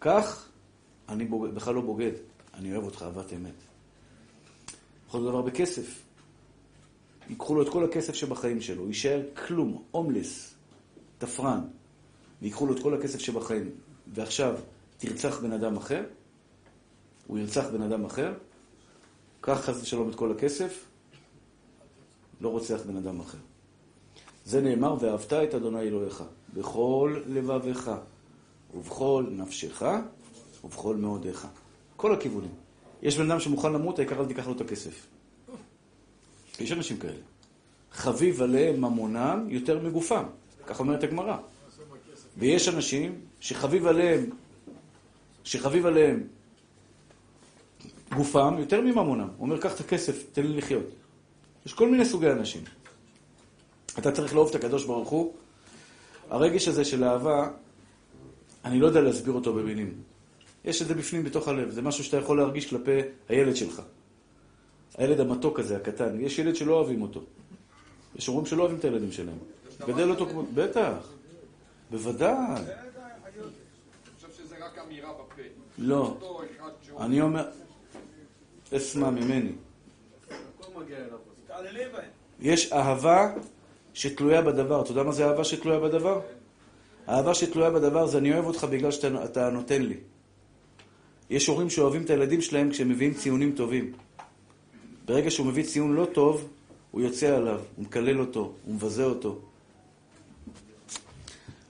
כך 0.02 0.50
אני. 1.10 1.26
בכלל 1.26 1.76
לא 1.76 1.82
בוגד, 1.82 2.12
אני 2.54 2.74
אוהב 2.74 2.84
אותך 2.84 3.02
אהבת 3.02 3.34
אמת. 3.34 3.54
יכול 5.08 5.20
להיות 5.20 5.32
דבר 5.34 5.42
בכסף. 5.42 6.04
ייקחו 7.30 7.56
לו 7.56 7.62
את 7.62 7.70
כל 7.70 7.86
הכסף 7.86 8.14
שבחיים 8.14 8.62
שלו, 8.62 8.88
יישאר 8.88 9.22
כלום, 9.48 9.84
הומלס, 9.92 10.54
תפרן, 11.18 11.62
ויקחו 12.42 12.66
לו 12.66 12.78
את 12.78 12.84
כל 12.84 12.94
הכסף 12.94 13.20
שבחיים, 13.20 13.70
ועכשיו 14.14 14.56
תרצח 14.98 15.40
בן 15.40 15.52
אדם 15.52 15.78
אחר, 15.78 16.04
הוא 17.28 17.40
ירצח 17.40 17.66
בן 17.74 17.82
אדם 17.82 18.06
אחר, 18.06 18.34
קח 19.42 19.60
חס 19.62 19.82
ושלום 19.82 20.10
את 20.10 20.16
כל 20.16 20.32
הכסף, 20.32 20.86
לא 22.42 22.50
רוצח 22.50 22.80
בן 22.88 22.98
אדם 22.98 23.20
אחר. 23.20 23.38
זה 24.46 24.62
נאמר, 24.62 24.96
ואהבת 25.00 25.34
את 25.34 25.56
אדוני 25.56 25.82
אלוהיך 25.82 26.24
בכל 26.54 27.22
לבביך 27.28 27.92
ובכל 28.74 29.26
נפשך 29.32 29.84
ובכל 30.64 30.96
מאודיך. 30.96 31.48
כל 31.96 32.14
הכיוונים. 32.14 32.52
יש 33.02 33.18
בן 33.18 33.32
אדם 33.32 33.40
שמוכן 33.40 33.74
למות, 33.74 34.00
העיקר 34.00 34.22
אל 34.22 34.26
תיקח 34.26 34.48
לו 34.48 34.54
את 34.54 34.62
הכסף. 34.62 35.08
יש 36.60 36.72
אנשים 36.72 36.98
כאלה. 36.98 37.22
חביב 37.92 38.42
עליהם 38.42 38.82
ממונם 38.82 39.46
יותר 39.50 39.80
מגופם. 39.80 40.24
כך 40.68 40.80
אומרת 40.80 41.04
הגמרא. 41.04 41.38
ויש 42.38 42.68
אנשים 42.68 43.22
שחביב 43.44 43.88
עליהם, 43.88 44.30
שחביב 45.44 45.86
עליהם 45.86 46.24
גופם 48.16 48.56
יותר 48.60 48.82
מממונם. 48.82 49.28
הוא 49.38 49.46
אומר, 49.46 49.62
קח 49.62 49.76
את 49.76 49.80
הכסף, 49.80 50.24
תן 50.32 50.48
לי 50.48 50.58
לחיות. 50.58 50.86
יש 51.66 51.74
כל 51.74 51.90
מיני 51.90 52.06
סוגי 52.06 52.32
אנשים. 52.32 52.64
אתה 54.00 54.12
צריך 54.12 54.34
לאהוב 54.34 54.50
את 54.50 54.56
הקדוש 54.56 54.86
ברוך 54.86 55.10
הוא. 55.10 55.34
הרגש 56.30 56.68
הזה 56.68 56.86
של 56.86 57.04
אהבה, 57.04 57.50
אני 58.66 58.80
לא 58.80 58.88
יודע 58.88 59.02
להסביר 59.02 59.34
אותו 59.34 59.54
במילים. 59.54 59.94
יש 60.66 60.82
את 60.82 60.88
זה 60.88 60.94
בפנים, 60.94 61.24
בתוך 61.24 61.48
הלב. 61.48 61.70
זה 61.70 61.82
משהו 61.82 62.04
שאתה 62.04 62.18
יכול 62.18 62.38
להרגיש 62.38 62.70
כלפי 62.70 63.00
הילד 63.30 63.56
שלך. 63.56 63.82
הילד 64.98 65.20
המתוק 65.20 65.60
הזה, 65.60 65.78
הקטן. 65.78 66.22
יש 66.22 66.40
ילד 66.40 66.56
שלא 66.56 66.74
אוהבים 66.74 67.02
אותו. 67.02 67.24
יש 68.16 68.28
אומרים 68.28 68.46
שלא 68.46 68.62
אוהבים 68.62 68.80
את 68.80 68.86
הילדים 68.86 69.12
שלהם. 69.12 69.38
גדל 69.88 70.10
אותו 70.10 70.26
כמו... 70.26 70.44
בטח. 70.54 71.10
בוודאי. 71.92 72.64
אני 73.34 74.16
חושב 74.16 74.44
שזה 74.44 74.66
רק 74.66 74.73
אמירה 74.88 75.14
בפה. 75.14 75.42
לא. 75.78 76.18
אני 77.00 77.22
אומר... 77.22 77.50
אסמע 78.78 79.10
ממני. 79.10 79.52
יש 82.40 82.74
אהבה 82.74 83.34
שתלויה 83.94 84.42
בדבר. 84.42 84.82
אתה 84.82 84.92
יודע 84.92 85.04
מה 85.04 85.12
זה 85.12 85.28
אהבה 85.28 85.44
שתלויה 85.44 85.80
בדבר? 85.80 86.22
אהבה 87.10 87.34
שתלויה 87.34 87.70
בדבר 87.72 88.06
זה 88.06 88.18
אני 88.18 88.34
אוהב 88.34 88.46
אותך 88.46 88.64
בגלל 88.64 88.92
שאתה 88.92 89.26
אתה 89.26 89.50
נותן 89.50 89.82
לי. 89.82 89.98
יש 91.30 91.48
הורים 91.48 91.70
שאוהבים 91.70 92.04
את 92.04 92.10
הילדים 92.10 92.42
שלהם 92.42 92.70
כשהם 92.70 92.90
מביאים 92.90 93.14
ציונים 93.14 93.52
טובים. 93.56 93.94
ברגע 95.06 95.32
שהוא 95.32 95.48
מביא 95.48 95.64
ציון 95.64 95.94
לא 95.94 96.06
טוב, 96.06 96.50
הוא 96.92 97.02
יוצא 97.02 97.36
עליו, 97.36 97.60
הוא 97.76 97.86
מקלל 97.86 98.20
אותו, 98.20 98.54
הוא 98.66 98.76
מבזה 98.76 99.04
אותו. 99.04 99.40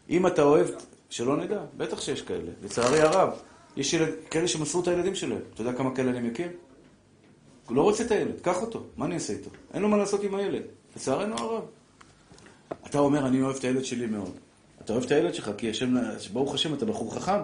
אם 0.09 0.28
אתה 0.28 0.43
אוהב, 0.43 0.68
שלא 1.14 1.38
נדע, 1.38 1.61
בטח 1.78 2.01
שיש 2.01 2.22
כאלה. 2.22 2.51
לצערי 2.64 3.01
הרב, 3.01 3.30
יש 3.78 3.93
ילד, 3.93 4.09
כאלה 4.32 4.47
שמסרו 4.47 4.82
את 4.82 4.88
הילדים 4.88 5.16
שלהם. 5.16 5.39
אתה 5.53 5.61
יודע 5.61 5.74
כמה 5.74 5.95
כאלה 5.95 6.11
אני 6.11 6.30
מכיר? 6.30 6.47
הוא 7.68 7.76
לא 7.76 7.82
רוצה 7.82 8.03
את 8.03 8.11
הילד, 8.11 8.39
קח 8.41 8.61
אותו, 8.61 8.84
מה 8.97 9.05
אני 9.05 9.16
אעשה 9.16 9.34
איתו? 9.34 9.49
אין 9.74 9.82
לו 9.82 9.89
מה 9.89 9.97
לעשות 9.97 10.24
עם 10.24 10.36
הילד, 10.36 10.61
לצערנו 10.95 11.36
הרב. 11.38 11.64
אתה 12.86 12.99
אומר, 12.99 13.28
אני 13.28 13.41
אוהב 13.41 13.55
את 13.55 13.64
הילד 13.64 13.86
שלי 13.86 14.05
מאוד. 14.05 14.32
אתה 14.82 14.93
אוהב 14.93 15.03
את 15.03 15.11
הילד 15.11 15.34
שלך, 15.34 15.51
כי 15.57 15.70
השם, 15.70 15.95
ברוך 16.34 16.53
השם, 16.53 16.74
אתה 16.74 16.86
בחור 16.86 17.16
חכם. 17.16 17.41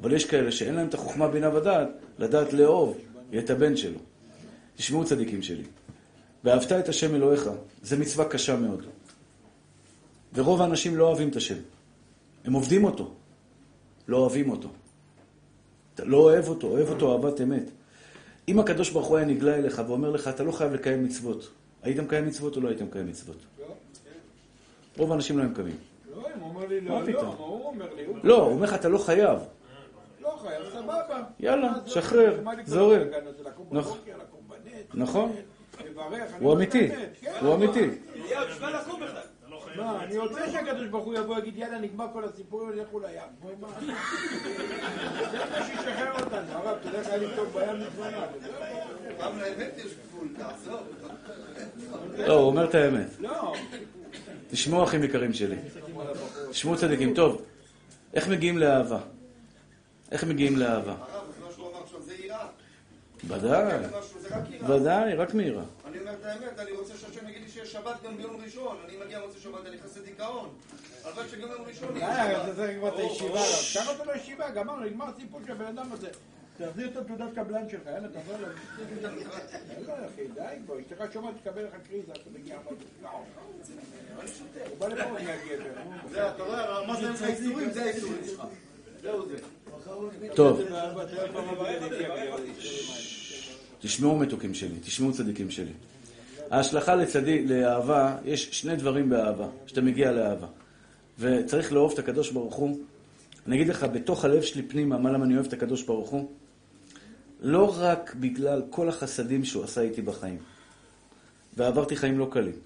אבל 0.00 0.12
יש 0.12 0.24
כאלה 0.24 0.52
שאין 0.52 0.74
להם 0.74 0.88
את 0.88 0.94
החוכמה, 0.94 1.28
בינה 1.28 1.54
ודעת, 1.54 1.88
לדעת 2.18 2.52
לאהוב 2.52 2.98
את 3.38 3.50
הבן 3.50 3.76
שלו. 3.76 3.98
תשמעו 4.76 5.04
צדיקים 5.04 5.42
שלי. 5.42 5.64
ואהבת 6.44 6.72
את 6.72 6.88
השם 6.88 7.14
אלוהיך, 7.14 7.50
זו 7.82 7.96
מצווה 7.96 8.24
קשה 8.28 8.56
מאוד. 8.56 8.86
ורוב 10.34 10.62
האנשים 10.62 10.96
לא 10.96 11.08
אוהבים 11.08 11.28
את 11.28 11.36
השם. 11.36 11.56
הם 12.46 12.52
עובדים 12.52 12.84
אותו, 12.84 13.10
לא 14.08 14.16
אוהבים 14.16 14.50
אותו. 14.50 14.68
אתה 15.94 16.04
לא 16.04 16.16
אוהב 16.16 16.48
אותו, 16.48 16.66
אוהב 16.66 16.88
אותו 16.88 17.12
אהבת 17.12 17.40
אמת. 17.40 17.70
אם 18.48 18.58
הקדוש 18.58 18.90
ברוך 18.90 19.06
הוא 19.06 19.16
היה 19.16 19.26
נגלה 19.26 19.54
אליך 19.54 19.82
ואומר 19.86 20.10
לך, 20.10 20.28
אתה 20.28 20.42
לא 20.42 20.52
חייב 20.52 20.72
לקיים 20.72 21.04
מצוות, 21.04 21.50
היית 21.82 21.98
מקיים 21.98 22.26
מצוות 22.26 22.56
או 22.56 22.60
לא 22.60 22.68
היית 22.68 22.82
מקיים 22.82 23.06
מצוות? 23.06 23.36
לא, 23.60 23.66
רוב 24.96 25.12
האנשים 25.12 25.38
לא 25.38 25.42
היו 25.42 25.50
מקיימים. 25.50 25.76
לא. 26.14 26.22
לא, 26.22 26.28
הוא 26.40 26.48
אומר 26.48 26.66
לי 26.66 26.80
לא? 26.80 27.02
לא, 27.02 27.22
מה 27.22 27.28
הוא 27.28 27.66
אומר 27.66 27.94
לי? 27.94 28.06
לא, 28.22 28.42
הוא 28.42 28.52
אומר 28.52 28.66
לך, 28.66 28.74
אתה 28.74 28.88
לא 28.88 28.98
חייב. 28.98 29.38
לא 30.22 30.38
חייב, 30.42 30.62
סבבה. 30.72 31.22
יאללה? 31.40 31.72
שחרר, 31.86 32.40
זורם. 32.64 33.02
נכון. 33.70 33.98
נכון. 34.94 35.32
הוא 36.40 36.52
את 36.52 36.56
אמיתי, 36.56 36.88
כן, 36.88 37.32
הוא 37.40 37.54
אמיתי. 37.54 37.90
אליהו, 39.80 39.84
בשביל 39.84 39.84
לקום 39.84 39.84
בכלל. 39.84 39.84
מה, 39.84 40.04
אני 40.04 40.18
רוצה 40.18 40.52
שהקדוש 40.52 40.88
ברוך 40.88 41.04
הוא 41.04 41.14
יבוא 41.14 41.36
ויגיד, 41.36 41.56
יאללה, 41.56 41.78
נגמר 41.78 42.06
כל 42.12 42.24
הסיפורים, 42.24 42.78
ילכו 42.78 43.00
לים. 43.00 43.60
מה? 43.60 43.68
זה 45.30 45.38
מה 45.38 45.66
שישחרר 45.66 46.12
אותנו, 46.24 46.52
הרב, 46.52 46.76
אתה 46.80 46.88
יודע 46.88 46.98
איך 46.98 47.08
היה 47.08 47.16
לי 47.16 47.26
טוב 47.36 47.48
בים 47.48 47.80
מזמנה. 47.80 48.26
גם 49.20 49.38
לאמת 49.38 49.72
יש 49.76 49.92
גבול, 50.08 50.28
תעזוב. 50.38 50.80
לא, 52.18 52.32
הוא 52.32 52.46
אומר 52.46 52.64
את 52.64 52.74
האמת. 52.74 53.06
לא, 53.20 53.52
תשמעו, 54.50 54.84
אחים 54.84 55.04
יקרים 55.04 55.32
שלי. 55.32 55.56
תשמעו 56.50 56.76
צדיקים. 56.76 57.14
טוב, 57.14 57.42
איך 58.14 58.28
מגיעים 58.28 58.58
לאהבה? 58.58 58.98
איך 60.12 60.24
מגיעים 60.24 60.56
לאהבה? 60.56 60.92
הרב, 60.92 61.24
אז 61.28 61.42
מה 61.44 61.52
שהוא 61.54 61.70
אמר 61.70 61.82
עכשיו 61.82 62.02
זה 62.02 62.14
יראה. 62.14 62.46
ודאי, 63.24 63.78
זה 64.20 64.28
זה. 64.66 64.74
ודאי, 64.74 65.14
רק 65.14 65.34
מהירה. 65.34 65.62
אני 65.96 66.04
אומר 66.04 66.14
את 66.20 66.24
האמת, 66.24 66.58
אני 66.58 66.72
רוצה 66.72 66.94
שהשם 66.96 67.28
יגיד 67.28 67.42
לי 67.42 67.48
שיש 67.48 67.72
שבת 67.72 68.02
גם 68.02 68.16
ביום 68.16 68.36
ראשון. 68.44 68.76
אני 68.84 68.96
מגיע 68.96 69.20
מוצא 69.20 69.38
שבת, 69.38 69.66
אני 69.66 69.76
נכנס 69.76 69.96
לדיכאון. 69.96 70.54
הלוואי 71.04 71.28
שגם 71.28 71.48
ביום 71.48 71.64
ראשון 71.66 71.96
יהיה 71.96 72.26
די, 72.26 72.34
שבת. 72.34 72.44
אתה 72.44 72.56
צריך 72.56 72.78
כבר 72.78 72.88
את 72.88 72.98
הישיבה, 72.98 73.40
הרב. 73.40 73.64
קח 73.74 73.88
אותו 73.88 74.12
לישיבה, 74.12 74.50
גמרנו, 74.50 74.84
נגמר 74.84 75.04
הסיפור 75.08 75.40
של 75.46 75.52
הבן 75.52 75.64
אדם 75.64 75.92
הזה. 75.92 76.08
תחזיר 76.58 76.88
את 76.88 76.96
התעודת 76.96 77.34
קבלן 77.34 77.68
שלך, 77.68 77.86
יאללה, 77.86 78.08
תבוא 78.08 78.34
אליו. 78.34 78.48
יאללה, 79.02 80.06
אחי, 80.06 80.26
די 80.34 80.42
כבר, 80.66 80.80
אשתך 80.80 81.12
שומעת, 81.12 81.34
תקבל 81.42 81.64
לך 81.64 81.72
קריזה, 81.88 82.12
אתה 82.12 82.30
מגיע 82.34 82.56
הביתה. 82.56 83.08
הוא 84.68 84.78
בא 84.78 84.88
לפה, 84.88 85.02
הוא 85.02 85.18
נהיה 85.18 85.36
גבר. 85.36 85.64
זה, 86.10 86.30
אתה 86.30 86.42
רואה, 86.42 86.86
מה 86.86 87.00
זה 87.00 87.10
לך 87.10 87.22
איסורים? 87.22 87.70
זה 87.70 87.82
האיסורים 87.82 88.24
שלך. 88.26 88.42
זהו 89.02 89.28
זה. 89.28 89.36
טוב, 90.34 90.60
לא 90.60 91.04
תשמעו 93.80 94.18
מתוקים 94.18 94.54
שלי, 94.54 94.80
תשמעו 94.80 95.12
צדיקים 95.12 95.50
שלי. 95.50 95.72
ההשלכה 96.50 96.94
לצדיק, 96.94 97.42
לאהבה, 97.48 98.16
יש 98.24 98.48
שני 98.52 98.76
דברים 98.76 99.10
באהבה, 99.10 99.48
שאתה 99.66 99.80
מגיע 99.80 100.12
לאהבה. 100.12 100.46
וצריך 101.18 101.72
לאהוב 101.72 101.92
את 101.92 101.98
הקדוש 101.98 102.30
ברוך 102.30 102.54
הוא. 102.54 102.78
אני 103.46 103.56
אגיד 103.56 103.68
לך, 103.68 103.86
בתוך 103.92 104.24
הלב 104.24 104.42
שלי 104.42 104.62
פנימה, 104.62 104.98
מה 104.98 105.12
למה 105.12 105.24
אני 105.24 105.34
אוהב 105.34 105.46
את 105.46 105.52
הקדוש 105.52 105.82
ברוך 105.82 106.10
הוא? 106.10 106.30
לא 107.40 107.74
רק 107.78 108.14
בגלל 108.20 108.62
כל 108.70 108.88
החסדים 108.88 109.44
שהוא 109.44 109.64
עשה 109.64 109.80
איתי 109.80 110.02
בחיים. 110.02 110.38
ועברתי 111.56 111.96
חיים 111.96 112.18
לא 112.18 112.28
קלים. 112.32 112.56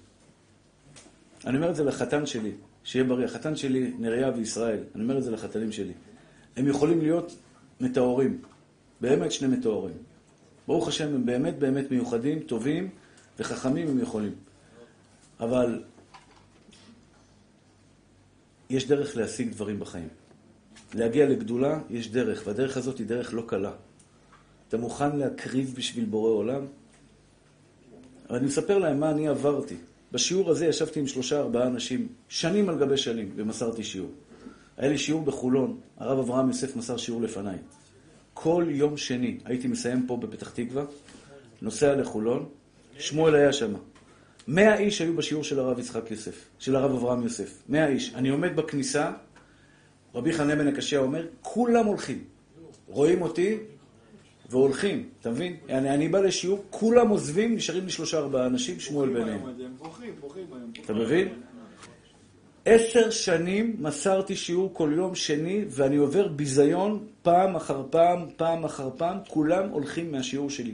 אני 1.45 1.57
אומר 1.57 1.69
את 1.69 1.75
זה 1.75 1.83
לחתן 1.83 2.25
שלי, 2.25 2.51
שיהיה 2.83 3.05
בריא. 3.05 3.25
החתן 3.25 3.55
שלי, 3.55 3.93
נריה 3.99 4.31
וישראל, 4.35 4.79
אני 4.95 5.03
אומר 5.03 5.17
את 5.17 5.23
זה 5.23 5.31
לחתנים 5.31 5.71
שלי. 5.71 5.93
הם 6.57 6.67
יכולים 6.67 7.01
להיות 7.01 7.35
מטהורים. 7.81 8.41
באמת 9.01 9.31
שני 9.31 9.57
מטהורים. 9.57 9.95
ברוך 10.67 10.87
השם, 10.87 11.15
הם 11.15 11.25
באמת 11.25 11.59
באמת 11.59 11.91
מיוחדים, 11.91 12.39
טובים 12.39 12.89
וחכמים 13.39 13.87
הם 13.87 13.99
יכולים. 13.99 14.33
אבל 15.39 15.83
יש 18.69 18.87
דרך 18.87 19.17
להשיג 19.17 19.51
דברים 19.51 19.79
בחיים. 19.79 20.07
להגיע 20.93 21.29
לגדולה, 21.29 21.79
יש 21.89 22.11
דרך, 22.11 22.43
והדרך 22.45 22.77
הזאת 22.77 22.97
היא 22.97 23.07
דרך 23.07 23.33
לא 23.33 23.43
קלה. 23.47 23.71
אתה 24.67 24.77
מוכן 24.77 25.17
להקריב 25.17 25.73
בשביל 25.77 26.05
בורא 26.05 26.29
עולם? 26.29 26.65
אבל 28.29 28.37
אני 28.37 28.47
מספר 28.47 28.77
להם 28.77 28.99
מה 28.99 29.11
אני 29.11 29.27
עברתי. 29.27 29.75
בשיעור 30.11 30.49
הזה 30.49 30.65
ישבתי 30.65 30.99
עם 30.99 31.07
שלושה 31.07 31.39
ארבעה 31.39 31.67
אנשים, 31.67 32.07
שנים 32.29 32.69
על 32.69 32.79
גבי 32.79 32.97
שנים, 32.97 33.31
ומסרתי 33.35 33.83
שיעור. 33.83 34.11
היה 34.77 34.89
לי 34.89 34.97
שיעור 34.97 35.21
בחולון, 35.21 35.79
הרב 35.97 36.19
אברהם 36.19 36.47
יוסף 36.47 36.75
מסר 36.75 36.97
שיעור 36.97 37.21
לפניי. 37.21 37.57
כל 38.33 38.65
יום 38.69 38.97
שני 38.97 39.37
הייתי 39.45 39.67
מסיים 39.67 40.07
פה 40.07 40.17
בפתח 40.17 40.49
תקווה, 40.49 40.83
נוסע 41.61 41.95
לחולון, 41.95 42.49
שמואל 42.97 43.35
היה 43.35 43.53
שם. 43.53 43.73
מאה 44.47 44.77
איש 44.77 45.01
היו 45.01 45.15
בשיעור 45.15 45.43
של 45.43 45.59
הרב 45.59 45.79
יצחק 45.79 46.11
יוסף, 46.11 46.45
של 46.59 46.75
הרב 46.75 46.91
אברהם 46.91 47.23
יוסף. 47.23 47.63
מאה 47.69 47.87
איש. 47.87 48.13
אני 48.15 48.29
עומד 48.29 48.55
בכניסה, 48.55 49.11
רבי 50.15 50.33
חנן 50.33 50.57
בן 50.57 50.67
הקשיא 50.67 50.97
אומר, 50.97 51.27
כולם 51.41 51.85
הולכים. 51.85 52.23
רואים 52.87 53.21
אותי 53.21 53.57
והולכים, 54.49 55.09
אתה 55.19 55.29
מבין? 55.29 55.55
אני, 55.69 55.89
אני 55.89 56.07
בא 56.07 56.19
לשיעור, 56.19 56.63
כולם 56.69 57.09
עוזבים, 57.09 57.55
נשארים 57.55 57.85
לי 57.85 57.91
שלושה 57.91 58.17
ארבעה 58.17 58.45
אנשים, 58.45 58.79
שמואל 58.79 59.09
ביניהם. 59.09 59.45
הם 59.45 59.73
בוכים, 59.77 60.13
בוכים. 60.19 60.45
אתה 60.85 60.93
מבין? 60.93 61.27
עשר 62.65 63.09
שנים 63.09 63.75
מסרתי 63.79 64.35
שיעור 64.35 64.73
כל 64.73 64.93
יום 64.95 65.15
שני, 65.15 65.65
ואני 65.69 65.95
עובר 65.95 66.27
ביזיון 66.27 67.07
פעם 67.21 67.55
אחר 67.55 67.83
פעם, 67.89 68.25
פעם 68.35 68.65
אחר 68.65 68.89
פעם, 68.97 69.17
כולם 69.27 69.69
הולכים 69.69 70.11
מהשיעור 70.11 70.49
שלי. 70.49 70.73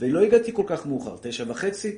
ולא 0.00 0.20
הגעתי 0.20 0.52
כל 0.52 0.62
כך 0.66 0.86
מאוחר, 0.86 1.16
תשע 1.22 1.44
וחצי, 1.48 1.96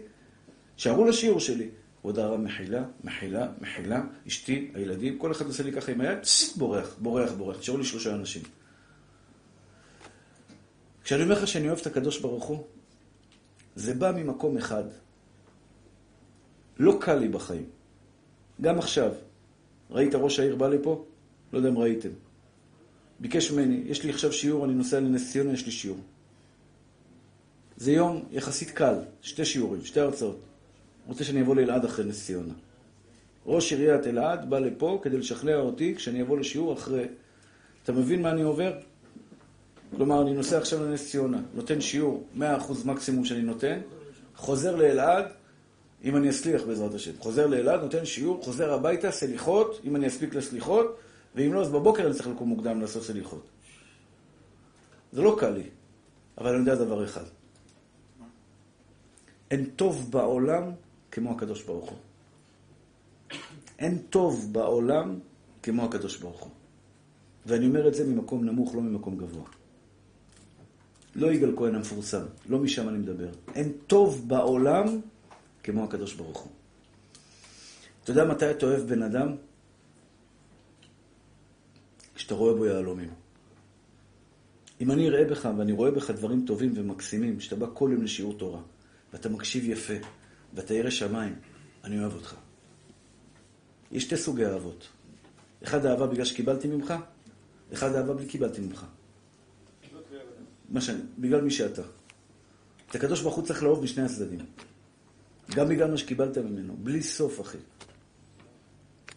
שערו 0.77 1.05
לשיעור 1.05 1.41
שלי. 1.41 1.69
כבוד 2.01 2.19
הרב 2.19 2.41
מחילה, 2.41 2.85
מחילה, 3.05 3.49
מחילה, 3.61 4.03
אשתי, 4.29 4.71
הילדים, 4.75 5.19
כל 5.19 5.33
אחד 5.33 5.47
עושה 5.47 5.63
לי 5.63 5.73
ככה 5.73 5.93
עם 5.93 6.01
היד, 6.01 6.19
פסיק, 6.23 6.57
בורח, 6.57 6.97
בורח, 6.99 7.33
בורח. 7.33 7.59
נשארו 7.59 7.79
לי 7.79 7.85
שלושה 7.85 8.15
אנשים. 8.15 8.43
כשאני 11.05 11.23
אומר 11.23 11.35
לך 11.35 11.49
שאני 11.49 11.69
אוהב 11.69 11.79
את 11.79 11.87
הקדוש 11.87 12.19
ברוך 12.19 12.45
הוא, 12.45 12.65
זה 13.75 13.95
בא 13.95 14.13
ממקום 14.13 14.57
אחד. 14.57 14.85
לא 16.79 16.99
קל 17.01 17.15
לי 17.15 17.29
בחיים. 17.29 17.80
גם 18.61 18.79
עכשיו. 18.79 19.13
ראית 19.91 20.15
ראש 20.15 20.39
העיר 20.39 20.57
בא 20.57 20.69
לפה? 20.69 21.05
לא 21.53 21.59
יודע 21.59 21.69
אם 21.69 21.79
ראיתם. 21.79 22.09
ביקש 23.21 23.51
ממני, 23.51 23.83
יש 23.87 24.05
לי 24.05 24.11
עכשיו 24.11 24.33
שיעור, 24.33 24.65
אני 24.65 24.75
נוסע 24.75 25.01
לנס 25.01 25.33
ציונה, 25.33 25.53
יש 25.53 25.67
לי 25.67 25.73
שיעור. 25.73 25.99
זה 27.77 27.93
יום 27.93 28.25
יחסית 28.31 28.71
קל, 28.71 28.95
שתי 29.23 29.45
שיעורים, 29.45 29.85
שתי 29.85 30.01
הרצאות. 30.01 30.41
רוצה 31.07 31.25
שאני 31.25 31.43
אבוא 31.43 31.55
לאלעד 31.55 31.85
אחרי 31.85 32.05
נס 32.05 32.27
ציונה. 32.27 32.55
ראש 33.47 33.73
עיריית 33.73 34.07
אלעד 34.07 34.51
בא 34.51 34.59
לפה 34.59 35.01
כדי 35.03 35.19
לשכנע 35.19 35.57
אותי 35.57 35.95
כשאני 35.95 36.23
אבוא 36.23 36.39
לשיעור 36.39 36.73
אחרי... 36.73 37.05
אתה 37.85 37.93
מבין 37.93 38.23
מה 38.23 38.31
אני 38.31 38.43
עובר? 38.43 38.73
כלומר, 39.97 40.23
אני 40.23 40.33
נוסע 40.35 40.59
עכשיו 40.59 40.85
לנס 40.85 41.11
ציונה, 41.11 41.41
נותן 41.55 41.81
שיעור, 41.81 42.25
100% 42.39 42.43
מקסימום 42.85 43.25
שאני 43.25 43.43
נותן, 43.43 43.81
חוזר 44.37 44.77
לאלעד, 44.77 45.25
אם 46.05 46.17
אני 46.17 46.31
אצליח 46.31 46.63
בעזרת 46.63 46.95
השם. 46.95 47.13
חוזר 47.19 47.47
לאלעד, 47.47 47.81
נותן 47.81 48.05
שיעור, 48.05 48.45
חוזר 48.45 48.73
הביתה, 48.73 49.11
סליחות, 49.11 49.81
אם 49.85 49.97
אני 49.97 50.07
אספיק 50.07 50.35
לסליחות, 50.35 50.97
ואם 51.35 51.53
לא, 51.53 51.61
אז 51.61 51.71
בבוקר 51.71 52.07
אני 52.07 52.15
צריך 52.15 52.29
לקום 52.29 52.49
מוקדם 52.49 52.81
לעשות 52.81 53.03
סליחות. 53.03 53.47
זה 55.13 55.23
לא 55.23 55.37
קל 55.41 55.51
לי, 55.51 55.69
אבל 56.39 56.49
אני 56.49 56.59
יודע 56.59 56.75
דבר 56.75 57.05
אחד. 57.05 57.25
אין 59.51 59.65
טוב 59.65 60.11
בעולם 60.11 60.71
כמו 61.11 61.31
הקדוש 61.31 61.63
ברוך 61.63 61.91
הוא. 61.91 61.99
אין 63.79 63.99
טוב 63.99 64.49
בעולם 64.53 65.19
כמו 65.63 65.85
הקדוש 65.85 66.17
ברוך 66.17 66.41
הוא. 66.41 66.51
ואני 67.47 67.67
אומר 67.67 67.89
את 67.89 67.95
זה 67.95 68.07
ממקום 68.07 68.45
נמוך, 68.45 68.75
לא 68.75 68.81
ממקום 68.81 69.17
גבוה. 69.17 69.45
לא 71.15 71.33
יגאל 71.33 71.57
כהן 71.57 71.75
המפורסם, 71.75 72.23
לא 72.49 72.59
משם 72.59 72.89
אני 72.89 72.99
מדבר. 72.99 73.29
אין 73.55 73.73
טוב 73.87 74.29
בעולם 74.29 75.01
כמו 75.71 75.85
הקדוש 75.85 76.15
ברוך 76.15 76.39
הוא. 76.39 76.53
אתה 78.05 78.11
יודע 78.11 78.25
מתי 78.25 78.51
אתה 78.51 78.67
אוהב 78.67 78.83
בן 78.89 79.03
אדם? 79.03 79.37
כשאתה 82.15 82.35
רואה 82.35 82.55
בו 82.55 82.67
יהלומים. 82.67 83.11
אם 84.81 84.91
אני 84.91 85.09
אראה 85.09 85.25
בך 85.25 85.49
ואני 85.59 85.73
רואה 85.73 85.91
בך 85.91 86.11
דברים 86.11 86.45
טובים 86.47 86.73
ומקסימים, 86.77 87.41
שאתה 87.41 87.57
בא 87.57 87.67
כל 87.75 87.91
יום 87.93 88.03
לשיעור 88.03 88.39
תורה, 88.39 88.61
ואתה 89.13 89.29
מקשיב 89.29 89.65
יפה, 89.65 89.95
ואתה 90.55 90.75
ירא 90.75 90.91
שמיים, 90.91 91.35
אני 91.85 92.01
אוהב 92.01 92.15
אותך. 92.15 92.35
יש 93.93 94.03
שתי 94.03 94.17
סוגי 94.17 94.47
אהבות. 94.47 94.89
אחד 95.65 95.87
אהבה 95.87 96.07
בגלל 96.07 96.25
שקיבלתי 96.25 96.69
ממך, 96.69 96.95
אחד 97.73 97.95
אהבה 97.95 98.15
בלי 98.15 98.27
קיבלתי 98.27 98.61
ממך. 98.61 98.87
מה 100.69 100.81
שאני, 100.81 101.01
בגלל 101.19 101.41
מי 101.41 101.51
שאתה. 101.51 101.83
את 102.91 102.95
הקדוש 102.95 103.23
ברוך 103.23 103.35
הוא 103.35 103.45
צריך 103.45 103.63
לאהוב 103.63 103.83
משני 103.83 104.05
הצדדים. 104.05 104.41
גם 105.55 105.69
בגלל 105.69 105.91
מה 105.91 105.97
שקיבלת 105.97 106.39
ממנו. 106.39 106.77
בלי 106.79 107.03
סוף, 107.03 107.41
אחי. 107.41 107.59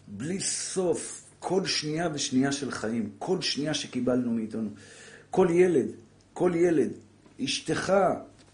בלי 0.07 0.39
סוף. 0.39 1.23
כל 1.39 1.65
שנייה 1.65 2.09
ושנייה 2.13 2.51
של 2.51 2.71
חיים. 2.71 3.09
כל 3.19 3.41
שנייה 3.41 3.73
שקיבלנו 3.73 4.31
מאיתנו. 4.31 4.69
כל 5.29 5.47
ילד, 5.51 5.87
כל 6.33 6.51
ילד, 6.55 6.91
אשתך, 7.43 7.93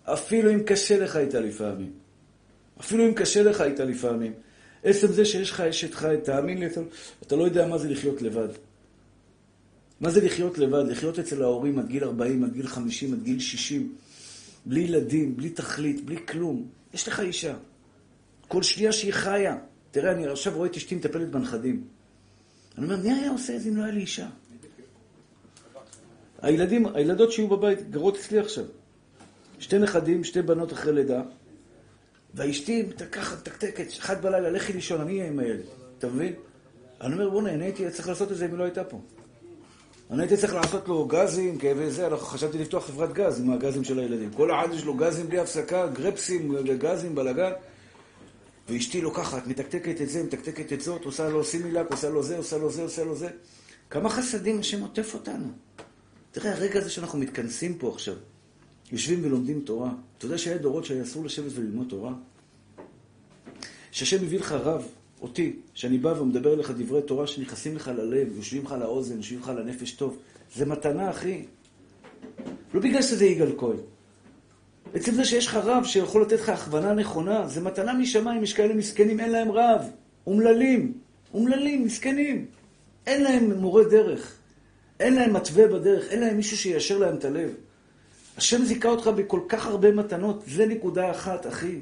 אפילו 0.04 0.54
אם 0.54 0.64
קשה 0.64 1.00
לך 1.00 1.16
איתה 1.16 1.40
לפעמים. 1.40 1.92
אפילו 2.80 3.08
אם 3.08 3.14
קשה 3.14 3.44
לך 3.44 3.62
איתה 3.62 3.86
לפעמים. 3.86 4.34
עצם 4.84 5.08
זה 5.08 5.26
שיש 5.26 5.52
לך 5.52 5.62
אשתך, 5.62 6.08
תאמין 6.24 6.58
לי, 6.58 6.66
אתה, 6.66 6.82
אתה 7.24 7.36
לא 7.36 7.44
יודע 7.44 7.68
מה 7.68 7.78
זה 7.78 7.90
לחיות 7.90 8.22
לבד. 8.22 8.48
מה 10.00 10.10
זה 10.10 10.26
לחיות 10.26 10.58
לבד? 10.58 10.84
לחיות 10.88 11.20
אצל 11.20 11.44
ההורים 11.44 11.80
עד 11.80 11.88
גיל 11.88 12.04
40, 12.04 12.44
עד 12.44 12.54
גיל 12.54 12.68
50, 12.68 13.14
עד 13.14 13.24
גיל 13.24 13.40
60, 13.40 13.96
בלי 14.66 14.80
ילדים, 14.80 15.38
בלי 15.38 15.50
תכלית, 15.50 16.06
בלי 16.06 16.18
כלום. 16.28 16.68
יש 16.94 17.08
לך 17.08 17.20
אישה. 17.20 17.56
כל 18.48 18.64
שנייה 18.64 18.92
שהיא 18.92 19.14
חיה. 19.14 19.58
תראה, 19.92 20.12
אני 20.12 20.28
עכשיו 20.28 20.56
רואה 20.56 20.68
את 20.70 20.76
אשתי 20.76 20.96
מטפלת 20.96 21.30
בנכדים. 21.30 21.88
אני 22.78 22.86
אומר, 22.86 22.98
מי 22.98 23.12
היה 23.12 23.32
עושה 23.32 23.56
את 23.56 23.62
זה 23.62 23.70
אם 23.70 23.78
לא 23.78 23.84
היה 23.84 23.92
לי 23.92 24.02
אישה? 24.02 24.28
הילדים, 26.42 26.86
הילדות 26.86 27.32
שיהיו 27.32 27.48
בבית 27.48 27.92
גרות 27.92 28.16
אצלי 28.16 28.40
עכשיו. 28.40 28.64
שתי 29.60 29.78
נכדים, 29.80 30.24
שתי 30.24 30.42
בנות 30.42 30.74
אחרי 30.74 30.94
לידה, 30.94 31.22
ואשתי 32.36 32.86
ככה 33.12 33.36
מתקתקת, 33.36 33.88
אחת 34.00 34.22
בלילה, 34.22 34.50
לכי 34.50 34.74
לישון, 34.74 35.02
אני 35.02 35.12
אהיה 35.12 35.28
עם 35.28 35.40
הילד. 35.40 35.66
אתה 35.98 36.08
מבין? 36.08 36.34
אני 37.02 37.14
אומר, 37.14 37.30
בוא'נה, 37.30 37.54
אני 37.54 37.64
הייתי 37.64 37.92
צריך 37.92 38.08
לעשות 38.08 38.32
את 38.32 38.38
זה 38.38 38.46
אם 38.46 38.52
היא 38.52 38.60
לא 38.60 38.64
הייתה 38.64 38.84
פה. 38.84 39.02
אני 40.12 40.22
הייתי 40.22 40.38
צריך 40.38 40.54
לעשות 40.54 40.88
לו 40.88 41.06
גזים, 41.06 41.58
כאבי 41.58 41.92
זה, 41.92 42.10
חשבתי 42.18 42.58
לפתוח 42.58 42.86
חברת 42.86 43.14
גז 43.14 43.40
עם 43.40 43.52
הגזים 43.52 43.84
של 43.84 44.00
הילדים. 44.00 44.32
כל 44.34 44.52
אחד 44.52 44.68
יש 44.74 44.84
לו 44.84 44.94
גזים 44.94 45.28
בלי 45.28 45.40
הפסקה, 45.40 45.88
גרפסים, 45.88 46.56
גזים, 46.78 47.16
בלאגן. 47.16 47.52
ואשתי 48.70 49.02
לוקחת, 49.02 49.48
מתקתקת 49.48 50.02
את 50.02 50.10
זה, 50.10 50.24
מתקתקת 50.24 50.74
את 50.74 50.82
זאת, 50.82 51.06
עושה 51.06 51.30
לו 51.30 51.44
סימילק, 51.44 51.92
עושה 51.92 52.10
לו 52.10 52.24
זה, 52.24 52.38
עושה 52.38 52.58
לו 52.58 52.72
זה, 52.72 52.84
עושה 52.84 53.04
לו 53.04 53.16
זה. 53.16 53.30
כמה 53.90 54.10
חסדים 54.10 54.60
השם 54.60 54.82
עוטף 54.82 55.14
אותנו. 55.14 55.48
תראה, 56.32 56.54
הרגע 56.54 56.80
הזה 56.80 56.90
שאנחנו 56.90 57.20
מתכנסים 57.20 57.78
פה 57.78 57.92
עכשיו, 57.94 58.16
יושבים 58.92 59.26
ולומדים 59.26 59.62
תורה. 59.62 59.92
אתה 60.18 60.26
יודע 60.26 60.38
שהיה 60.38 60.58
דורות 60.58 60.86
שהיה 60.86 61.04
אסור 61.04 61.26
לשבת 61.26 61.52
וללמוד 61.56 61.88
תורה? 61.90 62.14
שהשם 63.92 64.24
מביא 64.24 64.40
לך 64.40 64.52
רב, 64.52 64.86
אותי, 65.22 65.54
שאני 65.74 65.98
בא 65.98 66.10
ומדבר 66.22 66.54
אליך 66.54 66.72
דברי 66.72 67.02
תורה 67.02 67.28
שנכנסים 67.28 67.76
לך 67.76 67.88
ללב, 67.88 68.38
יושבים 68.38 68.66
לך 68.66 68.76
לאוזן, 68.80 69.18
יושבים 69.18 69.40
לך 69.40 69.52
לנפש 69.58 69.92
טוב. 69.92 70.18
זה 70.56 70.66
מתנה, 70.66 71.10
אחי. 71.10 71.46
לא 72.74 72.82
בגלל 72.82 73.02
שזה 73.02 73.26
יגאל 73.26 73.52
כהן. 73.58 73.78
עצם 74.94 75.14
זה 75.14 75.26
שיש 75.26 75.48
לך 75.48 75.56
רב 75.56 75.84
שיכול 75.86 76.22
לתת 76.22 76.40
לך 76.40 76.50
הכוונה 76.50 76.94
נכונה, 76.94 77.48
זה 77.48 77.62
מתנה 77.62 77.94
משמיים, 77.94 78.44
יש 78.44 78.54
כאלה 78.54 78.74
מסכנים, 78.74 79.20
אין 79.20 79.32
להם 79.32 79.52
רב. 79.52 79.82
אומללים, 80.28 80.94
אומללים, 81.34 81.84
מסכנים. 81.84 82.46
אין 83.08 83.24
להם 83.24 83.52
מורה 83.52 83.84
דרך. 83.84 84.36
אין 85.00 85.16
להם 85.16 85.34
מתווה 85.34 85.68
בדרך, 85.68 86.10
אין 86.10 86.20
להם 86.20 86.38
מישהו 86.38 86.58
שיישר 86.58 86.98
להם 86.98 87.16
את 87.16 87.26
הלב. 87.26 87.54
השם 88.38 88.66
זיכה 88.66 88.90
אותך 88.90 89.08
בכל 89.08 89.40
כך 89.48 89.68
הרבה 89.68 89.92
מתנות, 89.92 90.44
זה 90.48 90.66
נקודה 90.66 91.12
אחת, 91.12 91.48
אחי. 91.48 91.80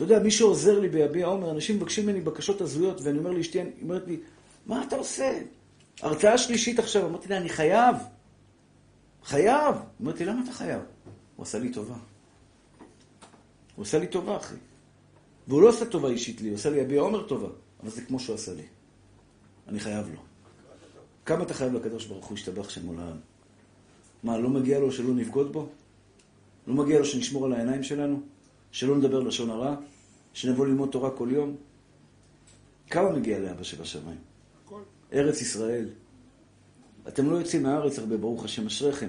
אתה 0.00 0.12
יודע, 0.12 0.22
מי 0.22 0.30
שעוזר 0.30 0.80
לי 0.80 0.88
ביביע 0.88 1.26
עומר, 1.26 1.50
אנשים 1.50 1.76
מבקשים 1.76 2.06
ממני 2.06 2.20
בקשות 2.20 2.60
הזויות, 2.60 3.00
ואני 3.02 3.18
אומר 3.18 3.30
לאשתי, 3.30 3.58
היא 3.58 3.66
אומרת 3.82 4.06
לי, 4.06 4.16
מה 4.66 4.84
אתה 4.84 4.96
עושה? 4.96 5.40
הרצאה 6.02 6.38
שלישית 6.38 6.78
עכשיו. 6.78 7.06
אמרתי 7.06 7.28
לה, 7.28 7.36
אני 7.36 7.48
חייב. 7.48 7.96
חייב. 9.24 9.74
אמרתי, 10.02 10.24
למה 10.24 10.40
אתה 10.44 10.52
חייב? 10.52 10.80
הוא 11.36 11.42
עשה 11.42 11.58
לי 11.58 11.72
טובה. 11.72 11.94
הוא 13.76 13.82
עשה 13.82 13.98
לי 13.98 14.06
טובה, 14.06 14.36
אחי. 14.36 14.54
והוא 15.48 15.62
לא 15.62 15.68
עשה 15.68 15.86
טובה 15.86 16.08
אישית 16.08 16.40
לי, 16.40 16.48
הוא 16.48 16.56
עשה 16.56 16.70
לי 16.70 16.78
יביע 16.78 17.00
עומר 17.00 17.26
טובה. 17.26 17.48
אבל 17.82 17.90
זה 17.90 18.02
כמו 18.02 18.20
שהוא 18.20 18.34
עשה 18.34 18.54
לי. 18.54 18.64
אני 19.68 19.80
חייב 19.80 20.08
לו. 20.08 20.20
כמה 21.26 21.42
אתה 21.42 21.54
חייב 21.54 21.74
לקדוש 21.74 22.06
ברוך 22.06 22.26
הוא 22.26 22.38
ישתבח 22.38 22.70
שם 22.70 22.86
עולם? 22.86 23.16
מה, 24.22 24.38
לא 24.38 24.48
מגיע 24.48 24.78
לו 24.78 24.92
שלא 24.92 25.14
נבגוד 25.14 25.52
בו? 25.52 25.68
לא 26.66 26.74
מגיע 26.74 26.98
לו 26.98 27.04
שנשמור 27.04 27.46
על 27.46 27.52
העיניים 27.52 27.82
שלנו? 27.82 28.20
שלא 28.72 28.96
נדבר 28.96 29.20
לשון 29.20 29.50
הרע? 29.50 29.76
שנבוא 30.32 30.66
ללמוד 30.66 30.88
תורה 30.90 31.10
כל 31.10 31.28
יום? 31.32 31.56
כמה 32.90 33.12
מגיע 33.12 33.38
לאבא 33.38 33.62
שבשמיים? 33.62 34.18
ארץ 35.12 35.40
ישראל. 35.40 35.88
אתם 37.08 37.30
לא 37.30 37.36
יוצאים 37.36 37.62
מהארץ 37.62 37.98
הרבה, 37.98 38.16
ברוך 38.16 38.44
השם, 38.44 38.66
אשריכם. 38.66 39.08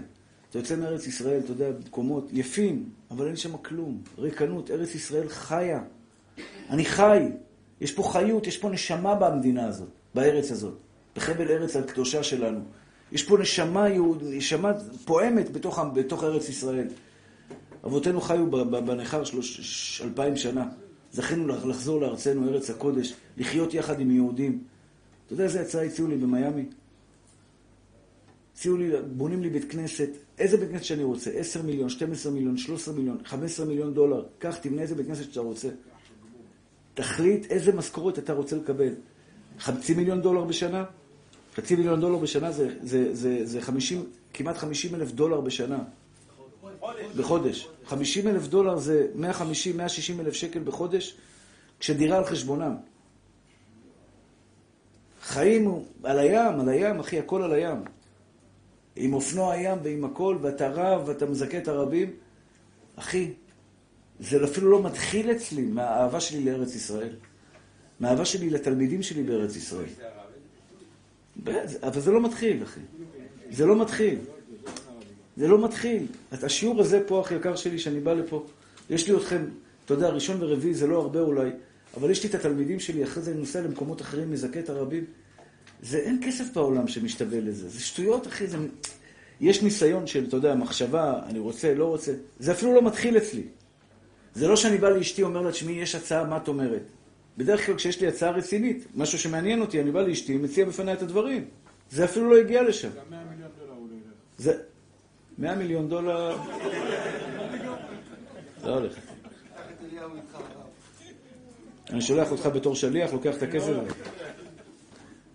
אתה 0.49 0.59
יוצא 0.59 0.75
מארץ 0.75 1.07
ישראל, 1.07 1.39
אתה 1.39 1.51
יודע, 1.51 1.69
מקומות 1.87 2.29
יפים, 2.31 2.89
אבל 3.11 3.27
אין 3.27 3.35
שם 3.35 3.57
כלום. 3.57 4.01
ריקנות, 4.17 4.71
ארץ 4.71 4.95
ישראל 4.95 5.29
חיה. 5.29 5.83
אני 6.69 6.85
חי. 6.85 7.27
יש 7.81 7.91
פה 7.91 8.03
חיות, 8.03 8.47
יש 8.47 8.57
פה 8.57 8.69
נשמה 8.69 9.15
במדינה 9.15 9.67
הזאת, 9.67 9.89
בארץ 10.15 10.51
הזאת. 10.51 10.77
בחבל 11.15 11.51
ארץ 11.51 11.75
הקדושה 11.75 12.23
שלנו. 12.23 12.59
יש 13.11 13.23
פה 13.23 13.37
נשמה 13.37 13.89
יהוד, 13.89 14.23
נשמה 14.23 14.71
פועמת 15.05 15.51
בתוך, 15.51 15.79
בתוך 15.93 16.23
ארץ 16.23 16.49
ישראל. 16.49 16.87
אבותינו 17.85 18.21
חיו 18.21 18.51
בנכר 18.85 19.23
שלוש, 19.23 20.01
אלפיים 20.05 20.35
שנה. 20.37 20.69
זכינו 21.11 21.47
לחזור 21.47 22.01
לארצנו, 22.01 22.49
ארץ 22.49 22.69
הקודש, 22.69 23.13
לחיות 23.37 23.73
יחד 23.73 23.99
עם 23.99 24.11
יהודים. 24.11 24.63
אתה 25.25 25.33
יודע 25.33 25.43
איזה 25.43 25.61
הצעה 25.61 25.83
הציעו 25.83 26.07
לי 26.07 26.17
במיאמי? 26.17 26.65
הציעו 28.53 28.77
לי, 28.77 28.91
בונים 29.11 29.41
לי 29.41 29.49
בית 29.49 29.71
כנסת, 29.71 30.09
איזה 30.39 30.57
בית 30.57 30.69
כנסת 30.69 30.83
שאני 30.83 31.03
רוצה, 31.03 31.31
10 31.31 31.61
מיליון, 31.61 31.89
12 31.89 32.31
מיליון, 32.31 32.57
13 32.57 32.93
מיליון, 32.93 33.17
15 33.25 33.65
מיליון 33.65 33.93
דולר. 33.93 34.25
קח, 34.39 34.57
תמנה 34.57 34.81
איזה 34.81 34.95
בית 34.95 35.07
כנסת 35.07 35.23
שאתה 35.23 35.39
רוצה. 35.39 35.69
תחליט 36.93 37.51
איזה 37.51 37.73
משכורת 37.73 38.19
אתה 38.19 38.33
רוצה 38.33 38.55
לקבל. 38.55 38.93
חצי 39.59 39.93
מיליון 39.93 40.21
דולר 40.21 40.43
בשנה? 40.43 40.83
חצי 41.55 41.75
מיליון 41.75 42.01
דולר 42.01 42.17
בשנה 42.17 42.51
זה, 42.51 42.75
זה, 42.81 43.15
זה, 43.15 43.45
זה 43.45 43.61
50, 43.61 44.05
כמעט 44.33 44.57
50 44.57 44.95
אלף 44.95 45.11
דולר 45.11 45.41
בשנה. 45.41 45.83
בחודש. 47.17 47.67
50 47.85 48.27
אלף 48.27 48.47
דולר 48.47 48.77
זה 48.77 49.07
150, 49.15 49.77
160 49.77 50.19
אלף 50.19 50.33
שקל 50.33 50.59
בחודש, 50.59 51.17
כשדירה 51.79 52.17
על 52.17 52.25
חשבונם. 52.25 52.75
חיים 55.21 55.83
על 56.03 56.19
הים, 56.19 56.59
על 56.59 56.69
הים, 56.69 56.99
אחי, 56.99 57.19
הכל 57.19 57.43
על 57.43 57.53
הים. 57.53 57.77
עם 58.95 59.13
אופנוע 59.13 59.53
הים 59.53 59.77
ועם 59.83 60.05
הכל, 60.05 60.37
ואתה 60.41 60.69
רב, 60.69 61.03
ואתה 61.07 61.25
מזכה 61.25 61.57
את 61.57 61.67
הרבים. 61.67 62.13
אחי, 62.95 63.33
זה 64.19 64.43
אפילו 64.43 64.71
לא 64.71 64.83
מתחיל 64.83 65.31
אצלי 65.31 65.61
מהאהבה 65.61 66.19
שלי 66.19 66.43
לארץ 66.43 66.75
ישראל. 66.75 67.15
מהאהבה 67.99 68.25
שלי 68.25 68.49
לתלמידים 68.49 69.03
שלי 69.03 69.23
בארץ 69.23 69.55
ישראל. 69.55 69.89
אבל 71.83 72.01
זה 72.01 72.11
לא 72.11 72.21
מתחיל, 72.21 72.63
אחי. 72.63 72.79
זה 73.51 73.65
לא 73.65 73.81
מתחיל. 73.81 74.19
זה 75.41 75.47
לא 75.47 75.65
מתחיל. 75.65 76.05
השיעור 76.31 76.81
הזה 76.81 77.01
פה, 77.07 77.19
הכי 77.19 77.35
יקר 77.35 77.55
שלי, 77.55 77.79
שאני 77.79 77.99
בא 77.99 78.13
לפה, 78.13 78.45
יש 78.89 79.09
לי 79.09 79.17
אתכם, 79.17 79.45
אתה 79.85 79.93
יודע, 79.93 80.09
ראשון 80.09 80.43
ורביעי 80.43 80.73
זה 80.73 80.87
לא 80.87 81.01
הרבה 81.01 81.19
אולי, 81.19 81.49
אבל 81.97 82.09
יש 82.09 82.23
לי 82.23 82.29
את 82.29 82.35
התלמידים 82.35 82.79
שלי, 82.79 83.03
אחרי 83.03 83.23
זה 83.23 83.31
אני 83.31 83.39
נוסע 83.39 83.61
למקומות 83.61 84.01
אחרים, 84.01 84.31
מזכה 84.31 84.59
את 84.59 84.69
הרבים. 84.69 85.05
זה 85.81 85.97
אין 85.97 86.21
כסף 86.25 86.53
בעולם 86.53 86.87
שמשתווה 86.87 87.39
לזה. 87.39 87.69
זה 87.69 87.79
שטויות, 87.79 88.27
אחי. 88.27 88.47
זה... 88.47 88.57
יש 89.39 89.61
ניסיון 89.61 90.07
של, 90.07 90.25
אתה 90.27 90.37
יודע, 90.37 90.55
מחשבה, 90.55 91.19
אני 91.25 91.39
רוצה, 91.39 91.73
לא 91.73 91.85
רוצה. 91.85 92.13
זה 92.39 92.51
אפילו 92.51 92.73
לא 92.73 92.81
מתחיל 92.81 93.17
אצלי. 93.17 93.43
זה 94.35 94.47
לא 94.47 94.55
שאני 94.55 94.77
בא 94.77 94.89
לאשתי, 94.89 95.23
אומר 95.23 95.41
לה, 95.41 95.51
תשמעי, 95.51 95.75
יש 95.75 95.95
הצעה, 95.95 96.23
מה 96.23 96.37
את 96.37 96.47
אומרת? 96.47 96.83
בדרך 97.37 97.65
כלל 97.65 97.75
כשיש 97.75 98.01
לי 98.01 98.07
הצעה 98.07 98.31
רצינית, 98.31 98.85
משהו 98.95 99.19
שמעניין 99.19 99.61
אותי, 99.61 99.81
אני 99.81 99.91
בא 99.91 100.01
לאשתי, 100.01 100.37
מציע 100.37 100.65
בפניי 100.65 100.93
את 100.93 101.01
הדברים. 101.01 101.45
זה 101.91 102.05
אפילו 102.05 102.29
לא 102.29 102.37
הגיע 102.37 102.63
לשם. 102.63 102.89
גם 102.89 103.03
100 103.09 103.19
מיליון 103.31 103.49
דולר 103.59 103.73
הוא 103.79 103.87
לא 103.89 103.95
ילך. 103.95 104.70
זה... 105.37 105.43
100 105.43 105.55
מיליון 105.55 105.89
דולר... 105.89 106.37
לא 108.63 108.73
הולך. 108.73 108.93
אני 111.89 112.01
שולח 112.01 112.31
אותך 112.31 112.45
בתור 112.45 112.75
שליח, 112.75 113.13
לוקח 113.13 113.37
את 113.37 113.43
הכסף. 113.43 113.73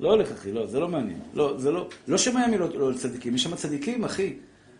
לא 0.01 0.11
הולך, 0.11 0.32
אחי, 0.32 0.53
לא, 0.53 0.66
זה 0.66 0.80
לא 0.80 0.88
מעניין. 0.88 1.20
לא, 1.34 1.59
זה 1.59 1.70
לא... 1.70 1.88
לא 2.09 2.18
שמיאמי 2.18 2.59
לא, 2.59 2.92
צדיקים, 2.99 3.34
יש 3.34 3.42
שם 3.42 3.57
צדיקים, 3.57 4.05
אחי. 4.05 4.36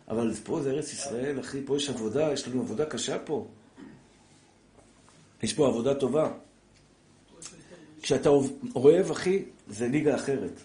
אבל 0.09 0.35
פה 0.45 0.63
זה 0.63 0.71
ארץ 0.71 0.93
ישראל, 0.93 1.41
אחי, 1.41 1.63
פה 1.67 1.77
יש 1.77 1.91
עבודה, 1.91 2.33
יש 2.33 2.49
לנו 2.49 2.61
עבודה 2.61 2.85
קשה 2.85 3.19
פה. 3.19 3.47
יש 5.43 5.53
פה 5.53 5.67
עבודה 5.67 5.95
טובה. 5.95 6.33
כשאתה 8.03 8.29
אוהב, 8.75 9.11
אחי, 9.11 9.45
זה 9.69 9.89
ליגה 9.89 10.15
אחרת. 10.15 10.61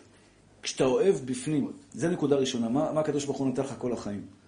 כשאתה 0.62 0.84
אוהב 0.84 1.16
בפנים, 1.26 1.72
זה 1.94 2.10
נקודה 2.10 2.36
ראשונה. 2.36 2.70
מה, 2.70 2.92
מה 2.92 3.02
הקדוש 3.02 3.26
ברוך 3.26 3.38
הוא 3.38 3.48
נתן 3.48 3.62
לך 3.62 3.74
כל 3.78 3.94
החיים? 3.94 4.41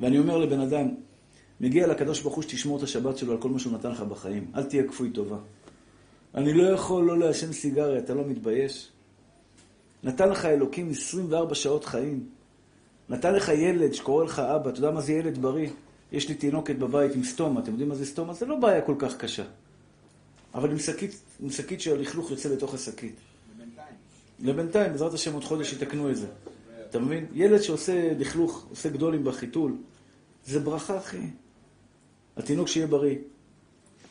ואני 0.00 0.18
אומר 0.18 0.38
לבן 0.38 0.60
אדם, 0.60 0.88
מגיע 1.60 1.86
לקדוש 1.86 2.20
ברוך 2.20 2.34
הוא 2.34 2.42
שתשמור 2.42 2.78
את 2.78 2.82
השבת 2.82 3.18
שלו 3.18 3.32
על 3.32 3.38
כל 3.38 3.48
מה 3.48 3.58
שהוא 3.58 3.72
נתן 3.72 3.90
לך 3.90 4.00
בחיים. 4.00 4.50
אל 4.54 4.62
תהיה 4.62 4.82
כפוי 4.82 5.10
טובה. 5.10 5.36
אני 6.34 6.52
לא 6.52 6.62
יכול 6.62 7.04
לא 7.04 7.18
לעשן 7.18 7.52
סיגריה, 7.52 7.98
אתה 7.98 8.14
לא 8.14 8.24
מתבייש? 8.24 8.88
נתן 10.02 10.28
לך 10.28 10.44
אלוקים 10.44 10.90
24 10.90 11.54
שעות 11.54 11.84
חיים. 11.84 12.26
נתן 13.08 13.34
לך 13.34 13.48
ילד 13.48 13.92
שקורא 13.92 14.24
לך 14.24 14.38
אבא, 14.38 14.70
אתה 14.70 14.78
יודע 14.78 14.90
מה 14.90 15.00
זה 15.00 15.12
ילד 15.12 15.38
בריא? 15.38 15.68
יש 16.12 16.28
לי 16.28 16.34
תינוקת 16.34 16.76
בבית 16.76 17.14
עם 17.14 17.24
סטומה, 17.24 17.60
אתם 17.60 17.70
יודעים 17.70 17.88
מה 17.88 17.94
זה 17.94 18.06
סטומה? 18.06 18.32
זה 18.32 18.46
לא 18.46 18.56
בעיה 18.56 18.80
כל 18.80 18.94
כך 18.98 19.16
קשה. 19.16 19.44
אבל 20.54 20.70
עם 20.70 20.78
שקית, 20.78 21.20
עם 21.40 21.50
שקית 21.50 21.80
שהלכלוך 21.80 22.30
יוצא 22.30 22.48
לתוך 22.48 22.74
השקית. 22.74 23.14
לבינתיים, 24.40 24.92
בעזרת 24.92 25.14
השם 25.14 25.34
עוד 25.34 25.44
חודש 25.44 25.72
יתקנו 25.72 26.10
את 26.10 26.16
זה. 26.16 26.26
אתה 26.90 26.98
מבין? 26.98 27.26
ילד 27.34 27.62
שעושה 27.62 28.12
לכלוך, 28.18 28.66
עושה 28.70 28.88
גדולים 28.88 29.24
בחיתול, 29.24 29.76
זה 30.46 30.60
ברכה, 30.60 30.98
אחי. 30.98 31.20
התינוק 32.36 32.68
שיהיה 32.68 32.86
בריא. 32.86 33.16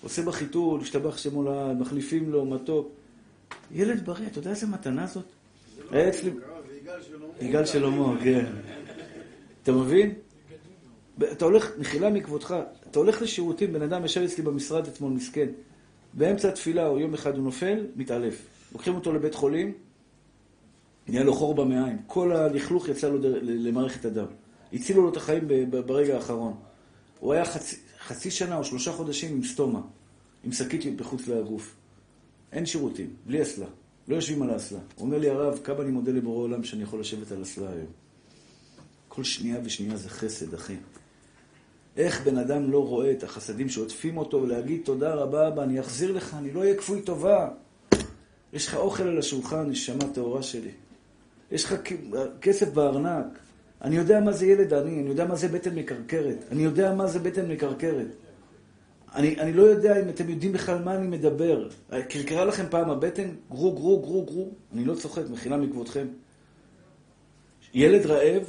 עושה 0.04 0.22
בחיתול, 0.22 0.82
השתבח 0.82 1.18
שם 1.18 1.34
הולד, 1.36 1.78
מחליפים 1.80 2.32
לו 2.32 2.46
מתוק. 2.46 2.90
ילד 3.72 4.06
בריא, 4.06 4.28
אתה 4.28 4.40
יודע 4.40 4.50
איזה 4.50 4.68
מתנה 4.68 5.08
זאת? 5.08 5.26
היה 5.92 6.10
אצלי... 6.10 6.32
יגאל 7.42 7.66
שלמה, 7.66 8.18
כן. 8.24 8.46
אתה 9.64 9.72
מבין? 9.72 10.14
אתה 11.32 11.46
הולך, 11.46 11.72
מחילה 11.78 12.10
מכבודך, 12.10 12.56
אתה 12.92 13.00
הולך 13.00 13.22
לשירותים, 13.22 13.74
בן 13.74 13.82
אדם 13.82 14.06
ישב 14.06 14.22
אצלי 14.22 14.44
במשרד 14.44 14.88
אתמול, 14.88 15.12
מסכן. 15.14 15.48
באמצע 16.14 16.50
התפילה, 16.50 16.88
או 16.88 17.00
יום 17.00 17.14
אחד 17.14 17.36
הוא 17.36 17.44
נופל, 17.44 17.86
מתעלף. 17.96 18.42
לוקחים 18.74 18.96
אותו 18.96 19.14
לבית 19.14 19.36
חולים, 19.36 19.74
נהיה 21.08 21.24
לו 21.24 21.34
חור 21.34 21.56
במעיים. 21.56 21.98
כל 22.08 22.32
הלכלוך 22.32 22.88
יצא 22.88 23.10
לו 23.10 23.18
למערכת 23.42 24.06
הדם. 24.06 24.26
הצילו 24.74 25.02
לו 25.02 25.10
את 25.10 25.18
החיים 25.18 25.48
ברגע 25.70 26.16
האחרון. 26.16 26.54
הוא 27.20 27.34
היה 27.34 27.46
חצי, 27.46 27.76
חצי 28.08 28.32
שנה 28.32 28.58
או 28.58 28.64
שלושה 28.64 28.92
חודשים 28.92 29.36
עם 29.36 29.44
סטומה, 29.44 29.82
עם 30.44 30.52
שקית 30.52 30.98
בחוץ 30.98 31.28
לגוף. 31.28 31.76
אין 32.52 32.66
שירותים, 32.66 33.10
בלי 33.26 33.44
אסלה. 33.44 33.66
לא 34.08 34.16
יושבים 34.16 34.42
על 34.42 34.50
האסלה. 34.50 34.80
הוא 34.96 35.06
אומר 35.06 35.18
לי, 35.18 35.30
הרב, 35.30 35.60
כמה 35.64 35.82
אני 35.82 35.92
מודה 35.92 36.12
לבורא 36.12 36.44
עולם 36.44 36.64
שאני 36.64 36.84
יכול 36.84 37.00
לשבת 37.00 37.32
על 37.32 37.44
אסלה 37.44 37.70
היום. 37.70 37.92
כל 39.08 39.24
שנייה 39.24 39.60
ושנייה 39.64 39.98
זה 39.98 40.10
חסד, 40.10 40.54
אחי. 40.54 40.76
איך 41.98 42.22
בן 42.22 42.38
אדם 42.38 42.72
לא 42.72 42.88
רואה 42.88 43.12
את 43.12 43.24
החסדים 43.24 43.70
שעוטפים 43.70 44.18
אותו 44.18 44.42
ולהגיד 44.42 44.82
תודה 44.86 45.14
רבה 45.14 45.48
אבא, 45.48 45.64
אני 45.64 45.80
אחזיר 45.80 46.12
לך, 46.12 46.34
אני 46.34 46.52
לא 46.52 46.60
אהיה 46.60 46.76
כפוי 46.76 47.02
טובה. 47.02 47.50
יש 48.54 48.68
לך 48.68 48.76
אוכל 48.76 49.04
על 49.04 49.20
השולחן, 49.20 49.70
נשמה 49.70 50.14
טהורה 50.14 50.44
שלי. 50.44 50.72
יש 51.52 51.66
לך 51.66 51.76
כסף 52.42 52.74
בארנק. 52.74 53.26
אני 53.82 53.96
יודע 53.96 54.20
מה 54.20 54.32
זה 54.32 54.46
ילד 54.46 54.74
עני, 54.74 55.02
אני 55.02 55.10
יודע 55.10 55.26
מה 55.26 55.36
זה 55.36 55.48
בטן 55.48 55.76
מקרקרת. 55.76 56.46
אני 56.52 56.64
יודע 56.64 56.94
מה 56.94 57.08
זה 57.08 57.20
בטן 57.20 57.52
מקרקרת. 57.52 58.08
אני, 59.16 59.40
אני 59.40 59.54
לא 59.54 59.64
יודע 59.64 60.02
אם 60.02 60.10
אתם 60.10 60.30
יודעים 60.30 60.52
בכלל 60.52 60.84
מה 60.84 60.96
אני 60.96 61.08
מדבר. 61.08 61.70
קרקרה 62.10 62.46
לכם 62.46 62.66
פעם 62.70 62.90
הבטן? 62.90 63.30
גרו, 63.52 63.74
גרו, 63.74 64.02
גרו, 64.02 64.26
גרו. 64.26 64.50
אני 64.74 64.86
לא 64.86 64.96
צוחק, 64.96 65.24
מחילה 65.32 65.58
מכבודכם. 65.58 66.08
ילד 67.74 68.06
רעב, 68.06 68.44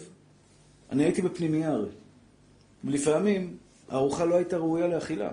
אני 0.91 1.05
הייתי 1.05 1.23
בפנימייה 1.23 1.71
הרי. 1.71 1.91
ולפעמים 2.85 3.57
הארוחה 3.89 4.25
לא 4.25 4.35
הייתה 4.35 4.57
ראויה 4.57 4.87
לאכילה. 4.87 5.31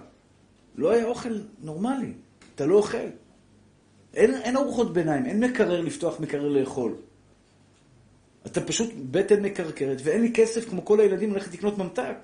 לא 0.75 0.91
היה 0.91 1.05
אוכל 1.05 1.39
נורמלי. 1.61 2.13
אתה 2.55 2.65
לא 2.65 2.75
אוכל. 2.75 2.97
אין, 4.13 4.33
אין 4.33 4.57
ארוחות 4.57 4.93
ביניים, 4.93 5.25
אין 5.25 5.43
מקרר 5.43 5.81
לפתוח, 5.81 6.19
מקרר 6.19 6.47
לאכול. 6.47 6.95
אתה 8.47 8.61
פשוט 8.61 8.93
בטן 9.11 9.41
מקרקרת, 9.41 9.97
ואין 10.03 10.21
לי 10.21 10.31
כסף 10.33 10.69
כמו 10.69 10.85
כל 10.85 10.99
הילדים 10.99 11.33
ללכת 11.33 11.53
לקנות 11.53 11.77
ממתק. 11.77 12.15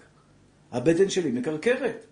הבטן 0.72 1.10
שלי 1.10 1.32
מקרקרת. 1.32 2.06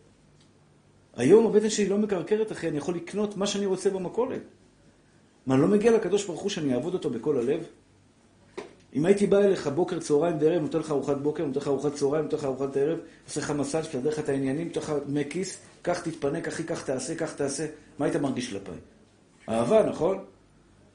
היום 1.15 1.47
הבטן 1.47 1.69
שלי 1.69 1.89
לא 1.89 1.97
מקרקרת, 1.97 2.51
אחי, 2.51 2.67
אני 2.67 2.77
יכול 2.77 2.95
לקנות 2.95 3.37
מה 3.37 3.47
שאני 3.47 3.65
רוצה 3.65 3.89
במכולת. 3.89 4.41
מה, 5.45 5.57
לא 5.57 5.67
מגיע 5.67 5.91
לקדוש 5.91 6.25
ברוך 6.25 6.41
הוא 6.41 6.49
שאני 6.49 6.73
אעבוד 6.73 6.93
אותו 6.93 7.09
בכל 7.09 7.37
הלב? 7.37 7.63
אם 8.93 9.05
הייתי 9.05 9.27
בא 9.27 9.37
אליך 9.37 9.67
בוקר, 9.67 9.99
צהריים 9.99 10.37
וערב, 10.39 10.61
נותן 10.61 10.79
לך 10.79 10.91
ארוחת 10.91 11.17
בוקר, 11.17 11.45
נותן 11.45 11.59
לך 11.59 11.67
ארוחת 11.67 11.93
צהריים, 11.93 12.23
נותן 12.23 12.37
לך 12.37 12.45
ארוחת 12.45 12.77
ערב, 12.77 12.99
עושה 13.27 13.39
לך 13.39 13.51
מסאז', 13.51 13.87
מסדר 13.87 14.09
לך 14.09 14.19
את 14.19 14.29
העניינים, 14.29 14.67
נותן 14.67 14.79
לך 14.79 14.93
דמי 15.07 15.23
כיס, 15.29 15.57
קח 15.81 15.99
תתפנק, 15.99 16.47
אחי, 16.47 16.63
קח 16.63 16.81
תעשה, 16.81 17.15
קח 17.15 17.33
תעשה, 17.33 17.65
מה 17.99 18.05
היית 18.05 18.15
מרגיש 18.15 18.53
כלפיי? 18.53 18.75
אהבה, 19.49 19.83
נכון? 19.83 20.23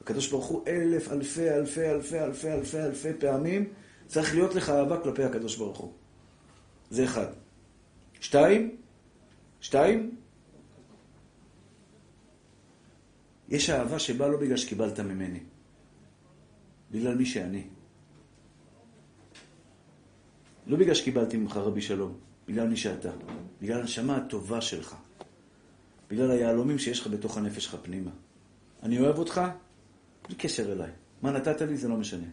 הקדוש 0.03 0.31
ברוך 0.31 0.45
הוא 0.45 0.63
אלף, 0.67 1.11
אלפי, 1.11 1.49
אלפי, 1.49 1.89
אלפי, 1.89 2.19
אלפי, 2.19 2.51
אלפי, 2.51 2.79
אלפי 2.79 3.13
פעמים 3.19 3.73
צריך 4.07 4.33
להיות 4.35 4.55
לך 4.55 4.69
אהבה 4.69 4.97
כלפי 4.97 5.23
הקדוש 5.23 5.57
ברוך 5.57 5.77
הוא. 5.77 5.93
זה 6.89 7.03
אחד. 7.03 7.27
שתיים, 8.19 8.75
שתיים, 9.61 10.15
יש 13.49 13.69
אהבה 13.69 13.99
שבאה 13.99 14.27
לא 14.27 14.37
בגלל 14.37 14.57
שקיבלת 14.57 14.99
ממני, 14.99 15.39
בגלל 16.91 17.15
מי 17.15 17.25
שאני. 17.25 17.67
לא 20.67 20.77
בגלל 20.77 20.93
שקיבלתי 20.93 21.37
ממך 21.37 21.57
רבי 21.57 21.81
שלום, 21.81 22.17
בגלל 22.47 22.67
מי 22.67 22.77
שאתה, 22.77 23.11
בגלל 23.61 23.79
הנשמה 23.79 24.17
הטובה 24.17 24.61
שלך, 24.61 24.95
בגלל 26.09 26.31
היהלומים 26.31 26.79
שיש 26.79 26.99
לך 26.99 27.07
בתוך 27.07 27.37
הנפש 27.37 27.65
שלך 27.65 27.75
פנימה. 27.81 28.11
אני 28.83 28.99
אוהב 28.99 29.17
אותך, 29.17 29.41
בלי 30.27 30.35
קשר 30.35 30.71
אליי. 30.71 30.91
מה 31.21 31.31
נתת 31.31 31.61
לי 31.61 31.77
זה 31.77 31.87
לא 31.87 31.97
משנה. 31.97 32.27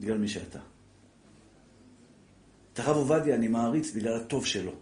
בגלל 0.00 0.18
מי 0.18 0.28
שאתה. 0.28 0.58
את 2.72 2.78
הרב 2.78 2.96
עובדיה 2.96 3.34
אני 3.34 3.48
מעריץ 3.48 3.92
בגלל 3.92 4.16
הטוב 4.16 4.46
שלו. 4.46 4.72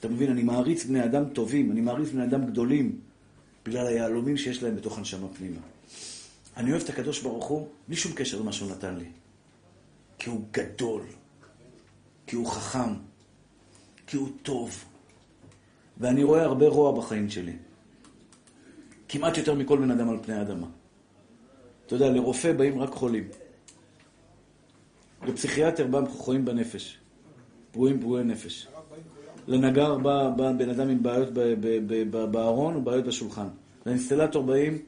אתה 0.00 0.08
מבין? 0.08 0.30
אני 0.30 0.42
מעריץ 0.42 0.84
בני 0.84 1.04
אדם 1.04 1.28
טובים, 1.28 1.72
אני 1.72 1.80
מעריץ 1.80 2.08
בני 2.08 2.24
אדם 2.24 2.46
גדולים, 2.46 3.00
בגלל 3.64 3.86
היהלומים 3.86 4.36
שיש 4.36 4.62
להם 4.62 4.76
בתוך 4.76 4.98
הנשמה 4.98 5.28
פנימה. 5.28 5.60
אני 6.56 6.70
אוהב 6.70 6.82
את 6.82 6.88
הקדוש 6.88 7.22
ברוך 7.22 7.44
הוא 7.44 7.68
בלי 7.86 7.96
שום 7.96 8.12
קשר 8.12 8.40
למה 8.40 8.52
שהוא 8.52 8.70
נתן 8.70 8.96
לי. 8.96 9.08
כי 10.18 10.30
הוא 10.30 10.44
גדול, 10.50 11.02
כי 12.26 12.36
הוא 12.36 12.46
חכם, 12.46 12.94
כי 14.06 14.16
הוא 14.16 14.28
טוב. 14.42 14.84
ואני 15.98 16.22
רואה 16.22 16.42
הרבה 16.42 16.68
רוע 16.68 17.00
בחיים 17.00 17.30
שלי. 17.30 17.56
כמעט 19.14 19.38
יותר 19.38 19.54
מכל 19.54 19.78
בן 19.78 19.90
אדם 19.90 20.10
על 20.10 20.18
פני 20.22 20.34
האדמה. 20.34 20.66
אתה 21.86 21.94
יודע, 21.94 22.10
לרופא 22.10 22.52
באים 22.52 22.78
רק 22.78 22.90
חולים. 22.90 23.28
לפסיכיאטר 25.26 25.86
בא 25.86 26.00
חולים 26.08 26.44
בנפש. 26.44 26.98
פגועים 27.72 28.00
פגועי 28.00 28.24
נפש. 28.24 28.68
לנגר 29.48 29.98
בא, 29.98 30.30
בא 30.36 30.52
בן 30.52 30.70
אדם 30.70 30.88
עם 30.88 31.02
בעיות 31.02 31.30
ב- 31.30 31.40
ב- 31.40 31.78
ב- 31.86 32.16
ב- 32.16 32.24
בארון 32.32 32.76
ובעיות 32.76 33.04
בשולחן. 33.04 33.46
לאינסטלטור 33.86 34.42
באים 34.42 34.78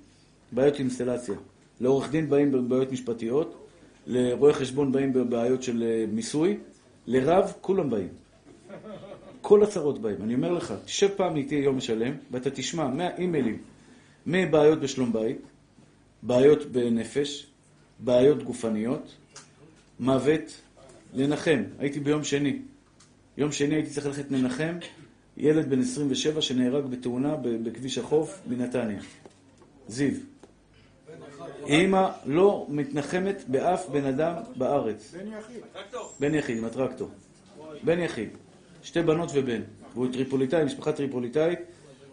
בעיות 0.53 0.79
אינסטלציה. 0.79 1.35
לעורך 1.81 2.11
דין 2.11 2.31
באים 2.31 2.53
בבעיות 2.53 2.93
משפטיות. 2.93 3.67
לרואה 4.07 4.53
חשבון 4.53 4.93
באים 4.93 5.13
בבעיות 5.13 5.63
של 5.63 5.83
אה, 5.83 6.05
מיסוי. 6.13 6.59
לרב 7.07 7.53
כולם 7.61 7.91
באים. 7.91 8.09
כל 9.41 9.63
הצרות 9.63 9.99
באים. 9.99 10.23
אני 10.23 10.35
אומר 10.35 10.53
לך, 10.53 10.75
תשב 10.85 11.09
פעם 11.17 11.37
איתי 11.37 11.55
יום 11.55 11.81
שלם, 11.81 12.15
ואתה 12.31 12.51
תשמע 12.51 12.89
מהאימיילים, 12.89 13.59
מבעיות 14.27 14.81
בשלום 14.81 15.13
בית, 15.13 15.41
בעיות 16.23 16.67
בנפש, 16.67 17.47
בעיות 17.99 18.43
גופניות, 18.43 19.15
מוות, 20.01 20.61
לנחם. 21.13 21.63
הייתי 21.79 22.01
ביום 22.01 22.25
שני. 22.25 22.59
יום 23.37 23.53
שני 23.53 23.75
הייתי 23.75 23.91
צריך 23.91 24.07
ללכת 24.07 24.31
לנחם 24.31 24.79
ילד 25.37 25.71
בן 25.71 25.81
27 25.81 26.43
שנהרג 26.43 26.87
בתאונה 26.87 27.37
בכביש 27.37 27.99
החוף 27.99 28.41
בנתניה. 28.47 29.01
זיו. 29.89 30.13
אימא 31.67 32.09
לא 32.27 32.67
מתנחמת 32.69 33.45
באף 33.49 33.89
בן 33.89 34.05
אדם 34.05 34.35
בארץ. 34.57 35.15
בן 35.15 35.33
יחיד. 35.39 35.61
בן 36.21 36.35
יחיד, 36.35 36.59
עם 36.59 36.65
הטרקטור. 36.65 37.09
בן 37.85 38.01
יחיד. 38.01 38.29
שתי 38.83 39.03
בנות 39.03 39.31
ובן. 39.35 39.61
והוא 39.95 40.13
טריפוליטאי, 40.13 40.65
משפחה 40.65 40.93
טריפוליטאית. 40.93 41.59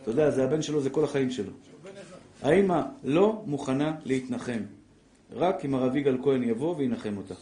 אתה 0.02 0.12
יודע, 0.12 0.32
זה 0.32 0.44
הבן 0.44 0.62
שלו, 0.62 0.82
זה 0.82 0.90
כל 0.90 1.04
החיים 1.04 1.32
שלו. 1.32 1.52
האמא 2.44 2.82
לא 3.04 3.44
מוכנה 3.46 3.96
להתנחם. 4.06 4.62
רק 5.32 5.66
אם 5.66 5.76
הרב 5.76 5.96
יגאל 5.96 6.18
כהן 6.24 6.44
יבוא 6.44 6.76
וינחם 6.78 7.18
אותה. 7.18 7.34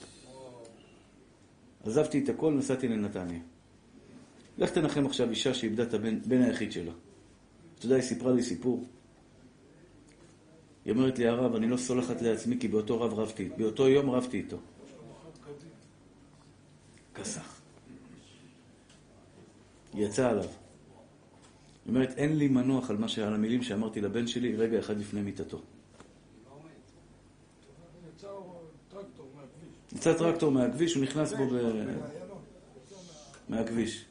עזבתי 1.85 2.23
את 2.23 2.29
הכל, 2.29 2.53
נסעתי 2.53 2.87
לנתניה. 2.87 3.39
לך 4.57 4.71
תנחם 4.71 5.05
עכשיו 5.05 5.29
אישה 5.29 5.53
שאיבדה 5.53 5.83
את 5.83 5.93
הבן 5.93 6.21
בן 6.21 6.41
היחיד 6.41 6.71
שלה. 6.71 6.91
אתה 7.75 7.85
יודע, 7.85 7.95
היא 7.95 8.03
סיפרה 8.03 8.31
לי 8.31 8.43
סיפור. 8.43 8.85
היא 10.85 10.93
אומרת 10.93 11.19
לי, 11.19 11.27
הרב, 11.27 11.55
אני 11.55 11.67
לא 11.67 11.77
סולחת 11.77 12.21
לעצמי 12.21 12.59
כי 12.59 12.67
באותו 12.67 13.01
רב 13.01 13.13
רבתי, 13.13 13.49
באותו 13.57 13.87
יום 13.87 14.09
רבתי 14.09 14.37
איתו. 14.37 14.57
כסח. 17.15 17.61
יצאה 19.93 20.29
עליו. 20.29 20.61
היא 21.86 21.95
אומרת, 21.95 22.13
אין 22.17 22.38
לי 22.38 22.47
מנוח 22.47 22.89
על, 22.89 23.07
ש... 23.07 23.19
על 23.19 23.34
המילים 23.34 23.63
שאמרתי 23.63 24.01
לבן 24.01 24.27
שלי 24.27 24.55
רגע 24.55 24.79
אחד 24.79 24.97
לפני 24.97 25.21
מיתתו. 25.21 25.61
יצא 29.95 30.13
טרקטור 30.13 30.51
מהכביש. 30.51 30.95
הוא 30.95 31.03
נכנס 31.03 31.34
בו 31.34 31.47
ב... 31.47 31.55
מהכביש. 33.49 34.05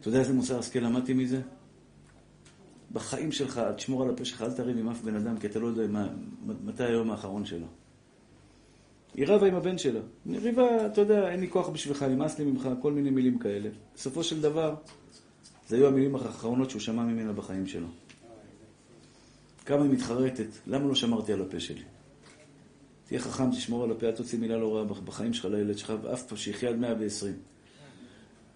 אתה 0.00 0.08
יודע 0.08 0.18
איזה 0.18 0.32
מוסר 0.32 0.58
השכל 0.58 0.78
למדתי 0.78 1.14
מזה? 1.14 1.40
בחיים 2.92 3.32
שלך, 3.32 3.60
תשמור 3.76 4.02
על 4.02 4.10
הפה 4.10 4.24
שלך, 4.24 4.42
אל 4.42 4.52
תריב 4.52 4.78
עם 4.78 4.88
אף 4.88 5.02
בן 5.02 5.16
אדם, 5.16 5.38
כי 5.38 5.46
אתה 5.46 5.58
לא 5.58 5.66
יודע 5.66 5.82
מתי 6.64 6.84
היום 6.84 7.10
האחרון 7.10 7.46
שלו. 7.46 7.66
היא 9.14 9.26
רבה 9.28 9.46
עם 9.46 9.54
הבן 9.54 9.78
שלה. 9.78 10.00
היא 10.26 10.38
ריבה, 10.38 10.86
אתה 10.86 11.00
יודע, 11.00 11.30
אין 11.30 11.40
לי 11.40 11.50
כוח 11.50 11.68
בשבילך, 11.68 12.02
נמאס 12.02 12.38
לי 12.38 12.44
ממך, 12.44 12.68
כל 12.82 12.92
מיני 12.92 13.10
מילים 13.10 13.38
כאלה. 13.38 13.68
בסופו 13.94 14.24
של 14.24 14.40
דבר, 14.40 14.74
זה 15.68 15.76
היו 15.76 15.86
המילים 15.86 16.16
האחרונות 16.16 16.70
שהוא 16.70 16.80
שמע 16.80 17.04
ממנה 17.04 17.32
בחיים 17.32 17.66
שלו. 17.66 17.86
כמה 19.66 19.82
היא 19.82 19.90
מתחרטת, 19.90 20.46
למה 20.66 20.88
לא 20.88 20.94
שמרתי 20.94 21.32
על 21.32 21.42
הפה 21.42 21.60
שלי? 21.60 21.82
תהיה 23.06 23.20
חכם, 23.20 23.50
תשמור 23.50 23.84
על 23.84 23.90
הפה, 23.90 24.06
אל 24.06 24.12
תוציא 24.12 24.38
מילה 24.38 24.58
לא 24.58 24.76
רעה 24.76 24.84
בחיים 24.84 25.34
שלך 25.34 25.44
לילד 25.44 25.78
שלך, 25.78 25.92
ואף 26.02 26.22
פעם 26.26 26.38
שיחיה 26.38 26.70
עד 26.70 26.76
120. 26.76 27.34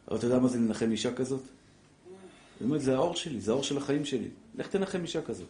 אבל 0.08 0.16
אתה 0.16 0.26
יודע 0.26 0.38
מה 0.38 0.48
זה 0.48 0.58
לנחם 0.58 0.90
אישה 0.90 1.14
כזאת? 1.14 1.40
זאת 1.40 2.62
אומרת, 2.62 2.80
זה 2.80 2.94
האור 2.96 3.16
שלי, 3.16 3.40
זה 3.40 3.52
האור 3.52 3.62
של 3.62 3.76
החיים 3.76 4.04
שלי. 4.04 4.28
לך 4.54 4.66
תנחם 4.66 5.02
אישה 5.02 5.22
כזאת. 5.22 5.48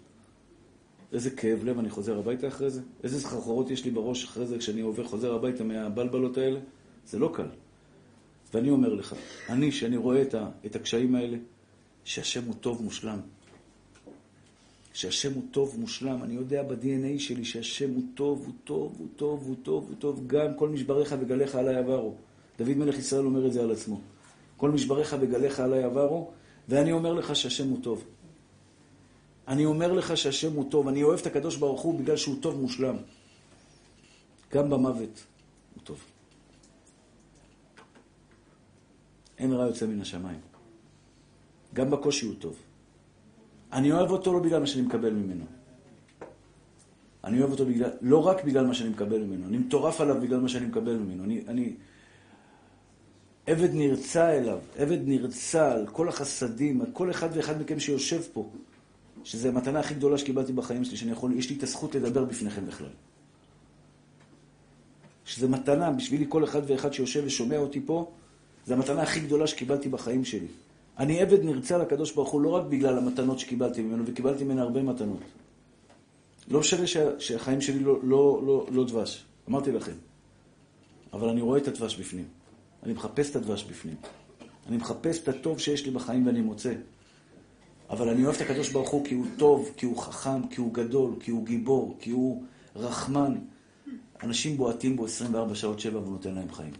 איזה 1.12 1.30
כאב 1.30 1.64
לב 1.64 1.78
אני 1.78 1.90
חוזר 1.90 2.18
הביתה 2.18 2.48
אחרי 2.48 2.70
זה? 2.70 2.80
איזה 3.04 3.20
סחרחורות 3.20 3.70
יש 3.70 3.84
לי 3.84 3.90
בראש 3.90 4.24
אחרי 4.24 4.46
זה 4.46 4.58
כשאני 4.58 4.80
עובר, 4.80 5.04
חוזר 5.04 5.34
הביתה 5.34 5.64
מהבלבלות 5.64 6.38
האלה? 6.38 6.60
זה 7.06 7.18
לא 7.18 7.30
קל. 7.34 7.48
ואני 8.54 8.70
אומר 8.70 8.94
לך, 8.94 9.14
אני, 9.48 9.72
שאני 9.72 9.96
רואה 9.96 10.22
את, 10.22 10.34
ה, 10.34 10.48
את 10.66 10.76
הקשיים 10.76 11.14
האלה, 11.14 11.36
שהשם 12.04 12.44
הוא 12.44 12.54
טוב 12.60 12.82
מושלם. 12.82 13.18
שהשם 14.92 15.32
הוא 15.34 15.42
טוב, 15.50 15.76
מושלם. 15.78 16.22
אני 16.22 16.34
יודע 16.34 16.62
ב-DNA 16.62 17.18
שלי 17.18 17.44
שהשם 17.44 17.90
הוא 17.90 18.02
טוב, 18.14 18.42
הוא 18.46 18.54
טוב, 18.64 18.96
הוא 18.98 19.08
טוב, 19.16 19.44
הוא 19.46 19.56
טוב, 19.62 19.86
הוא 19.88 19.96
טוב. 19.98 20.26
גם 20.26 20.54
כל 20.56 20.68
משבריך 20.68 21.14
וגליך 21.20 21.54
עליי 21.54 21.76
עברו. 21.76 22.14
דוד 22.58 22.76
מלך 22.76 22.98
ישראל 22.98 23.24
אומר 23.24 23.46
את 23.46 23.52
זה 23.52 23.62
על 23.62 23.70
עצמו. 23.70 24.00
כל 24.56 24.70
משבריך 24.70 25.16
וגליך 25.20 25.60
עליי 25.60 25.82
עברו, 25.82 26.30
ואני 26.68 26.92
אומר 26.92 27.12
לך 27.12 27.36
שהשם 27.36 27.68
הוא 27.68 27.78
טוב. 27.82 28.04
אני 29.48 29.64
אומר 29.64 29.92
לך 29.92 30.16
שהשם 30.16 30.52
הוא 30.52 30.70
טוב. 30.70 30.88
אני 30.88 31.02
אוהב 31.02 31.20
את 31.20 31.26
הקדוש 31.26 31.56
ברוך 31.56 31.80
הוא 31.80 32.00
בגלל 32.00 32.16
שהוא 32.16 32.36
טוב 32.42 32.60
מושלם. 32.60 32.96
גם 34.52 34.70
במוות 34.70 35.24
הוא 35.74 35.82
טוב. 35.84 36.04
אין 39.38 39.52
רע 39.52 39.66
יוצא 39.66 39.86
מן 39.86 40.00
השמיים. 40.00 40.51
גם 41.74 41.90
בקושי 41.90 42.26
הוא 42.26 42.34
טוב. 42.38 42.56
אני 43.72 43.92
אוהב 43.92 44.10
אותו 44.10 44.32
לא 44.32 44.38
בגלל 44.38 44.60
מה 44.60 44.66
שאני 44.66 44.82
מקבל 44.82 45.10
ממנו. 45.10 45.44
אני 47.24 47.40
אוהב 47.40 47.50
אותו 47.50 47.66
בגלל, 47.66 47.90
לא 48.00 48.26
רק 48.26 48.44
בגלל 48.44 48.66
מה 48.66 48.74
שאני 48.74 48.88
מקבל 48.88 49.18
ממנו, 49.18 49.46
אני 49.46 49.58
מטורף 49.58 50.00
עליו 50.00 50.20
בגלל 50.20 50.40
מה 50.40 50.48
שאני 50.48 50.66
מקבל 50.66 50.96
ממנו. 50.96 51.24
אני, 51.24 51.42
אני 51.48 51.72
עבד 53.46 53.68
נרצע 53.72 54.30
אליו, 54.30 54.58
עבד 54.76 54.98
נרצע 55.04 55.72
על 55.72 55.86
כל 55.86 56.08
החסדים, 56.08 56.80
על 56.80 56.86
כל 56.92 57.10
אחד 57.10 57.28
ואחד 57.32 57.60
מכם 57.60 57.80
שיושב 57.80 58.20
פה, 58.32 58.50
שזו 59.24 59.48
המתנה 59.48 59.80
הכי 59.80 59.94
גדולה 59.94 60.18
שקיבלתי 60.18 60.52
בחיים 60.52 60.84
שלי, 60.84 60.96
שאני 60.96 61.12
יכול, 61.12 61.32
יש 61.32 61.50
לי 61.50 61.56
את 61.56 61.62
הזכות 61.62 61.94
לדבר 61.94 62.24
בפניכם 62.24 62.66
בכלל. 62.66 62.88
שזו 65.24 65.48
מתנה 65.48 65.90
בשבילי 65.90 66.26
כל 66.28 66.44
אחד 66.44 66.62
ואחד 66.66 66.92
שיושב 66.92 67.22
ושומע 67.26 67.58
אותי 67.58 67.80
פה, 67.86 68.10
זו 68.66 68.74
המתנה 68.74 69.02
הכי 69.02 69.20
גדולה 69.20 69.46
שקיבלתי 69.46 69.88
בחיים 69.88 70.24
שלי. 70.24 70.46
אני 70.98 71.20
עבד 71.20 71.44
נרצע 71.44 71.78
לקדוש 71.78 72.12
ברוך 72.12 72.30
הוא 72.30 72.40
לא 72.40 72.48
רק 72.48 72.64
בגלל 72.66 72.98
המתנות 72.98 73.38
שקיבלתי 73.38 73.82
ממנו, 73.82 74.04
וקיבלתי 74.06 74.44
ממנו 74.44 74.62
הרבה 74.62 74.82
מתנות. 74.82 75.20
לא 76.48 76.60
משנה 76.60 76.86
שה, 76.86 77.20
שהחיים 77.20 77.60
שלי 77.60 77.78
לא, 77.78 77.98
לא, 78.02 78.42
לא, 78.46 78.66
לא 78.70 78.84
דבש, 78.84 79.24
אמרתי 79.48 79.72
לכם. 79.72 79.92
אבל 81.12 81.28
אני 81.28 81.40
רואה 81.40 81.58
את 81.58 81.68
הדבש 81.68 81.96
בפנים. 81.96 82.24
אני 82.82 82.92
מחפש 82.92 83.30
את 83.30 83.36
הדבש 83.36 83.64
בפנים. 83.64 83.96
אני 84.68 84.76
מחפש 84.76 85.22
את 85.22 85.28
הטוב 85.28 85.58
שיש 85.58 85.86
לי 85.86 85.90
בחיים 85.90 86.26
ואני 86.26 86.40
מוצא. 86.40 86.72
אבל 87.90 88.08
אני 88.08 88.24
אוהב 88.24 88.34
את 88.36 88.40
הקדוש 88.40 88.70
ברוך 88.70 88.90
הוא 88.90 89.04
כי 89.04 89.14
הוא 89.14 89.26
טוב, 89.36 89.70
כי 89.76 89.86
הוא 89.86 89.98
חכם, 89.98 90.46
כי 90.46 90.60
הוא 90.60 90.74
גדול, 90.74 91.14
כי 91.20 91.30
הוא 91.30 91.46
גיבור, 91.46 91.96
כי 92.00 92.10
הוא 92.10 92.44
רחמן. 92.76 93.34
אנשים 94.22 94.56
בועטים 94.56 94.96
בו 94.96 95.04
24 95.04 95.54
שעות 95.54 95.80
שבע 95.80 95.98
והוא 95.98 96.12
נותן 96.12 96.34
להם 96.34 96.52
חיים. 96.52 96.72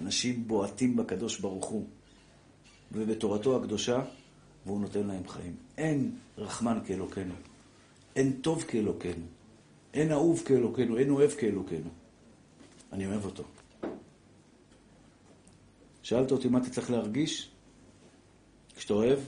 אנשים 0.00 0.48
בועטים 0.48 0.96
בקדוש 0.96 1.40
ברוך 1.40 1.64
הוא 1.64 1.86
ובתורתו 2.92 3.56
הקדושה, 3.56 4.02
והוא 4.66 4.80
נותן 4.80 5.06
להם 5.06 5.28
חיים. 5.28 5.56
אין 5.78 6.16
רחמן 6.38 6.78
כאלוקינו, 6.86 7.34
אין 8.16 8.32
טוב 8.32 8.64
כאלוקינו, 8.68 9.24
אין 9.94 10.12
אהוב 10.12 10.42
כאלוקינו, 10.44 10.98
אין 10.98 11.10
אוהב 11.10 11.30
כאלוקינו. 11.30 11.90
אני 12.92 13.06
אוהב 13.06 13.24
אותו. 13.24 13.44
שאלת 16.02 16.32
אותי 16.32 16.48
מה 16.48 16.58
אתה 16.58 16.70
צריך 16.70 16.90
להרגיש 16.90 17.50
כשאתה 18.76 18.94
אוהב? 18.94 19.18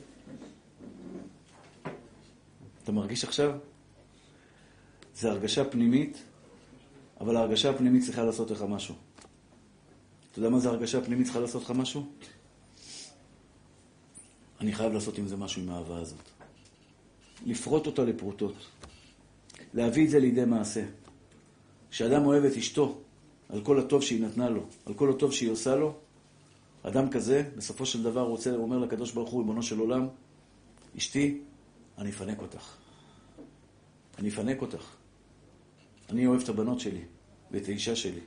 אתה 2.82 2.92
מרגיש 2.92 3.24
עכשיו? 3.24 3.58
זו 5.14 5.28
הרגשה 5.28 5.64
פנימית, 5.64 6.22
אבל 7.20 7.36
ההרגשה 7.36 7.70
הפנימית 7.70 8.04
צריכה 8.04 8.24
לעשות 8.24 8.50
לך 8.50 8.62
משהו. 8.62 8.94
אתה 10.32 10.38
יודע 10.38 10.50
מה 10.50 10.58
זה 10.58 10.68
הרגשה 10.68 11.04
פנימית 11.04 11.24
צריכה 11.24 11.40
לעשות 11.40 11.62
לך 11.62 11.70
משהו? 11.70 12.06
אני 14.60 14.72
חייב 14.72 14.92
לעשות 14.92 15.18
עם 15.18 15.28
זה 15.28 15.36
משהו 15.36 15.62
עם 15.62 15.68
האהבה 15.68 15.98
הזאת. 15.98 16.28
לפרוט 17.46 17.86
אותה 17.86 18.04
לפרוטות. 18.04 18.54
להביא 19.74 20.04
את 20.04 20.10
זה 20.10 20.20
לידי 20.20 20.44
מעשה. 20.44 20.84
כשאדם 21.90 22.26
אוהב 22.26 22.44
את 22.44 22.56
אשתו 22.56 22.98
על 23.48 23.64
כל 23.64 23.78
הטוב 23.78 24.02
שהיא 24.02 24.22
נתנה 24.22 24.50
לו, 24.50 24.66
על 24.86 24.94
כל 24.94 25.10
הטוב 25.10 25.32
שהיא 25.32 25.50
עושה 25.50 25.76
לו, 25.76 25.94
אדם 26.82 27.10
כזה, 27.10 27.50
בסופו 27.56 27.86
של 27.86 28.02
דבר 28.02 28.22
רוצה, 28.22 28.54
אומר 28.54 28.78
לקדוש 28.78 29.12
ברוך 29.12 29.30
הוא, 29.30 29.40
ריבונו 29.40 29.62
של 29.62 29.78
עולם, 29.78 30.08
אשתי, 30.96 31.40
אני 31.98 32.10
אפנק 32.10 32.42
אותך. 32.42 32.76
אני 34.18 34.28
אפנק 34.28 34.62
אותך. 34.62 34.94
אני 36.10 36.26
אוהב 36.26 36.40
את 36.40 36.48
הבנות 36.48 36.80
שלי 36.80 37.00
ואת 37.50 37.68
האישה 37.68 37.96
שלי. 37.96 38.20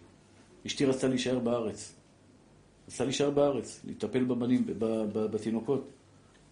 אשתי 0.66 0.86
רצתה 0.86 1.08
להישאר 1.08 1.40
בארץ. 1.40 1.94
רצתה 2.88 3.04
להישאר 3.04 3.30
בארץ, 3.30 3.82
לטפל 3.86 4.24
בבנים, 4.24 4.64
בתינוקות. 5.14 5.90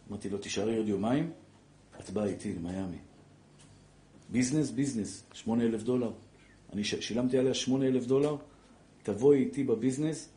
אמרתי 0.10 0.30
לו, 0.30 0.38
תישארי 0.38 0.78
עוד 0.78 0.88
יומיים, 0.88 1.32
את 2.00 2.10
באה 2.10 2.26
איתי 2.26 2.54
למיאמי. 2.54 2.98
ביזנס, 4.30 4.72
ביזנס, 4.72 5.24
שמונה 5.34 5.64
אלף 5.64 5.84
דולר. 5.84 6.12
אני 6.74 6.84
שילמתי 6.84 7.38
עליה 7.38 7.54
שמונה 7.54 7.88
אלף 7.88 8.06
דולר, 8.06 8.36
תבואי 9.04 9.38
איתי 9.38 9.64
בביזנס, 9.64 10.30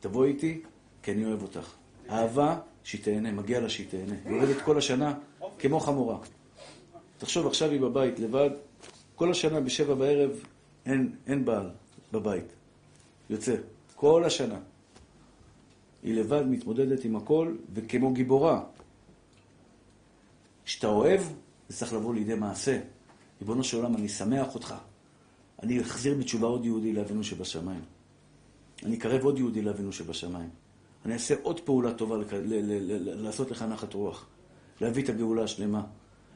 תבואי 0.00 0.28
איתי, 0.28 0.62
כי 1.02 1.12
אני 1.12 1.24
אוהב 1.24 1.42
אותך. 1.42 1.74
אהבה, 2.10 2.58
שהיא 2.84 3.04
תהנה, 3.04 3.32
מגיע 3.32 3.60
לה 3.60 3.68
שהיא 3.68 3.86
תהנה. 3.90 4.14
היא 4.24 4.36
עובדת 4.36 4.62
כל 4.64 4.78
השנה 4.78 5.14
כמו 5.58 5.80
חמורה. 5.80 6.18
תחשוב, 7.18 7.46
עכשיו 7.46 7.70
היא 7.70 7.80
בבית 7.80 8.18
לבד, 8.18 8.50
כל 9.14 9.30
השנה 9.30 9.60
בשבע 9.60 9.94
בערב 9.94 10.30
אין, 10.86 11.16
אין 11.26 11.44
בעל 11.44 11.70
בבית. 12.12 12.59
יוצא. 13.30 13.54
כל 13.94 14.24
השנה. 14.24 14.58
היא 16.02 16.14
לבד 16.14 16.42
מתמודדת 16.46 17.04
עם 17.04 17.16
הכל, 17.16 17.56
וכמו 17.74 18.12
גיבורה. 18.12 18.64
כשאתה 20.64 20.86
אוהב, 20.86 21.20
זה 21.68 21.76
צריך 21.76 21.92
לבוא 21.92 22.14
לידי 22.14 22.34
מעשה. 22.34 22.80
ריבונו 23.40 23.64
של 23.64 23.76
עולם, 23.76 23.96
אני 23.96 24.08
שמח 24.08 24.54
אותך. 24.54 24.74
אני 25.62 25.80
אחזיר 25.80 26.14
בתשובה 26.14 26.46
עוד 26.46 26.64
יהודי 26.64 26.92
לאבינו 26.92 27.24
שבשמיים. 27.24 27.80
אני 28.82 28.96
אקרב 28.96 29.24
עוד 29.24 29.38
יהודי 29.38 29.62
לאבינו 29.62 29.92
שבשמיים. 29.92 30.50
אני 31.04 31.14
אעשה 31.14 31.34
עוד 31.42 31.60
פעולה 31.60 31.94
טובה 31.94 32.16
לעשות 32.96 33.50
לך 33.50 33.62
נחת 33.62 33.94
רוח. 33.94 34.26
להביא 34.80 35.04
את 35.04 35.08
הגאולה 35.08 35.44
השלמה. 35.44 35.82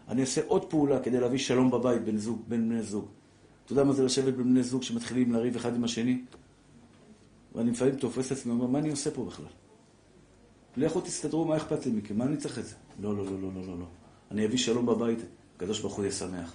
אני 0.09 0.21
אעשה 0.21 0.41
עוד 0.47 0.65
פעולה 0.71 1.01
כדי 1.01 1.21
להביא 1.21 1.39
שלום 1.39 1.71
בבית 1.71 2.05
בין, 2.05 2.19
זוג, 2.19 2.43
בין 2.49 2.69
בני 2.69 2.83
זוג. 2.83 3.09
אתה 3.65 3.73
יודע 3.73 3.85
מה 3.85 3.93
זה 3.93 4.05
לשבת 4.05 4.35
בין 4.35 4.45
בני 4.45 4.63
זוג 4.63 4.83
שמתחילים 4.83 5.33
לריב 5.33 5.57
אחד 5.57 5.75
עם 5.75 5.85
השני? 5.85 6.21
ואני 7.55 7.71
לפעמים 7.71 7.97
תופס 7.97 8.27
את 8.27 8.33
עצמי 8.33 8.53
ואומר, 8.53 8.67
מה 8.67 8.79
אני 8.79 8.91
עושה 8.91 9.11
פה 9.11 9.25
בכלל? 9.25 9.47
לכו 10.77 11.01
תסתדרו, 11.01 11.45
מה 11.45 11.57
אכפת 11.57 11.87
לי 11.87 11.93
מכם? 11.93 12.19
מה 12.19 12.25
אני 12.25 12.37
צריך 12.37 12.59
את 12.59 12.65
זה? 12.65 12.75
לא, 13.03 13.17
לא, 13.17 13.25
לא, 13.25 13.31
לא, 13.43 13.49
לא, 13.55 13.63
לא. 13.67 13.79
לא. 13.79 13.87
אני 14.31 14.47
אביא 14.47 14.59
שלום 14.59 14.87
בבית, 14.87 15.19
הקדוש 15.57 15.81
ברוך 15.81 15.95
הוא 15.95 16.05
יהיה 16.05 16.13
שמח. 16.13 16.55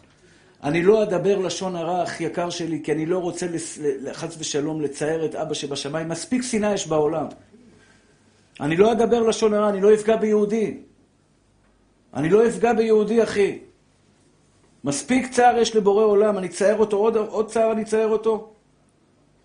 אני 0.64 0.84
לא 0.84 1.04
אדבר 1.04 1.38
לשון 1.38 1.76
הרע 1.76 2.02
הכי 2.02 2.24
יקר 2.24 2.50
שלי, 2.50 2.82
כי 2.84 2.92
אני 2.92 3.06
לא 3.06 3.18
רוצה 3.18 3.48
חס 4.14 4.36
ושלום 4.40 4.82
לצייר 4.82 5.26
את 5.26 5.36
אבא 5.36 5.54
שבשמיים. 5.54 6.10
מספיק 6.10 6.42
שנאה 6.42 6.74
יש 6.74 6.88
בעולם. 6.88 7.26
אני 8.60 8.78
לא 8.78 8.92
אדבר 8.92 9.24
לשון 9.24 9.54
הרע, 9.54 9.70
אני 9.70 9.82
לא 9.82 9.94
אפגע 9.94 10.16
ביהודי. 10.16 10.78
אני 12.14 12.30
לא 12.30 12.48
אפגע 12.48 12.74
ביהודי, 12.74 13.24
אחי. 13.24 13.60
מספיק 14.84 15.32
צער 15.32 15.58
יש 15.58 15.76
לבורא 15.76 16.04
עולם, 16.04 16.38
אני 16.38 16.48
אצייר 16.48 16.78
אותו, 16.78 16.98
עוד, 16.98 17.18
עוד 17.18 17.48
צער 17.48 17.72
אני 17.72 17.82
אצייר 17.82 18.08
אותו. 18.08 18.54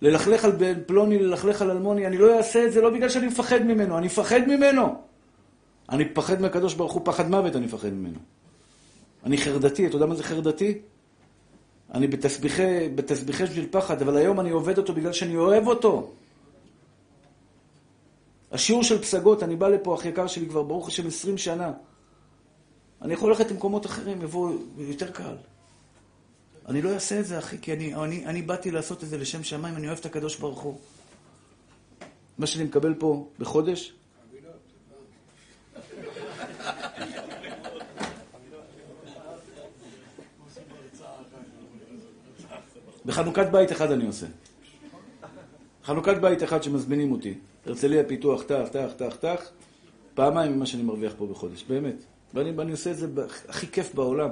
ללכלך 0.04 0.44
על 0.44 0.50
בן 0.50 0.74
פלוני, 0.86 1.18
ללכלך 1.18 1.62
על 1.62 1.70
אלמוני, 1.70 2.06
אני 2.06 2.18
לא 2.18 2.36
אעשה 2.36 2.66
את 2.66 2.72
זה 2.72 2.80
לא 2.80 2.90
בגלל 2.90 3.08
שאני 3.08 3.26
מפחד 3.26 3.62
ממנו, 3.62 3.98
אני 3.98 4.06
מפחד 4.06 4.40
ממנו. 4.46 4.94
אני 5.90 6.04
מפחד 6.04 6.40
מהקדוש 6.40 6.74
ברוך 6.74 6.92
הוא, 6.92 7.02
פחד 7.04 7.30
מוות 7.30 7.56
אני 7.56 7.66
מפחד 7.66 7.88
ממנו. 7.88 8.18
אני 9.24 9.38
חרדתי, 9.38 9.86
אתה 9.86 9.96
יודע 9.96 10.06
מה 10.06 10.14
זה 10.14 10.22
חרדתי? 10.22 10.78
אני 11.94 12.06
בתסביכי, 12.06 12.88
בתסביכי 12.94 13.46
של 13.46 13.66
פחד, 13.70 14.02
אבל 14.02 14.16
היום 14.16 14.40
אני 14.40 14.50
עובד 14.50 14.78
אותו 14.78 14.94
בגלל 14.94 15.12
שאני 15.12 15.36
אוהב 15.36 15.66
אותו. 15.66 16.10
השיעור 18.52 18.82
של 18.82 19.02
פסגות, 19.02 19.42
אני 19.42 19.56
בא 19.56 19.68
לפה, 19.68 19.94
אח 19.94 20.04
יקר 20.04 20.26
שלי 20.26 20.48
כבר 20.48 20.62
ברוך 20.62 20.88
השם 20.88 21.06
20 21.06 21.38
שנה. 21.38 21.72
אני 23.02 23.12
יכול 23.12 23.30
ללכת 23.30 23.50
למקומות 23.50 23.86
אחרים, 23.86 24.22
יבואו 24.22 24.52
יותר 24.78 25.10
קל. 25.10 25.36
אני 26.68 26.82
לא 26.82 26.94
אעשה 26.94 27.20
את 27.20 27.26
זה, 27.26 27.38
אחי, 27.38 27.58
כי 27.58 27.72
אני, 27.72 27.94
אני, 27.94 28.26
אני 28.26 28.42
באתי 28.42 28.70
לעשות 28.70 29.04
את 29.04 29.08
זה 29.08 29.18
לשם 29.18 29.42
שמיים, 29.42 29.76
אני 29.76 29.86
אוהב 29.86 29.98
את 29.98 30.06
הקדוש 30.06 30.36
ברוך 30.36 30.60
הוא. 30.60 30.78
מה 32.38 32.46
שאני 32.46 32.64
מקבל 32.64 32.94
פה 32.94 33.28
בחודש, 33.38 33.92
בחנוכת 43.06 43.46
בית 43.52 43.72
אחד 43.72 43.90
אני 43.90 44.06
עושה. 44.06 44.26
חנוכת 45.84 46.16
בית 46.16 46.42
אחד 46.42 46.62
שמזמינים 46.62 47.12
אותי. 47.12 47.34
הרצליה 47.66 48.04
פיתוח, 48.04 48.42
טח, 48.42 48.68
טח, 48.72 48.90
טח, 48.96 49.16
טח, 49.16 49.50
פעמיים 50.14 50.52
ממה 50.52 50.66
שאני 50.66 50.82
מרוויח 50.82 51.12
פה 51.18 51.26
בחודש, 51.26 51.64
באמת. 51.68 52.04
ואני, 52.34 52.50
ואני 52.50 52.72
עושה 52.72 52.90
את 52.90 52.96
זה 52.96 53.06
הכי 53.48 53.66
כיף 53.66 53.94
בעולם. 53.94 54.30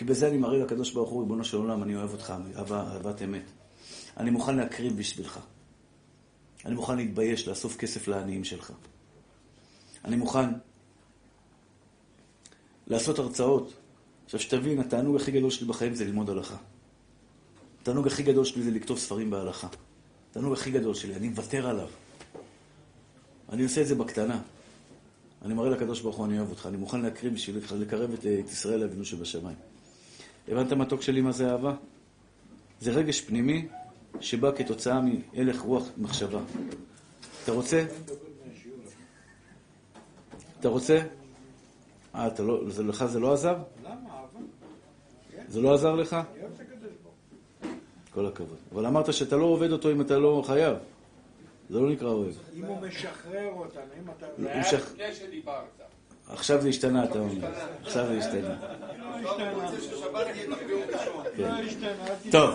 כי 0.00 0.04
בזה 0.04 0.28
אני 0.28 0.36
מראה 0.36 0.58
לקדוש 0.58 0.92
ברוך 0.92 1.10
הוא, 1.10 1.22
ריבונו 1.22 1.44
של 1.44 1.56
עולם, 1.56 1.82
אני 1.82 1.96
אוהב 1.96 2.12
אותך, 2.12 2.34
אהבה, 2.56 2.80
אהבת 2.80 3.22
אמת. 3.22 3.42
אני 4.16 4.30
מוכן 4.30 4.56
להקריב 4.56 4.96
בשבילך. 4.96 5.40
אני 6.64 6.74
מוכן 6.74 6.96
להתבייש, 6.96 7.48
לאסוף 7.48 7.76
כסף 7.76 8.08
לעניים 8.08 8.44
שלך. 8.44 8.72
אני 10.04 10.16
מוכן 10.16 10.48
לעשות 12.86 13.18
הרצאות. 13.18 13.72
עכשיו, 14.24 14.40
שתבין, 14.40 14.80
התענוג 14.80 15.16
הכי 15.16 15.30
גדול 15.30 15.50
שלי 15.50 15.68
בחיים 15.68 15.94
זה 15.94 16.04
ללמוד 16.04 16.30
הלכה. 16.30 16.56
התענוג 17.82 18.06
הכי 18.06 18.22
גדול 18.22 18.44
שלי 18.44 18.62
זה 18.62 18.70
לכתוב 18.70 18.98
ספרים 18.98 19.30
בהלכה. 19.30 19.68
התענוג 20.30 20.52
הכי 20.52 20.70
גדול 20.70 20.94
שלי, 20.94 21.14
אני 21.14 21.28
מוותר 21.28 21.66
עליו. 21.66 21.88
אני 23.52 23.62
עושה 23.62 23.80
את 23.80 23.86
זה 23.86 23.94
בקטנה. 23.94 24.40
אני 25.42 25.54
מראה 25.54 25.70
לקדוש 25.70 26.00
ברוך 26.00 26.16
הוא, 26.16 26.26
אני 26.26 26.38
אוהב 26.38 26.50
אותך, 26.50 26.66
אני 26.66 26.76
מוכן 26.76 27.00
להקריב 27.00 27.34
בשביל 27.34 27.56
לקרב 27.72 28.12
את, 28.12 28.18
את 28.18 28.50
ישראל 28.50 28.80
לאבינו 28.80 29.04
שבשמיים. 29.04 29.56
הבנת 30.50 30.72
מתוק 30.72 31.02
שלי 31.02 31.20
מה 31.20 31.32
זה 31.32 31.50
אהבה? 31.50 31.74
זה 32.80 32.90
רגש 32.90 33.20
פנימי 33.20 33.68
שבא 34.20 34.50
כתוצאה 34.56 35.00
מהלך 35.00 35.60
רוח 35.60 35.88
מחשבה. 35.98 36.40
אתה 37.44 37.52
רוצה? 37.52 37.84
אתה 40.60 40.68
רוצה? 40.68 41.02
אה, 42.14 42.26
אתה 42.26 42.42
לא, 42.42 42.70
זה, 42.70 42.82
לך 42.82 43.04
זה 43.04 43.20
לא 43.20 43.32
עזר? 43.32 43.56
למה? 43.84 44.20
זה 45.48 45.60
לא 45.60 45.74
עזר 45.74 45.94
לך? 45.94 46.16
כל 48.14 48.26
הכבוד. 48.26 48.56
אבל 48.72 48.86
אמרת 48.86 49.12
שאתה 49.14 49.36
לא 49.36 49.44
עובד 49.44 49.72
אותו 49.72 49.92
אם 49.92 50.00
אתה 50.00 50.18
לא 50.18 50.42
חייב. 50.46 50.76
זה 51.70 51.80
לא 51.80 51.90
נקרא 51.90 52.08
אוהב. 52.08 52.34
אם 52.54 52.64
הוא 52.64 52.80
משחרר 52.80 53.50
אותנו, 53.52 53.82
אם 54.02 54.10
אתה... 54.18 54.26
זה 54.38 54.52
היה 54.52 54.62
לפני 54.72 55.14
שדיברת. 55.14 55.89
עכשיו 56.32 56.62
זה 56.62 56.68
השתנה, 56.68 57.04
אתה 57.04 57.18
אומר. 57.18 57.48
עכשיו 57.82 58.06
זה 58.06 58.18
השתנה. 58.18 58.56
כן. 61.36 62.30
טוב. 62.30 62.54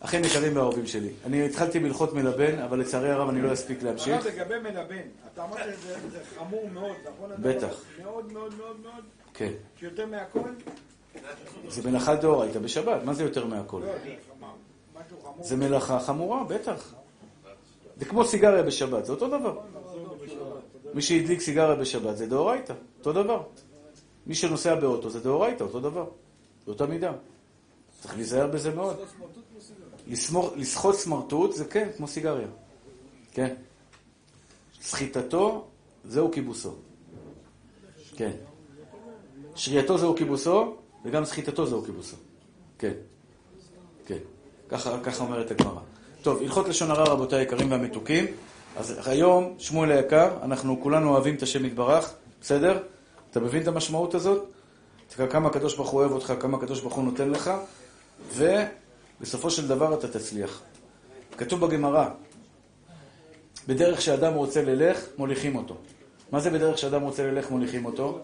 אחים 0.00 0.24
יקרים 0.24 0.56
ואהובים 0.56 0.86
שלי, 0.86 1.10
אני 1.24 1.46
התחלתי 1.46 1.80
בהלכות 1.80 2.14
מלבן, 2.14 2.58
אבל 2.58 2.80
לצערי 2.80 3.10
הרב 3.10 3.28
אני 3.28 3.42
לא 3.42 3.52
אספיק 3.52 3.82
להמשיך. 3.82 4.26
הרב, 4.26 4.26
לגבי 4.26 4.58
מלבן, 4.58 5.02
אתה 5.34 5.44
אמרת 5.44 5.58
שזה 5.76 5.94
זה 6.10 6.18
חמור 6.38 6.68
מאוד, 6.74 6.96
נכון? 7.16 7.30
בטח. 7.38 7.82
מאוד 8.02 8.32
מאוד 8.32 8.54
מאוד 8.54 8.80
מאוד, 8.82 9.04
כן. 9.34 9.52
שיותר 9.80 10.06
מהכל? 10.06 10.48
זה 11.68 11.90
מלאכה 11.90 12.14
דאורייתא 12.14 12.58
בשבת, 12.58 13.04
מה 13.04 13.14
זה 13.14 13.22
יותר 13.22 13.46
מהכל? 13.46 13.80
לא. 13.86 13.92
זה 15.40 15.56
מלאכה 15.56 16.00
חמורה, 16.00 16.44
בטח. 16.44 16.94
זה 17.96 18.04
כמו 18.04 18.24
סיגריה 18.24 18.62
בשבת, 18.62 19.04
זה 19.04 19.12
אותו 19.12 19.28
דבר. 19.28 19.58
מי 20.94 21.02
שהדליק 21.02 21.40
סיגריה 21.40 21.74
בשבת 21.74 22.16
זה 22.16 22.26
דאורייתא, 22.26 22.74
אותו 22.98 23.12
דבר. 23.12 23.42
מי 24.26 24.34
שנוסע 24.34 24.74
באוטו 24.74 25.10
זה 25.10 25.20
דאורייתא, 25.20 25.62
אותו 25.62 25.80
דבר. 25.80 26.06
באותה 26.66 26.86
מידה. 26.86 27.12
צריך 28.00 28.14
להיזהר 28.14 28.46
בזה 28.46 28.74
מאוד. 28.74 28.96
לסחוט 30.56 30.94
סמרטוט 30.94 31.52
זה 31.52 31.64
כן, 31.64 31.88
כמו 31.96 32.08
סיגריה. 32.08 32.48
כן. 33.32 33.54
סחיטתו 34.82 35.64
זהו 36.04 36.32
כיבוסו. 36.32 36.74
כן. 38.16 38.30
שרייתו 39.54 39.98
זהו 39.98 40.16
כיבוסו, 40.16 40.76
וגם 41.04 41.24
סחיטתו 41.24 41.66
זהו 41.66 41.84
כיבוסו. 41.84 42.16
כן. 42.78 42.92
כן. 44.06 44.18
ככה, 44.68 45.00
ככה 45.02 45.24
אומרת 45.24 45.50
הגמרא. 45.50 45.80
טוב, 46.22 46.42
הלכות 46.42 46.68
לשון 46.68 46.90
הרע, 46.90 47.04
רבותיי 47.04 47.38
היקרים 47.38 47.70
והמתוקים. 47.70 48.24
אז 48.76 49.00
היום, 49.06 49.54
שמואל 49.58 49.90
היקר, 49.90 50.30
אנחנו 50.42 50.80
כולנו 50.82 51.10
אוהבים 51.10 51.34
את 51.34 51.42
השם 51.42 51.64
יתברך, 51.64 52.14
בסדר? 52.40 52.82
אתה 53.30 53.40
מבין 53.40 53.62
את 53.62 53.68
המשמעות 53.68 54.14
הזאת? 54.14 54.44
תראה 55.08 55.28
כמה 55.28 55.48
הקדוש 55.48 55.76
ברוך 55.76 55.90
הוא 55.90 56.00
אוהב 56.00 56.12
אותך, 56.12 56.32
כמה 56.40 56.56
הקדוש 56.56 56.80
ברוך 56.80 56.94
הוא 56.94 57.04
נותן 57.04 57.30
לך, 57.30 57.50
ובסופו 58.34 59.50
של 59.50 59.68
דבר 59.68 59.94
אתה 59.94 60.08
תצליח. 60.08 60.62
כתוב 61.38 61.66
בגמרא, 61.66 62.08
בדרך 63.68 64.00
שאדם 64.00 64.34
רוצה 64.34 64.62
ללך, 64.62 65.06
מוליכים 65.18 65.56
אותו. 65.56 65.76
מה 66.32 66.40
זה 66.40 66.50
בדרך 66.50 66.78
שאדם 66.78 67.02
רוצה 67.02 67.26
ללך, 67.26 67.50
מוליכים 67.50 67.84
אותו? 67.84 68.18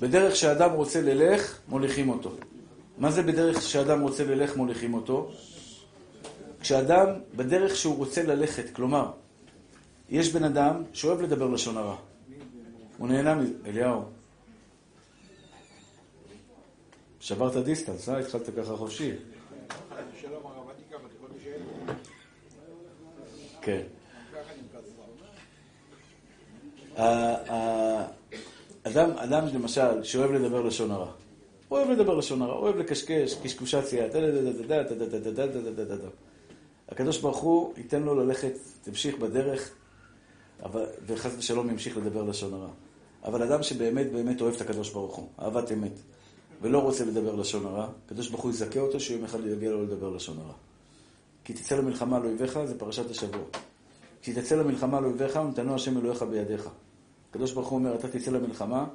בדרך 0.00 0.36
שאדם 0.36 0.70
רוצה 0.70 1.00
ללך, 1.02 1.58
מוליכים 1.68 2.08
אותו. 2.08 2.30
מה 2.98 3.10
זה 3.10 3.22
בדרך 3.22 3.62
שאדם 3.62 4.00
רוצה 4.00 4.24
ללך, 4.24 4.56
מוליכים 4.56 4.94
אותו? 4.94 5.30
כשאדם 6.64 7.06
בדרך 7.36 7.76
שהוא 7.76 7.96
רוצה 7.96 8.22
ללכת, 8.22 8.74
כלומר, 8.74 9.10
יש 10.10 10.32
בן 10.32 10.44
אדם 10.44 10.82
שאוהב 10.92 11.20
לדבר 11.20 11.48
לשון 11.48 11.76
הרע. 11.76 11.96
הוא 12.98 13.08
נהנה 13.08 13.34
מזה, 13.34 13.52
אליהו. 13.66 14.02
שברת 17.20 17.64
דיסטנס, 17.64 18.08
אה? 18.08 18.18
התחלת 18.18 18.42
ככה 18.56 18.76
חופשי. 18.76 19.12
כן. 23.62 23.82
אה, 26.98 27.34
אה, 27.50 28.06
אדם, 28.84 29.46
למשל, 29.54 30.04
שאוהב 30.04 30.30
לדבר 30.30 30.62
לשון 30.62 30.90
הרע. 30.90 31.12
הוא 31.68 31.78
אוהב 31.78 31.90
לדבר 31.90 32.14
לשון 32.14 32.42
הרע, 32.42 32.54
אוהב 32.54 32.76
לקשקש, 32.76 33.34
קשקושציה, 33.42 34.06
הקדוש 36.88 37.18
ברוך 37.18 37.38
הוא 37.38 37.74
ייתן 37.76 38.02
לו 38.02 38.14
ללכת, 38.14 38.52
תמשיך 38.82 39.18
בדרך, 39.18 39.70
אבל, 40.62 40.86
וחס 41.06 41.34
ושלום 41.38 41.70
ימשיך 41.70 41.96
לדבר 41.96 42.22
לשון 42.22 42.54
הרע. 42.54 42.70
אבל 43.24 43.42
אדם 43.42 43.62
שבאמת 43.62 44.12
באמת 44.12 44.40
אוהב 44.40 44.54
את 44.54 44.60
הקדוש 44.60 44.90
ברוך 44.90 45.16
הוא, 45.16 45.28
אהבת 45.38 45.72
אמת, 45.72 45.92
ולא 46.62 46.78
רוצה 46.78 47.04
לדבר 47.04 47.34
לשון 47.34 47.66
הרע, 47.66 47.88
הקדוש 48.06 48.28
ברוך 48.28 48.42
הוא 48.42 48.50
יזכה 48.50 48.80
אותו 48.80 49.00
שיום 49.00 49.24
אחד 49.24 49.46
יגיע 49.46 49.70
לו 49.70 49.82
לדבר 49.82 50.10
לשון 50.10 50.38
הרע. 50.38 50.54
כי 51.44 51.52
תצא 51.52 51.76
למלחמה 51.76 52.16
על 52.16 52.24
אויביך, 52.24 52.58
זה 52.64 52.78
פרשת 52.78 53.10
השבוע. 53.10 53.44
כי 54.22 54.32
תצא 54.32 54.56
למלחמה 54.56 54.98
על 54.98 55.04
אויביך 55.04 55.36
ונתנו 55.36 55.74
השם 55.74 55.98
אלוהיך 55.98 56.22
בידיך. 56.22 56.68
הקדוש 57.30 57.52
ברוך 57.52 57.68
הוא 57.68 57.78
אומר, 57.78 57.94
אתה 57.94 58.08
תצא 58.08 58.30
למלחמה, 58.30 58.86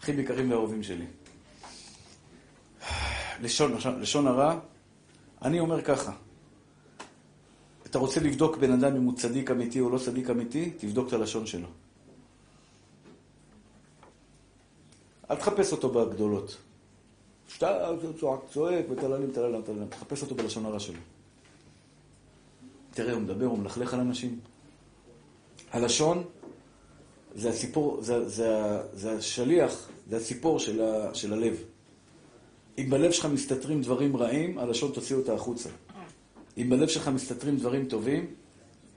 אחים 0.00 0.20
יקרים 0.20 0.50
ואהובים 0.50 0.82
שלי. 0.82 1.06
לשון, 3.42 3.76
לשון 4.00 4.26
הרע, 4.26 4.58
אני 5.42 5.60
אומר 5.60 5.82
ככה, 5.82 6.12
אתה 7.90 7.98
רוצה 7.98 8.20
לבדוק 8.20 8.56
בן 8.56 8.72
אדם 8.72 8.96
אם 8.96 9.04
הוא 9.04 9.16
צדיק 9.16 9.50
אמיתי 9.50 9.80
או 9.80 9.90
לא 9.90 9.98
צדיק 9.98 10.30
אמיתי, 10.30 10.70
תבדוק 10.70 11.08
את 11.08 11.12
הלשון 11.12 11.46
שלו. 11.46 11.66
אל 15.30 15.36
תחפש 15.36 15.72
אותו 15.72 15.88
בגדולות. 15.88 16.56
שאתה 17.48 17.90
צועק, 18.20 18.40
צועק, 18.52 18.84
וטללים, 18.90 19.30
טללים, 19.30 19.62
טללים. 19.62 19.88
תחפש 19.88 20.22
אותו 20.22 20.34
בלשון 20.34 20.66
הרע 20.66 20.80
שלו. 20.80 21.00
תראה, 22.90 23.12
הוא 23.12 23.22
מדבר, 23.22 23.46
הוא 23.46 23.58
מלכלך 23.58 23.94
על 23.94 24.00
אנשים. 24.00 24.38
הלשון 25.72 26.24
זה 27.34 27.48
הסיפור, 27.48 28.02
זה, 28.02 28.28
זה, 28.28 28.78
זה 28.92 29.12
השליח, 29.12 29.88
זה 30.10 30.16
הציפור 30.16 30.58
של, 30.58 30.82
ה, 30.82 31.14
של 31.14 31.32
הלב. 31.32 31.56
אם 32.78 32.90
בלב 32.90 33.10
שלך 33.10 33.26
מסתתרים 33.26 33.82
דברים 33.82 34.16
רעים, 34.16 34.58
הלשון 34.58 34.92
תוציא 34.92 35.16
אותה 35.16 35.34
החוצה. 35.34 35.68
אם 36.62 36.70
בלב 36.70 36.88
שלך 36.88 37.08
מסתתרים 37.08 37.56
דברים 37.56 37.84
טובים, 37.88 38.34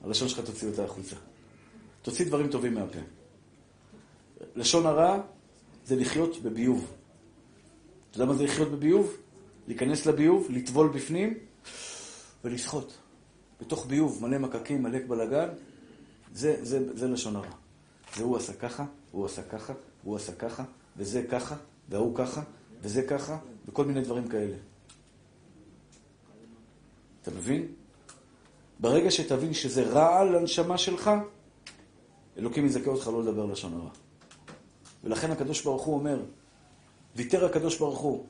הלשון 0.04 0.28
שלך 0.28 0.40
תוציא 0.40 0.68
אותה 0.68 0.84
החוצה. 0.84 1.16
תוציא 2.02 2.26
דברים 2.26 2.48
טובים 2.48 2.74
מהפה. 2.74 3.00
לשון 4.56 4.86
הרע 4.86 5.22
זה 5.86 5.96
לחיות 5.96 6.42
בביוב. 6.44 6.92
אתה 8.12 8.18
יודע 8.18 8.26
מה 8.26 8.38
זה 8.38 8.44
לחיות 8.44 8.72
בביוב? 8.72 9.18
להיכנס 9.68 10.06
לביוב, 10.06 10.48
לטבול 10.50 10.88
בפנים 10.88 11.34
ולשחות. 12.44 12.98
בתוך 13.62 13.86
ביוב 13.88 14.20
מלא 14.22 14.38
מקקים, 14.38 14.84
מלא 14.84 15.00
בלאגן, 15.08 15.50
זה, 16.34 16.58
זה, 16.62 16.98
זה 16.98 17.08
לשון 17.08 17.36
הרע. 17.36 17.56
זה 18.16 18.24
הוא 18.24 18.38
עשה 18.38 18.54
ככה, 18.54 18.86
הוא 19.12 19.26
עשה 19.26 19.44
ככה, 19.44 19.74
הוא 20.04 20.16
עשה 20.16 20.32
ככה, 20.32 20.64
וזה 20.98 21.24
ככה, 21.30 21.56
והוא 21.90 22.16
ככה, 22.16 22.42
וזה 22.82 23.02
ככה, 23.02 23.38
וכל 23.68 23.86
מיני 23.86 24.02
דברים 24.02 24.28
כאלה. 24.28 24.56
אתה 27.24 27.32
מבין? 27.32 27.68
ברגע 28.80 29.12
שתבין 29.12 29.54
שזה 29.54 29.84
רע 29.84 30.24
לנשמה 30.24 30.78
שלך, 30.78 31.12
אלוקים 32.38 32.66
יזכה 32.66 32.90
אותך 32.90 33.08
לא 33.08 33.24
לדבר 33.24 33.46
לשון 33.46 33.74
הרע. 33.74 33.90
ולכן 35.04 35.32
הקדוש 35.32 35.62
ברוך 35.62 35.84
הוא 35.84 35.96
אומר, 35.96 36.20
ויתר 37.16 37.46
הקדוש 37.46 37.78
ברוך 37.78 38.00
הוא 38.00 38.26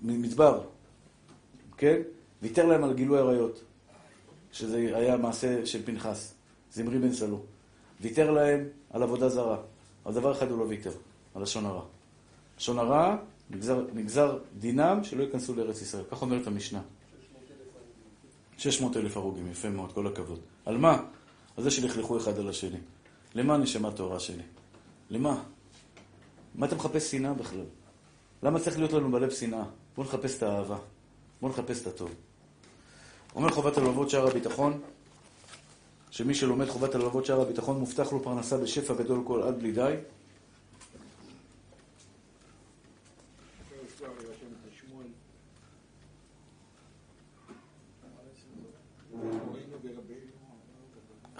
במדבר, 0.00 0.62
כן? 1.76 2.00
ויתר 2.42 2.66
להם 2.66 2.84
על 2.84 2.94
גילוי 2.94 3.18
עריות, 3.18 3.62
שזה 4.52 4.92
היה 4.94 5.16
מעשה 5.16 5.66
של 5.66 5.86
פנחס, 5.86 6.34
זמרי 6.72 6.98
בן 6.98 7.12
סלו. 7.12 7.40
ויתר 8.00 8.30
להם 8.30 8.68
על 8.90 9.02
עבודה 9.02 9.28
זרה, 9.28 9.56
אבל 10.06 10.14
דבר 10.14 10.32
אחד 10.32 10.50
הוא 10.50 10.58
לא 10.58 10.64
ויתר, 10.64 10.92
על 11.34 11.42
לשון 11.42 11.66
הרע. 11.66 11.82
לשון 12.58 12.78
הרע, 12.78 13.16
נגזר, 13.54 13.84
נגזר 13.94 14.38
דינם 14.58 15.04
שלא 15.04 15.22
ייכנסו 15.22 15.54
לארץ 15.54 15.82
ישראל. 15.82 16.04
כך 16.10 16.22
אומרת 16.22 16.46
המשנה. 16.46 16.80
600 18.58 18.96
אלף 18.96 19.16
הרוגים, 19.16 19.50
יפה 19.50 19.68
מאוד, 19.68 19.92
כל 19.92 20.06
הכבוד. 20.06 20.40
על 20.64 20.78
מה? 20.78 21.02
על 21.56 21.64
זה 21.64 21.70
שלכלכו 21.70 22.16
אחד 22.16 22.38
על 22.38 22.48
השני. 22.48 22.78
למה 23.34 23.56
נשמה 23.56 23.92
תורה 23.92 24.20
שלי? 24.20 24.42
למה? 25.10 25.42
מה 26.54 26.66
אתה 26.66 26.76
מחפש 26.76 27.10
שנאה 27.10 27.34
בכלל? 27.34 27.64
למה 28.42 28.60
צריך 28.60 28.78
להיות 28.78 28.92
לנו 28.92 29.12
בלב 29.12 29.30
שנאה? 29.30 29.64
בואו 29.96 30.06
נחפש 30.06 30.36
את 30.38 30.42
האהבה. 30.42 30.78
בואו 31.40 31.52
נחפש 31.52 31.82
את 31.82 31.86
הטוב. 31.86 32.14
אומר 33.34 33.50
חובת 33.50 33.76
הלבבות 33.78 34.10
שער 34.10 34.28
הביטחון, 34.28 34.80
שמי 36.10 36.34
שלומד 36.34 36.68
חובת 36.68 36.94
הלבבות 36.94 37.24
שער 37.24 37.40
הביטחון 37.40 37.78
מובטח 37.78 38.12
לו 38.12 38.22
פרנסה 38.22 38.58
בשפע 38.58 38.94
גדול 38.94 39.22
כל 39.26 39.42
עד 39.42 39.58
בלי 39.58 39.72
די. 39.72 39.94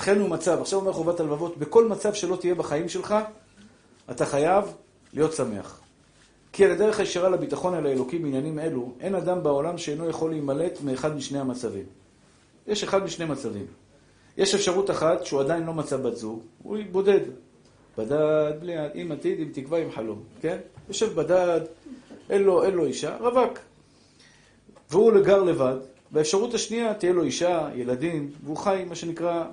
אכן 0.05 0.21
הוא 0.21 0.29
מצב, 0.29 0.59
עכשיו 0.61 0.79
אומר 0.79 0.93
חובת 0.93 1.21
הלבבות, 1.21 1.59
בכל 1.59 1.89
מצב 1.89 2.15
שלא 2.15 2.37
תהיה 2.37 2.55
בחיים 2.55 2.89
שלך, 2.89 3.15
אתה 4.11 4.27
חייב 4.27 4.65
להיות 5.15 5.33
שמח. 5.33 5.81
כי 6.53 6.65
על 6.65 6.71
הדרך 6.71 7.01
הישרה 7.01 7.29
לביטחון 7.29 7.75
אל 7.75 7.87
האלוקים 7.87 8.23
בעניינים 8.23 8.59
אלו, 8.59 8.93
אין 9.01 9.15
אדם 9.15 9.43
בעולם 9.43 9.79
שאינו 9.79 10.09
יכול 10.09 10.31
להימלט 10.31 10.81
מאחד 10.81 11.17
משני 11.17 11.39
המצבים. 11.39 11.85
יש 12.67 12.85
אחד 12.85 13.05
משני 13.05 13.25
מצבים. 13.25 13.67
יש 14.37 14.55
אפשרות 14.55 14.91
אחת 14.91 15.27
שהוא 15.27 15.41
עדיין 15.41 15.65
לא 15.65 15.75
מצא 15.75 15.97
בת 15.97 16.17
זוג, 16.17 16.43
הוא 16.63 16.79
בודד. 16.93 17.21
בדד, 17.99 18.53
בלי, 18.61 18.73
עם 18.95 19.13
עתיד, 19.13 19.41
עם 19.41 19.49
תקווה, 19.53 19.79
עם 19.79 19.91
חלום, 19.91 20.23
כן? 20.41 20.59
יושב 20.89 21.15
בדד, 21.15 21.61
אין 22.31 22.43
לו, 22.43 22.65
אין 22.65 22.75
לו 22.75 22.87
אישה, 22.87 23.17
רווק. 23.21 23.59
והוא 24.91 25.21
גר 25.21 25.43
לבד, 25.43 25.77
והאפשרות 26.13 26.55
השנייה, 26.55 26.95
תהיה 26.95 27.13
לו 27.13 27.23
אישה, 27.23 27.69
ילדים, 27.75 28.31
והוא 28.45 28.57
חי, 28.57 28.85
מה 28.89 28.95
שנקרא, 28.95 29.45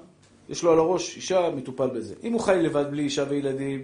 יש 0.51 0.63
לו 0.63 0.71
על 0.71 0.79
הראש 0.79 1.15
אישה, 1.15 1.49
מטופל 1.55 1.87
בזה. 1.87 2.15
אם 2.23 2.33
הוא 2.33 2.41
חי 2.41 2.59
לבד 2.61 2.85
בלי 2.91 3.03
אישה 3.03 3.25
וילדים, 3.29 3.83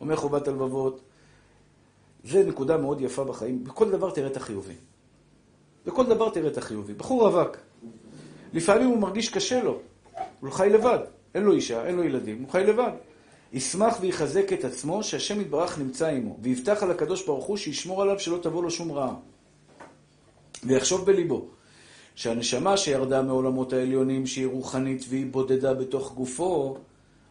אומר 0.00 0.16
חובת 0.16 0.48
הלבבות, 0.48 1.00
זה 2.24 2.44
נקודה 2.44 2.76
מאוד 2.76 3.00
יפה 3.00 3.24
בחיים. 3.24 3.64
בכל 3.64 3.90
דבר 3.90 4.10
תראה 4.10 4.26
את 4.26 4.36
החיובי. 4.36 4.74
בכל 5.86 6.06
דבר 6.06 6.30
תראה 6.30 6.48
את 6.48 6.58
החיובי. 6.58 6.94
בחור 6.94 7.28
רווק, 7.28 7.56
לפעמים 8.52 8.88
הוא 8.88 8.98
מרגיש 8.98 9.28
קשה 9.28 9.62
לו, 9.62 9.78
הוא 10.40 10.50
חי 10.50 10.68
לבד, 10.70 10.98
אין 11.34 11.42
לו 11.42 11.52
אישה, 11.52 11.86
אין 11.86 11.96
לו 11.96 12.04
ילדים, 12.04 12.42
הוא 12.42 12.50
חי 12.50 12.64
לבד. 12.64 12.92
ישמח 13.52 13.98
ויחזק 14.00 14.52
את 14.52 14.64
עצמו 14.64 15.02
שהשם 15.02 15.40
יתברך 15.40 15.78
נמצא 15.78 16.06
עמו, 16.06 16.36
ויבטח 16.42 16.82
על 16.82 16.90
הקדוש 16.90 17.26
ברוך 17.26 17.44
הוא 17.44 17.56
שישמור 17.56 18.02
עליו 18.02 18.18
שלא 18.18 18.38
תבוא 18.42 18.62
לו 18.62 18.70
שום 18.70 18.92
רעה. 18.92 19.14
ויחשוב 20.64 21.06
בליבו 21.06 21.48
שהנשמה 22.16 22.76
שירדה 22.76 23.22
מעולמות 23.22 23.72
העליונים, 23.72 24.26
שהיא 24.26 24.46
רוחנית 24.46 25.04
והיא 25.08 25.26
בודדה 25.30 25.74
בתוך 25.74 26.14
גופו, 26.14 26.76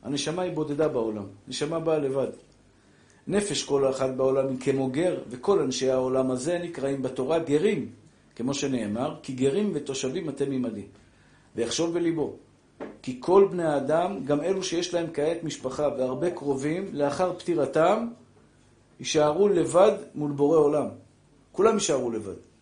הנשמה 0.03 0.41
היא 0.41 0.53
בודדה 0.53 0.87
בעולם. 0.87 1.25
נשמה 1.47 1.79
באה 1.79 1.97
לבד. 1.97 2.27
נפש 3.27 3.63
כל 3.63 3.89
אחד 3.89 4.17
בעולם 4.17 4.47
היא 4.47 4.57
כמו 4.59 4.87
גר, 4.87 5.19
וכל 5.29 5.59
אנשי 5.59 5.89
העולם 5.89 6.31
הזה 6.31 6.59
נקראים 6.63 7.01
בתורה 7.01 7.39
גרים, 7.39 7.89
כמו 8.35 8.53
שנאמר, 8.53 9.15
כי 9.23 9.33
גרים 9.33 9.71
ותושבים 9.73 10.29
אתם 10.29 10.51
עמדי. 10.51 10.85
ויחשוב 11.55 11.93
בליבו, 11.93 12.33
כי 13.01 13.17
כל 13.19 13.47
בני 13.51 13.63
האדם, 13.63 14.25
גם 14.25 14.41
אלו 14.41 14.63
שיש 14.63 14.93
להם 14.93 15.07
כעת 15.13 15.43
משפחה 15.43 15.87
והרבה 15.97 16.31
קרובים, 16.31 16.89
לאחר 16.93 17.33
פטירתם, 17.33 18.07
יישארו 18.99 19.47
לבד 19.47 19.91
מול 20.15 20.31
בורא 20.31 20.57
עולם. 20.57 20.87
כולם 21.51 21.73
יישארו 21.73 22.11
לבד. 22.11 22.54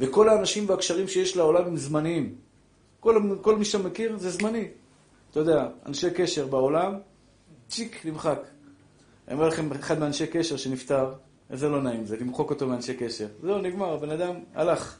וכל 0.00 0.28
האנשים 0.28 0.68
והקשרים 0.68 1.08
שיש 1.08 1.36
לעולם 1.36 1.64
הם 1.64 1.76
זמניים. 1.76 2.34
כל, 3.00 3.36
כל 3.40 3.56
מי 3.56 3.64
שאתה 3.64 3.84
מכיר 3.84 4.18
זה 4.18 4.30
זמני. 4.30 4.68
אתה 5.30 5.40
יודע, 5.40 5.68
אנשי 5.86 6.10
קשר 6.10 6.46
בעולם, 6.46 6.94
צ'יק, 7.68 8.06
נמחק. 8.06 8.40
אני 9.28 9.36
אומר 9.36 9.48
לכם, 9.48 9.72
אחד 9.72 9.98
מאנשי 9.98 10.26
קשר 10.26 10.56
שנפטר, 10.56 11.12
איזה 11.50 11.68
לא 11.68 11.82
נעים 11.82 12.06
זה, 12.06 12.16
למחוק 12.16 12.50
אותו 12.50 12.66
מאנשי 12.66 12.94
קשר. 12.94 13.26
זהו, 13.42 13.58
נגמר, 13.58 13.94
הבן 13.94 14.10
אדם 14.10 14.34
הלך. 14.54 14.96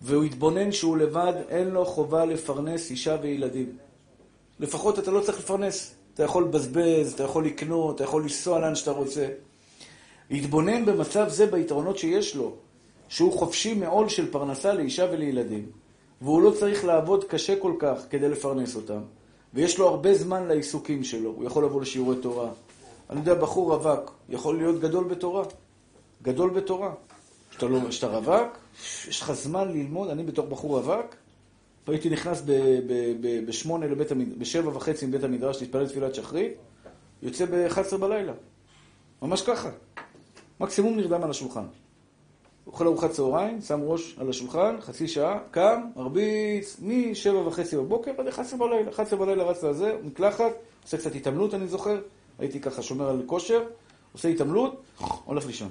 והוא 0.00 0.24
התבונן 0.24 0.72
שהוא 0.72 0.96
לבד, 0.96 1.32
אין 1.48 1.68
לו 1.68 1.84
חובה 1.84 2.24
לפרנס 2.24 2.90
אישה 2.90 3.16
וילדים. 3.22 3.76
לפחות 4.60 4.98
אתה 4.98 5.10
לא 5.10 5.20
צריך 5.20 5.38
לפרנס. 5.38 5.94
אתה 6.14 6.22
יכול 6.22 6.44
לבזבז, 6.44 7.12
אתה 7.12 7.22
יכול 7.22 7.46
לקנות, 7.46 7.96
אתה 7.96 8.04
יכול 8.04 8.22
לנסוע 8.22 8.60
לאן 8.60 8.74
שאתה 8.74 8.90
רוצה. 8.90 9.28
להתבונן 10.30 10.84
במצב 10.84 11.28
זה 11.28 11.46
ביתרונות 11.46 11.98
שיש 11.98 12.36
לו, 12.36 12.56
שהוא 13.12 13.32
חופשי 13.32 13.74
מעול 13.74 14.08
של 14.08 14.30
פרנסה 14.30 14.72
לאישה 14.72 15.06
ולילדים, 15.12 15.66
והוא 16.22 16.42
לא 16.42 16.50
צריך 16.50 16.84
לעבוד 16.84 17.24
קשה 17.24 17.60
כל 17.60 17.72
כך 17.78 17.98
כדי 18.10 18.28
לפרנס 18.28 18.76
אותם, 18.76 19.00
ויש 19.54 19.78
לו 19.78 19.88
הרבה 19.88 20.14
זמן 20.14 20.48
לעיסוקים 20.48 21.04
שלו, 21.04 21.30
הוא 21.30 21.44
יכול 21.44 21.64
לבוא 21.64 21.82
לשיעורי 21.82 22.16
תורה. 22.22 22.50
אני 23.10 23.20
יודע, 23.20 23.34
בחור 23.34 23.74
רווק 23.74 24.14
יכול 24.28 24.56
להיות 24.58 24.80
גדול 24.80 25.04
בתורה. 25.04 25.44
גדול 26.22 26.50
בתורה. 26.50 26.94
כשאתה 27.50 27.66
לא, 27.66 27.78
רווק, 28.02 28.58
יש 29.08 29.20
לך 29.20 29.32
זמן 29.32 29.68
ללמוד, 29.68 30.10
אני 30.10 30.22
בתור 30.22 30.46
בחור 30.46 30.78
רווק, 30.78 31.14
הייתי 31.86 32.10
נכנס 32.10 32.42
בשמונה 33.46 33.86
לבית 33.86 34.12
המדרש, 34.12 34.36
בשבע 34.38 34.76
וחצי 34.76 35.06
מבית 35.06 35.24
המדרש 35.24 35.60
להתפלל 35.60 35.88
תפילת 35.88 36.14
שחרית, 36.14 36.52
יוצא 37.22 37.44
ב-11 37.44 37.96
בלילה. 37.96 38.32
ממש 39.22 39.42
ככה. 39.42 39.70
מקסימום 40.60 40.96
נרדם 40.96 41.22
על 41.22 41.30
השולחן. 41.30 41.64
אוכל 42.66 42.86
ארוחת 42.86 43.10
צהריים, 43.10 43.60
שם 43.60 43.80
ראש 43.82 44.16
על 44.18 44.30
השולחן, 44.30 44.76
חצי 44.80 45.08
שעה, 45.08 45.38
קם, 45.50 45.80
מרביץ, 45.96 46.76
משבע 46.82 47.38
וחצי 47.46 47.76
בבוקר 47.76 48.10
עד 48.18 48.28
11 48.28 48.58
בלילה. 48.58 48.90
11 48.90 49.18
בלילה 49.18 49.44
רץ 49.44 49.64
לזה, 49.64 49.96
מקלחת, 50.02 50.52
עושה 50.84 50.96
קצת 50.96 51.14
התעמלות, 51.14 51.54
אני 51.54 51.68
זוכר. 51.68 52.00
הייתי 52.38 52.60
ככה 52.60 52.82
שומר 52.82 53.08
על 53.08 53.22
כושר, 53.26 53.62
עושה 54.12 54.28
התעמלות, 54.28 54.82
הולך 55.24 55.46
לישון. 55.46 55.68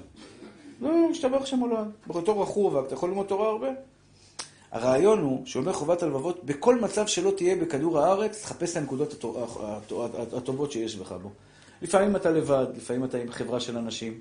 לא, 0.80 1.08
משתבח 1.10 1.46
שם 1.46 1.60
עולם. 1.60 1.90
בתור 2.06 2.44
רווק, 2.44 2.86
אתה 2.86 2.94
יכול 2.94 3.08
ללמוד 3.08 3.26
תורה 3.26 3.48
הרבה? 3.48 3.68
הרעיון 4.70 5.18
הוא 5.18 5.46
שאומר 5.46 5.72
חובת 5.72 6.02
הלבבות, 6.02 6.44
בכל 6.44 6.80
מצב 6.80 7.06
שלא 7.06 7.30
תהיה 7.36 7.56
בכדור 7.56 7.98
הארץ, 7.98 8.42
תחפש 8.42 8.72
את 8.72 8.76
הנקודות 8.76 9.24
הטובות 10.36 10.72
שיש 10.72 10.96
בך 10.96 11.12
בו. 11.12 11.30
לפעמים 11.82 12.16
אתה 12.16 12.30
לבד, 12.30 12.66
לפעמים 12.76 13.04
אתה 13.04 13.18
עם 13.18 13.30
חברה 13.30 13.60
של 13.60 13.78
אנשים, 13.78 14.20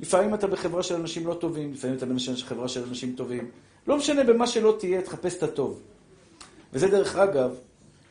לפעמים 0.00 0.34
אתה 0.34 0.46
בחברה 0.46 0.82
של 0.82 0.94
אנשים 0.94 1.26
לא 1.26 1.34
טובים, 1.34 1.72
לפעמים 1.72 1.96
אתה 1.96 2.06
בחברה 2.06 2.68
של 2.68 2.84
אנשים 2.88 3.14
טובים. 3.16 3.50
לא 3.86 3.96
משנה 3.96 4.24
במה 4.24 4.46
שלא 4.46 4.76
תהיה, 4.78 5.02
תחפש 5.02 5.34
את 5.36 5.42
הטוב. 5.42 5.80
וזה 6.72 6.88
דרך 6.88 7.16
אגב, 7.16 7.54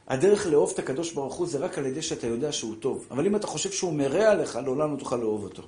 הדרך 0.08 0.48
לאהוב 0.48 0.72
את 0.74 0.80
הקדוש 0.80 1.14
ברוך 1.14 1.36
הוא 1.36 1.48
זה 1.48 1.58
רק 1.58 1.78
על 1.78 1.86
ידי 1.86 2.02
שאתה 2.02 2.28
יודע 2.28 2.52
שהוא 2.52 2.76
טוב. 2.80 3.08
אבל 3.12 3.26
אם 3.26 3.36
אתה 3.36 3.48
חושב 3.48 3.72
שהוא 3.72 3.94
מרע 3.94 4.32
עליך, 4.32 4.56
לעולם 4.56 4.92
לא 4.92 5.00
תוכל 5.00 5.18
לאהוב 5.18 5.44
אותו. 5.44 5.64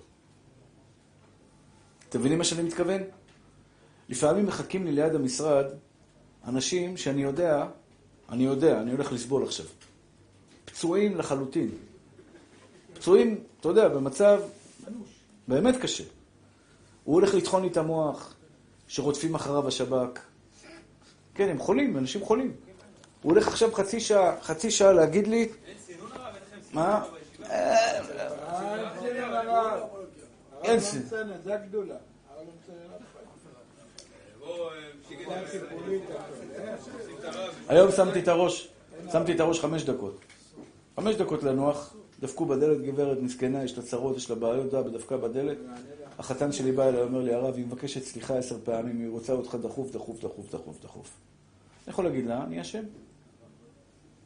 אתם 2.10 2.20
מבינים 2.20 2.38
מה 2.38 2.44
שאני 2.44 2.64
מתכוון? 2.64 3.02
לפעמים 4.10 4.46
מחכים 4.46 4.86
לי 4.86 4.92
ליד 4.92 5.16
המשרד 5.16 5.66
אנשים 6.48 6.98
שאני 6.98 7.24
יודע, 7.24 7.66
אני 8.30 8.44
יודע, 8.44 8.82
אני 8.82 8.92
הולך 8.92 9.12
לסבול 9.12 9.44
עכשיו. 9.44 9.66
פצועים 10.66 11.18
לחלוטין. 11.18 11.70
פצועים, 12.94 13.44
אתה 13.60 13.70
יודע, 13.70 13.88
במצב 13.88 14.42
באמת 15.48 15.76
קשה. 15.82 16.04
הוא 17.04 17.16
הולך 17.16 17.34
לטחון 17.34 17.62
לי 17.62 17.68
את 17.68 17.78
המוח, 17.78 18.34
שרודפים 18.88 19.36
אחריו 19.36 19.68
השב"כ. 19.68 20.20
כן, 21.36 21.50
הם 21.50 21.60
חולים, 21.60 21.98
אנשים 21.98 22.26
חולים. 22.26 22.54
הוא 23.22 23.32
הולך 23.32 23.48
עכשיו 23.48 23.74
חצי 23.74 24.00
שעה, 24.00 24.42
חצי 24.42 24.72
שעה 24.72 24.94
להגיד 24.94 25.28
לי... 25.28 25.50
מה? 26.74 27.04
אין 30.64 30.80
סינון. 30.80 31.32
זה 31.44 31.56
הגדולה. 31.56 31.96
היום 37.68 37.92
שמתי 37.92 38.20
את 38.20 38.28
הראש, 38.28 38.70
שמתי 39.12 39.32
את 39.34 39.40
הראש 39.40 39.60
חמש 39.60 39.84
דקות. 39.84 40.20
חמש 40.96 41.16
דקות 41.16 41.44
לנוח, 41.44 41.96
דפקו 42.20 42.46
בדלת, 42.46 42.82
גברת 42.82 43.22
מסכנה, 43.22 43.64
יש 43.64 43.78
לה 43.78 43.84
צרות, 43.84 44.18
יש 44.18 44.30
לה 44.30 44.36
בעיות, 44.36 44.74
דפקה 44.74 45.18
בדלת. 45.18 45.58
החתן 46.20 46.52
שלי 46.52 46.72
בא 46.72 46.88
אליי, 46.88 47.02
אומר 47.02 47.22
לי, 47.22 47.34
הרב, 47.34 47.56
היא 47.56 47.66
מבקשת 47.66 48.04
סליחה 48.04 48.38
עשר 48.38 48.58
פעמים, 48.64 49.00
היא 49.00 49.10
רוצה 49.10 49.34
אותך 49.34 49.58
דחוף, 49.62 49.92
דחוף, 49.92 50.20
דחוף, 50.22 50.52
דחוף, 50.52 50.82
דחוף. 50.84 51.18
אני 51.86 51.92
יכול 51.92 52.06
להגיד 52.06 52.26
לה, 52.26 52.44
אני 52.44 52.62
אשם. 52.62 52.84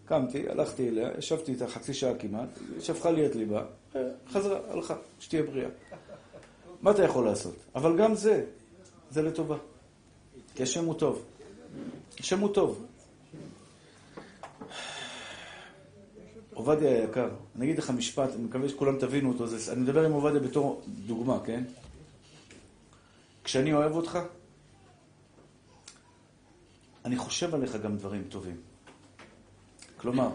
קמתי, 0.06 0.50
הלכתי 0.50 0.90
אליה, 0.90 1.10
ישבתי 1.18 1.52
איתה 1.52 1.68
חצי 1.68 1.94
שעה 1.94 2.16
כמעט, 2.16 2.50
שפכה 2.80 3.12
לי 3.12 3.26
את 3.26 3.36
ליבה, 3.36 3.66
חזרה, 4.28 4.60
הלכה, 4.70 4.96
שתהיה 5.20 5.44
בריאה. 5.44 5.70
מה 6.82 6.92
אתה 6.92 7.04
יכול 7.04 7.26
לעשות? 7.26 7.56
אבל 7.76 7.98
גם 7.98 8.16
זה, 8.16 8.46
זה 9.12 9.22
לטובה. 9.22 9.58
כי 10.56 10.64
השם 10.64 10.86
הוא 10.86 10.94
טוב. 10.94 11.24
השם 12.20 12.40
הוא 12.40 12.54
טוב. 12.54 12.86
עובדיה 16.60 16.90
היקר, 16.90 17.30
אני 17.56 17.66
אגיד 17.66 17.78
לך 17.78 17.90
משפט, 17.90 18.30
אני 18.36 18.44
מקווה 18.44 18.70
שכולם 18.70 19.00
תבינו 19.00 19.32
אותו, 19.32 19.48
זה, 19.48 19.74
אני 19.74 19.82
מדבר 19.82 20.06
עם 20.06 20.12
עובדיה 20.12 20.40
בתור 20.40 20.82
דוגמה, 20.88 21.40
כן? 21.46 21.64
כשאני 23.44 23.74
אוהב 23.74 23.92
אותך, 23.92 24.20
אני 27.06 27.18
חושב 27.18 27.56
עליך 27.56 27.76
גם 27.76 27.98
דברים 27.98 28.24
טובים. 28.30 28.58
כלומר, 29.98 30.30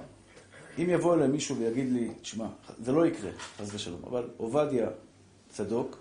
אם 0.79 0.87
יבוא 0.91 1.15
אליי 1.15 1.29
מישהו 1.29 1.57
ויגיד 1.57 1.93
לי, 1.93 2.11
תשמע, 2.23 2.49
זה 2.79 2.93
לא 2.93 3.07
יקרה, 3.07 3.31
חס 3.59 3.75
ושלום, 3.75 4.01
אבל 4.05 4.29
עובדיה 4.37 4.89
צדוק, 5.49 5.99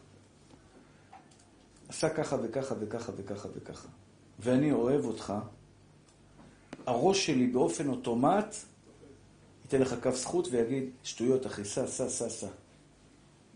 עשה 1.89 2.09
ככה 2.09 2.37
וככה 2.43 2.75
וככה 2.79 3.11
וככה 3.17 3.47
וככה, 3.55 3.87
ואני 4.39 4.71
אוהב 4.71 5.05
אותך, 5.05 5.33
הראש 6.85 7.25
שלי 7.25 7.47
באופן 7.47 7.89
אוטומט 7.89 8.55
ייתן 9.73 9.85
לך 9.85 9.95
כף 10.01 10.15
זכות 10.15 10.47
ויגיד, 10.51 10.89
שטויות 11.03 11.45
אחי, 11.45 11.65
סע, 11.65 11.87
סע, 11.87 12.09
סע, 12.09 12.29
סע. 12.29 12.47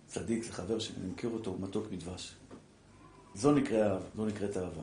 צדיק, 0.07 0.44
זה 0.44 0.52
חבר 0.52 0.80
שלי, 0.80 0.95
אני 1.02 1.11
מכיר 1.11 1.30
אותו, 1.30 1.52
הוא 1.52 1.60
מתוק 1.61 1.91
מדבש. 1.91 2.35
זו 3.35 3.52
נקראת 3.52 3.81
אהבה, 3.81 4.06
זו 4.15 4.26
נקראת 4.26 4.57
אהבה. 4.57 4.81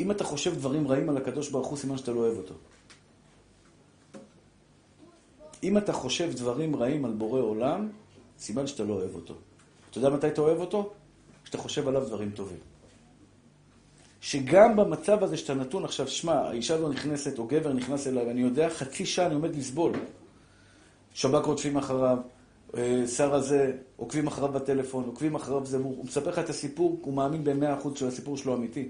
אם 0.00 0.10
אתה 0.10 0.24
חושב 0.24 0.54
דברים 0.54 0.88
רעים 0.88 1.08
על 1.08 1.16
הקדוש 1.16 1.48
ברוך 1.48 1.66
הוא, 1.66 1.78
סימן 1.78 1.96
שאתה 1.96 2.12
לא 2.12 2.20
אוהב 2.20 2.36
אותו. 2.36 2.54
אם 5.62 5.78
אתה 5.78 5.92
חושב 5.92 6.32
דברים 6.34 6.76
רעים 6.76 7.04
על 7.04 7.12
בורא 7.12 7.40
עולם, 7.40 7.88
סימן 8.38 8.66
שאתה 8.66 8.84
לא 8.84 8.92
אוהב 8.92 9.14
אותו. 9.14 9.34
אתה 9.90 9.98
יודע 9.98 10.10
מתי 10.10 10.28
אתה 10.28 10.40
אוהב 10.40 10.58
אותו? 10.58 10.92
כשאתה 11.44 11.58
חושב 11.58 11.88
עליו 11.88 12.04
דברים 12.06 12.30
טובים. 12.30 12.58
שגם 14.26 14.76
במצב 14.76 15.22
הזה 15.22 15.36
שאתה 15.36 15.54
נתון 15.54 15.84
עכשיו, 15.84 16.08
שמע, 16.08 16.32
האישה 16.32 16.76
לא 16.76 16.88
נכנסת, 16.88 17.38
או 17.38 17.46
גבר 17.46 17.72
נכנס 17.72 18.06
אליי, 18.06 18.26
ואני 18.26 18.40
יודע, 18.40 18.68
חצי 18.68 19.06
שעה 19.06 19.26
אני 19.26 19.34
עומד 19.34 19.56
לסבול. 19.56 19.92
שב"כ 21.14 21.46
רודפים 21.46 21.76
אחריו, 21.76 22.18
אה, 22.76 23.06
שר 23.06 23.34
הזה, 23.34 23.72
עוקבים 23.96 24.26
אחריו 24.26 24.52
בטלפון, 24.52 25.04
עוקבים 25.04 25.34
אחריו 25.34 25.66
זה, 25.66 25.76
הוא 25.76 26.04
מספר 26.04 26.30
לך 26.30 26.38
את 26.38 26.48
הסיפור, 26.48 26.98
הוא 27.02 27.14
מאמין 27.14 27.44
במאה 27.44 27.74
אחוז 27.74 27.98
שהסיפור 27.98 28.36
שלו 28.36 28.54
אמיתי. 28.54 28.88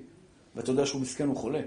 ואתה 0.54 0.70
יודע 0.70 0.86
שהוא 0.86 1.00
מסכן, 1.00 1.28
הוא 1.28 1.36
חולה. 1.36 1.62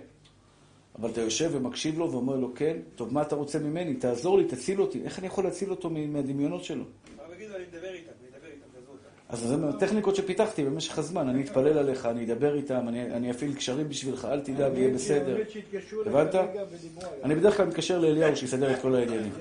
אבל 1.00 1.10
אתה 1.10 1.22
יושב 1.22 1.50
ומקשיב 1.54 2.00
לו 2.00 2.12
ואומר 2.12 2.36
לו, 2.36 2.52
כן, 2.56 2.78
טוב, 2.96 3.14
מה 3.14 3.22
אתה 3.22 3.36
רוצה 3.36 3.60
ממני? 3.60 3.96
תעזור 3.96 4.38
לי, 4.38 4.46
תציל 4.46 4.82
אותי. 4.82 5.02
איך 5.04 5.20
אני 5.20 5.28
יכול 5.28 5.44
להציל 5.44 5.72
אותו 5.72 5.90
מהדמיונות 5.90 6.64
שלו? 6.64 6.84
הרב 7.20 7.34
יגיד 7.34 7.50
לו, 7.50 7.56
אני 7.56 7.64
מדבר 7.72 7.94
איתם, 7.94 8.12
אני 8.22 8.30
מדבר 8.30 8.48
איתם, 8.48 8.66
תעזור 8.74 8.94
אותם. 8.94 9.10
אז 9.30 9.39
זה 9.39 9.57
מהטכניקות 9.57 10.15
שפיתחתי 10.15 10.64
במשך 10.64 10.97
הזמן. 10.97 11.30
אני 11.30 11.41
אתפלל 11.41 11.77
עליך, 11.77 12.06
אני 12.06 12.26
אדבר 12.26 12.56
איתם, 12.56 12.88
אני, 12.88 13.01
אני 13.01 13.31
אפעיל 13.31 13.53
קשרים 13.53 13.89
בשבילך, 13.89 14.27
אל 14.31 14.39
תדאג, 14.39 14.77
יהיה 14.77 14.93
בסדר. 14.93 15.38
הבנת? 16.06 16.35
אני 17.23 17.35
בדרך 17.35 17.57
כלל 17.57 17.65
מתקשר 17.65 17.99
לאליהו 17.99 18.35
שיסדר 18.35 18.72
את 18.72 18.81
כל 18.81 18.95
העניינים. 18.95 19.31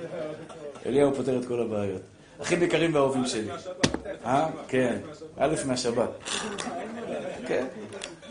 אליהו 0.87 1.15
פותר 1.15 1.39
את 1.39 1.45
כל 1.45 1.61
הבעיות. 1.61 2.03
אחים 2.43 2.63
יקרים 2.63 2.95
ואהובים 2.95 3.27
שלי. 3.27 3.49
אה? 4.25 4.49
כן. 4.69 4.99
א' 5.39 5.55
מהשבת. 5.67 6.11
כן. 7.47 7.67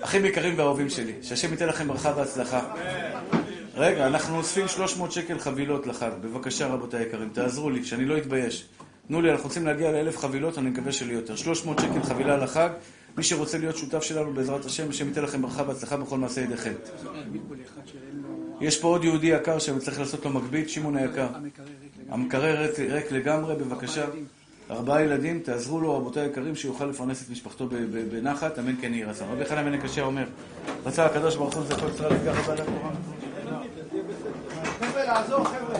אחים 0.01 0.25
יקרים 0.25 0.53
ואהובים 0.57 0.89
שלי. 0.89 1.13
שהשם 1.21 1.51
ייתן 1.51 1.67
לכם 1.67 1.87
ברכה 1.87 2.13
והצלחה. 2.15 2.73
רגע, 3.75 4.07
אנחנו 4.07 4.37
אוספים 4.37 4.67
300 4.67 5.11
שקל 5.11 5.39
חבילות 5.39 5.87
לחג. 5.87 6.09
בבקשה, 6.21 6.67
רבותיי 6.67 6.99
היקרים, 6.99 7.29
תעזרו 7.33 7.69
לי, 7.69 7.83
שאני 7.83 8.05
לא 8.05 8.17
אתבייש. 8.17 8.67
תנו 9.07 9.21
לי, 9.21 9.31
אנחנו 9.31 9.43
רוצים 9.43 9.65
להגיע 9.65 9.91
לאלף 9.91 10.17
חבילות, 10.17 10.57
אני 10.57 10.69
מקווה 10.69 10.91
שלי 10.91 11.13
יותר. 11.13 11.35
300 11.35 11.79
שקל 11.79 12.03
חבילה 12.03 12.37
לחג. 12.37 12.69
מי 13.17 13.23
שרוצה 13.23 13.57
להיות 13.57 13.77
שותף 13.77 14.03
שלנו, 14.03 14.33
בעזרת 14.33 14.65
השם, 14.65 14.89
השם 14.89 15.07
ייתן 15.07 15.23
לכם 15.23 15.41
ברכה 15.41 15.63
והצלחה 15.67 15.97
בכל 15.97 16.17
מעשה 16.17 16.41
ידיכם. 16.41 16.73
יש 18.61 18.81
פה 18.81 18.87
עוד 18.87 19.03
יהודי 19.03 19.27
יקר 19.27 19.59
שצריך 19.59 19.99
לעשות 19.99 20.25
לו 20.25 20.31
מגבית, 20.31 20.69
שמעון 20.69 20.97
היקר. 20.97 21.27
המקרר 22.09 22.65
ריק, 22.77 23.11
לגמרי, 23.11 23.55
בבקשה. 23.55 24.05
ארבעה 24.71 25.03
ילדים, 25.03 25.39
תעזרו 25.39 25.81
לו, 25.81 25.97
רבותיי 25.97 26.23
היקרים, 26.23 26.55
שיוכל 26.55 26.85
לפרנס 26.85 27.23
את 27.23 27.29
משפחתו 27.29 27.67
בנחת, 28.11 28.59
אמן 28.59 28.75
כן 28.81 28.93
יהי 28.93 29.03
רצון. 29.03 29.27
רבי 29.31 29.45
חנן 29.45 29.65
בן 29.65 29.73
הקשה 29.73 30.01
אומר, 30.01 30.25
רצה 30.85 31.05
הקדוש 31.05 31.35
ברוך 31.35 31.55
הוא 31.55 31.63
לזכות 31.63 31.93
ישראל 31.95 32.13
לקחת 32.13 32.47
בעלי 32.47 32.61
התורה. 32.61 32.91
חבר'ה, 34.79 35.03
לעזור. 35.03 35.43
חבר'ה, 35.43 35.79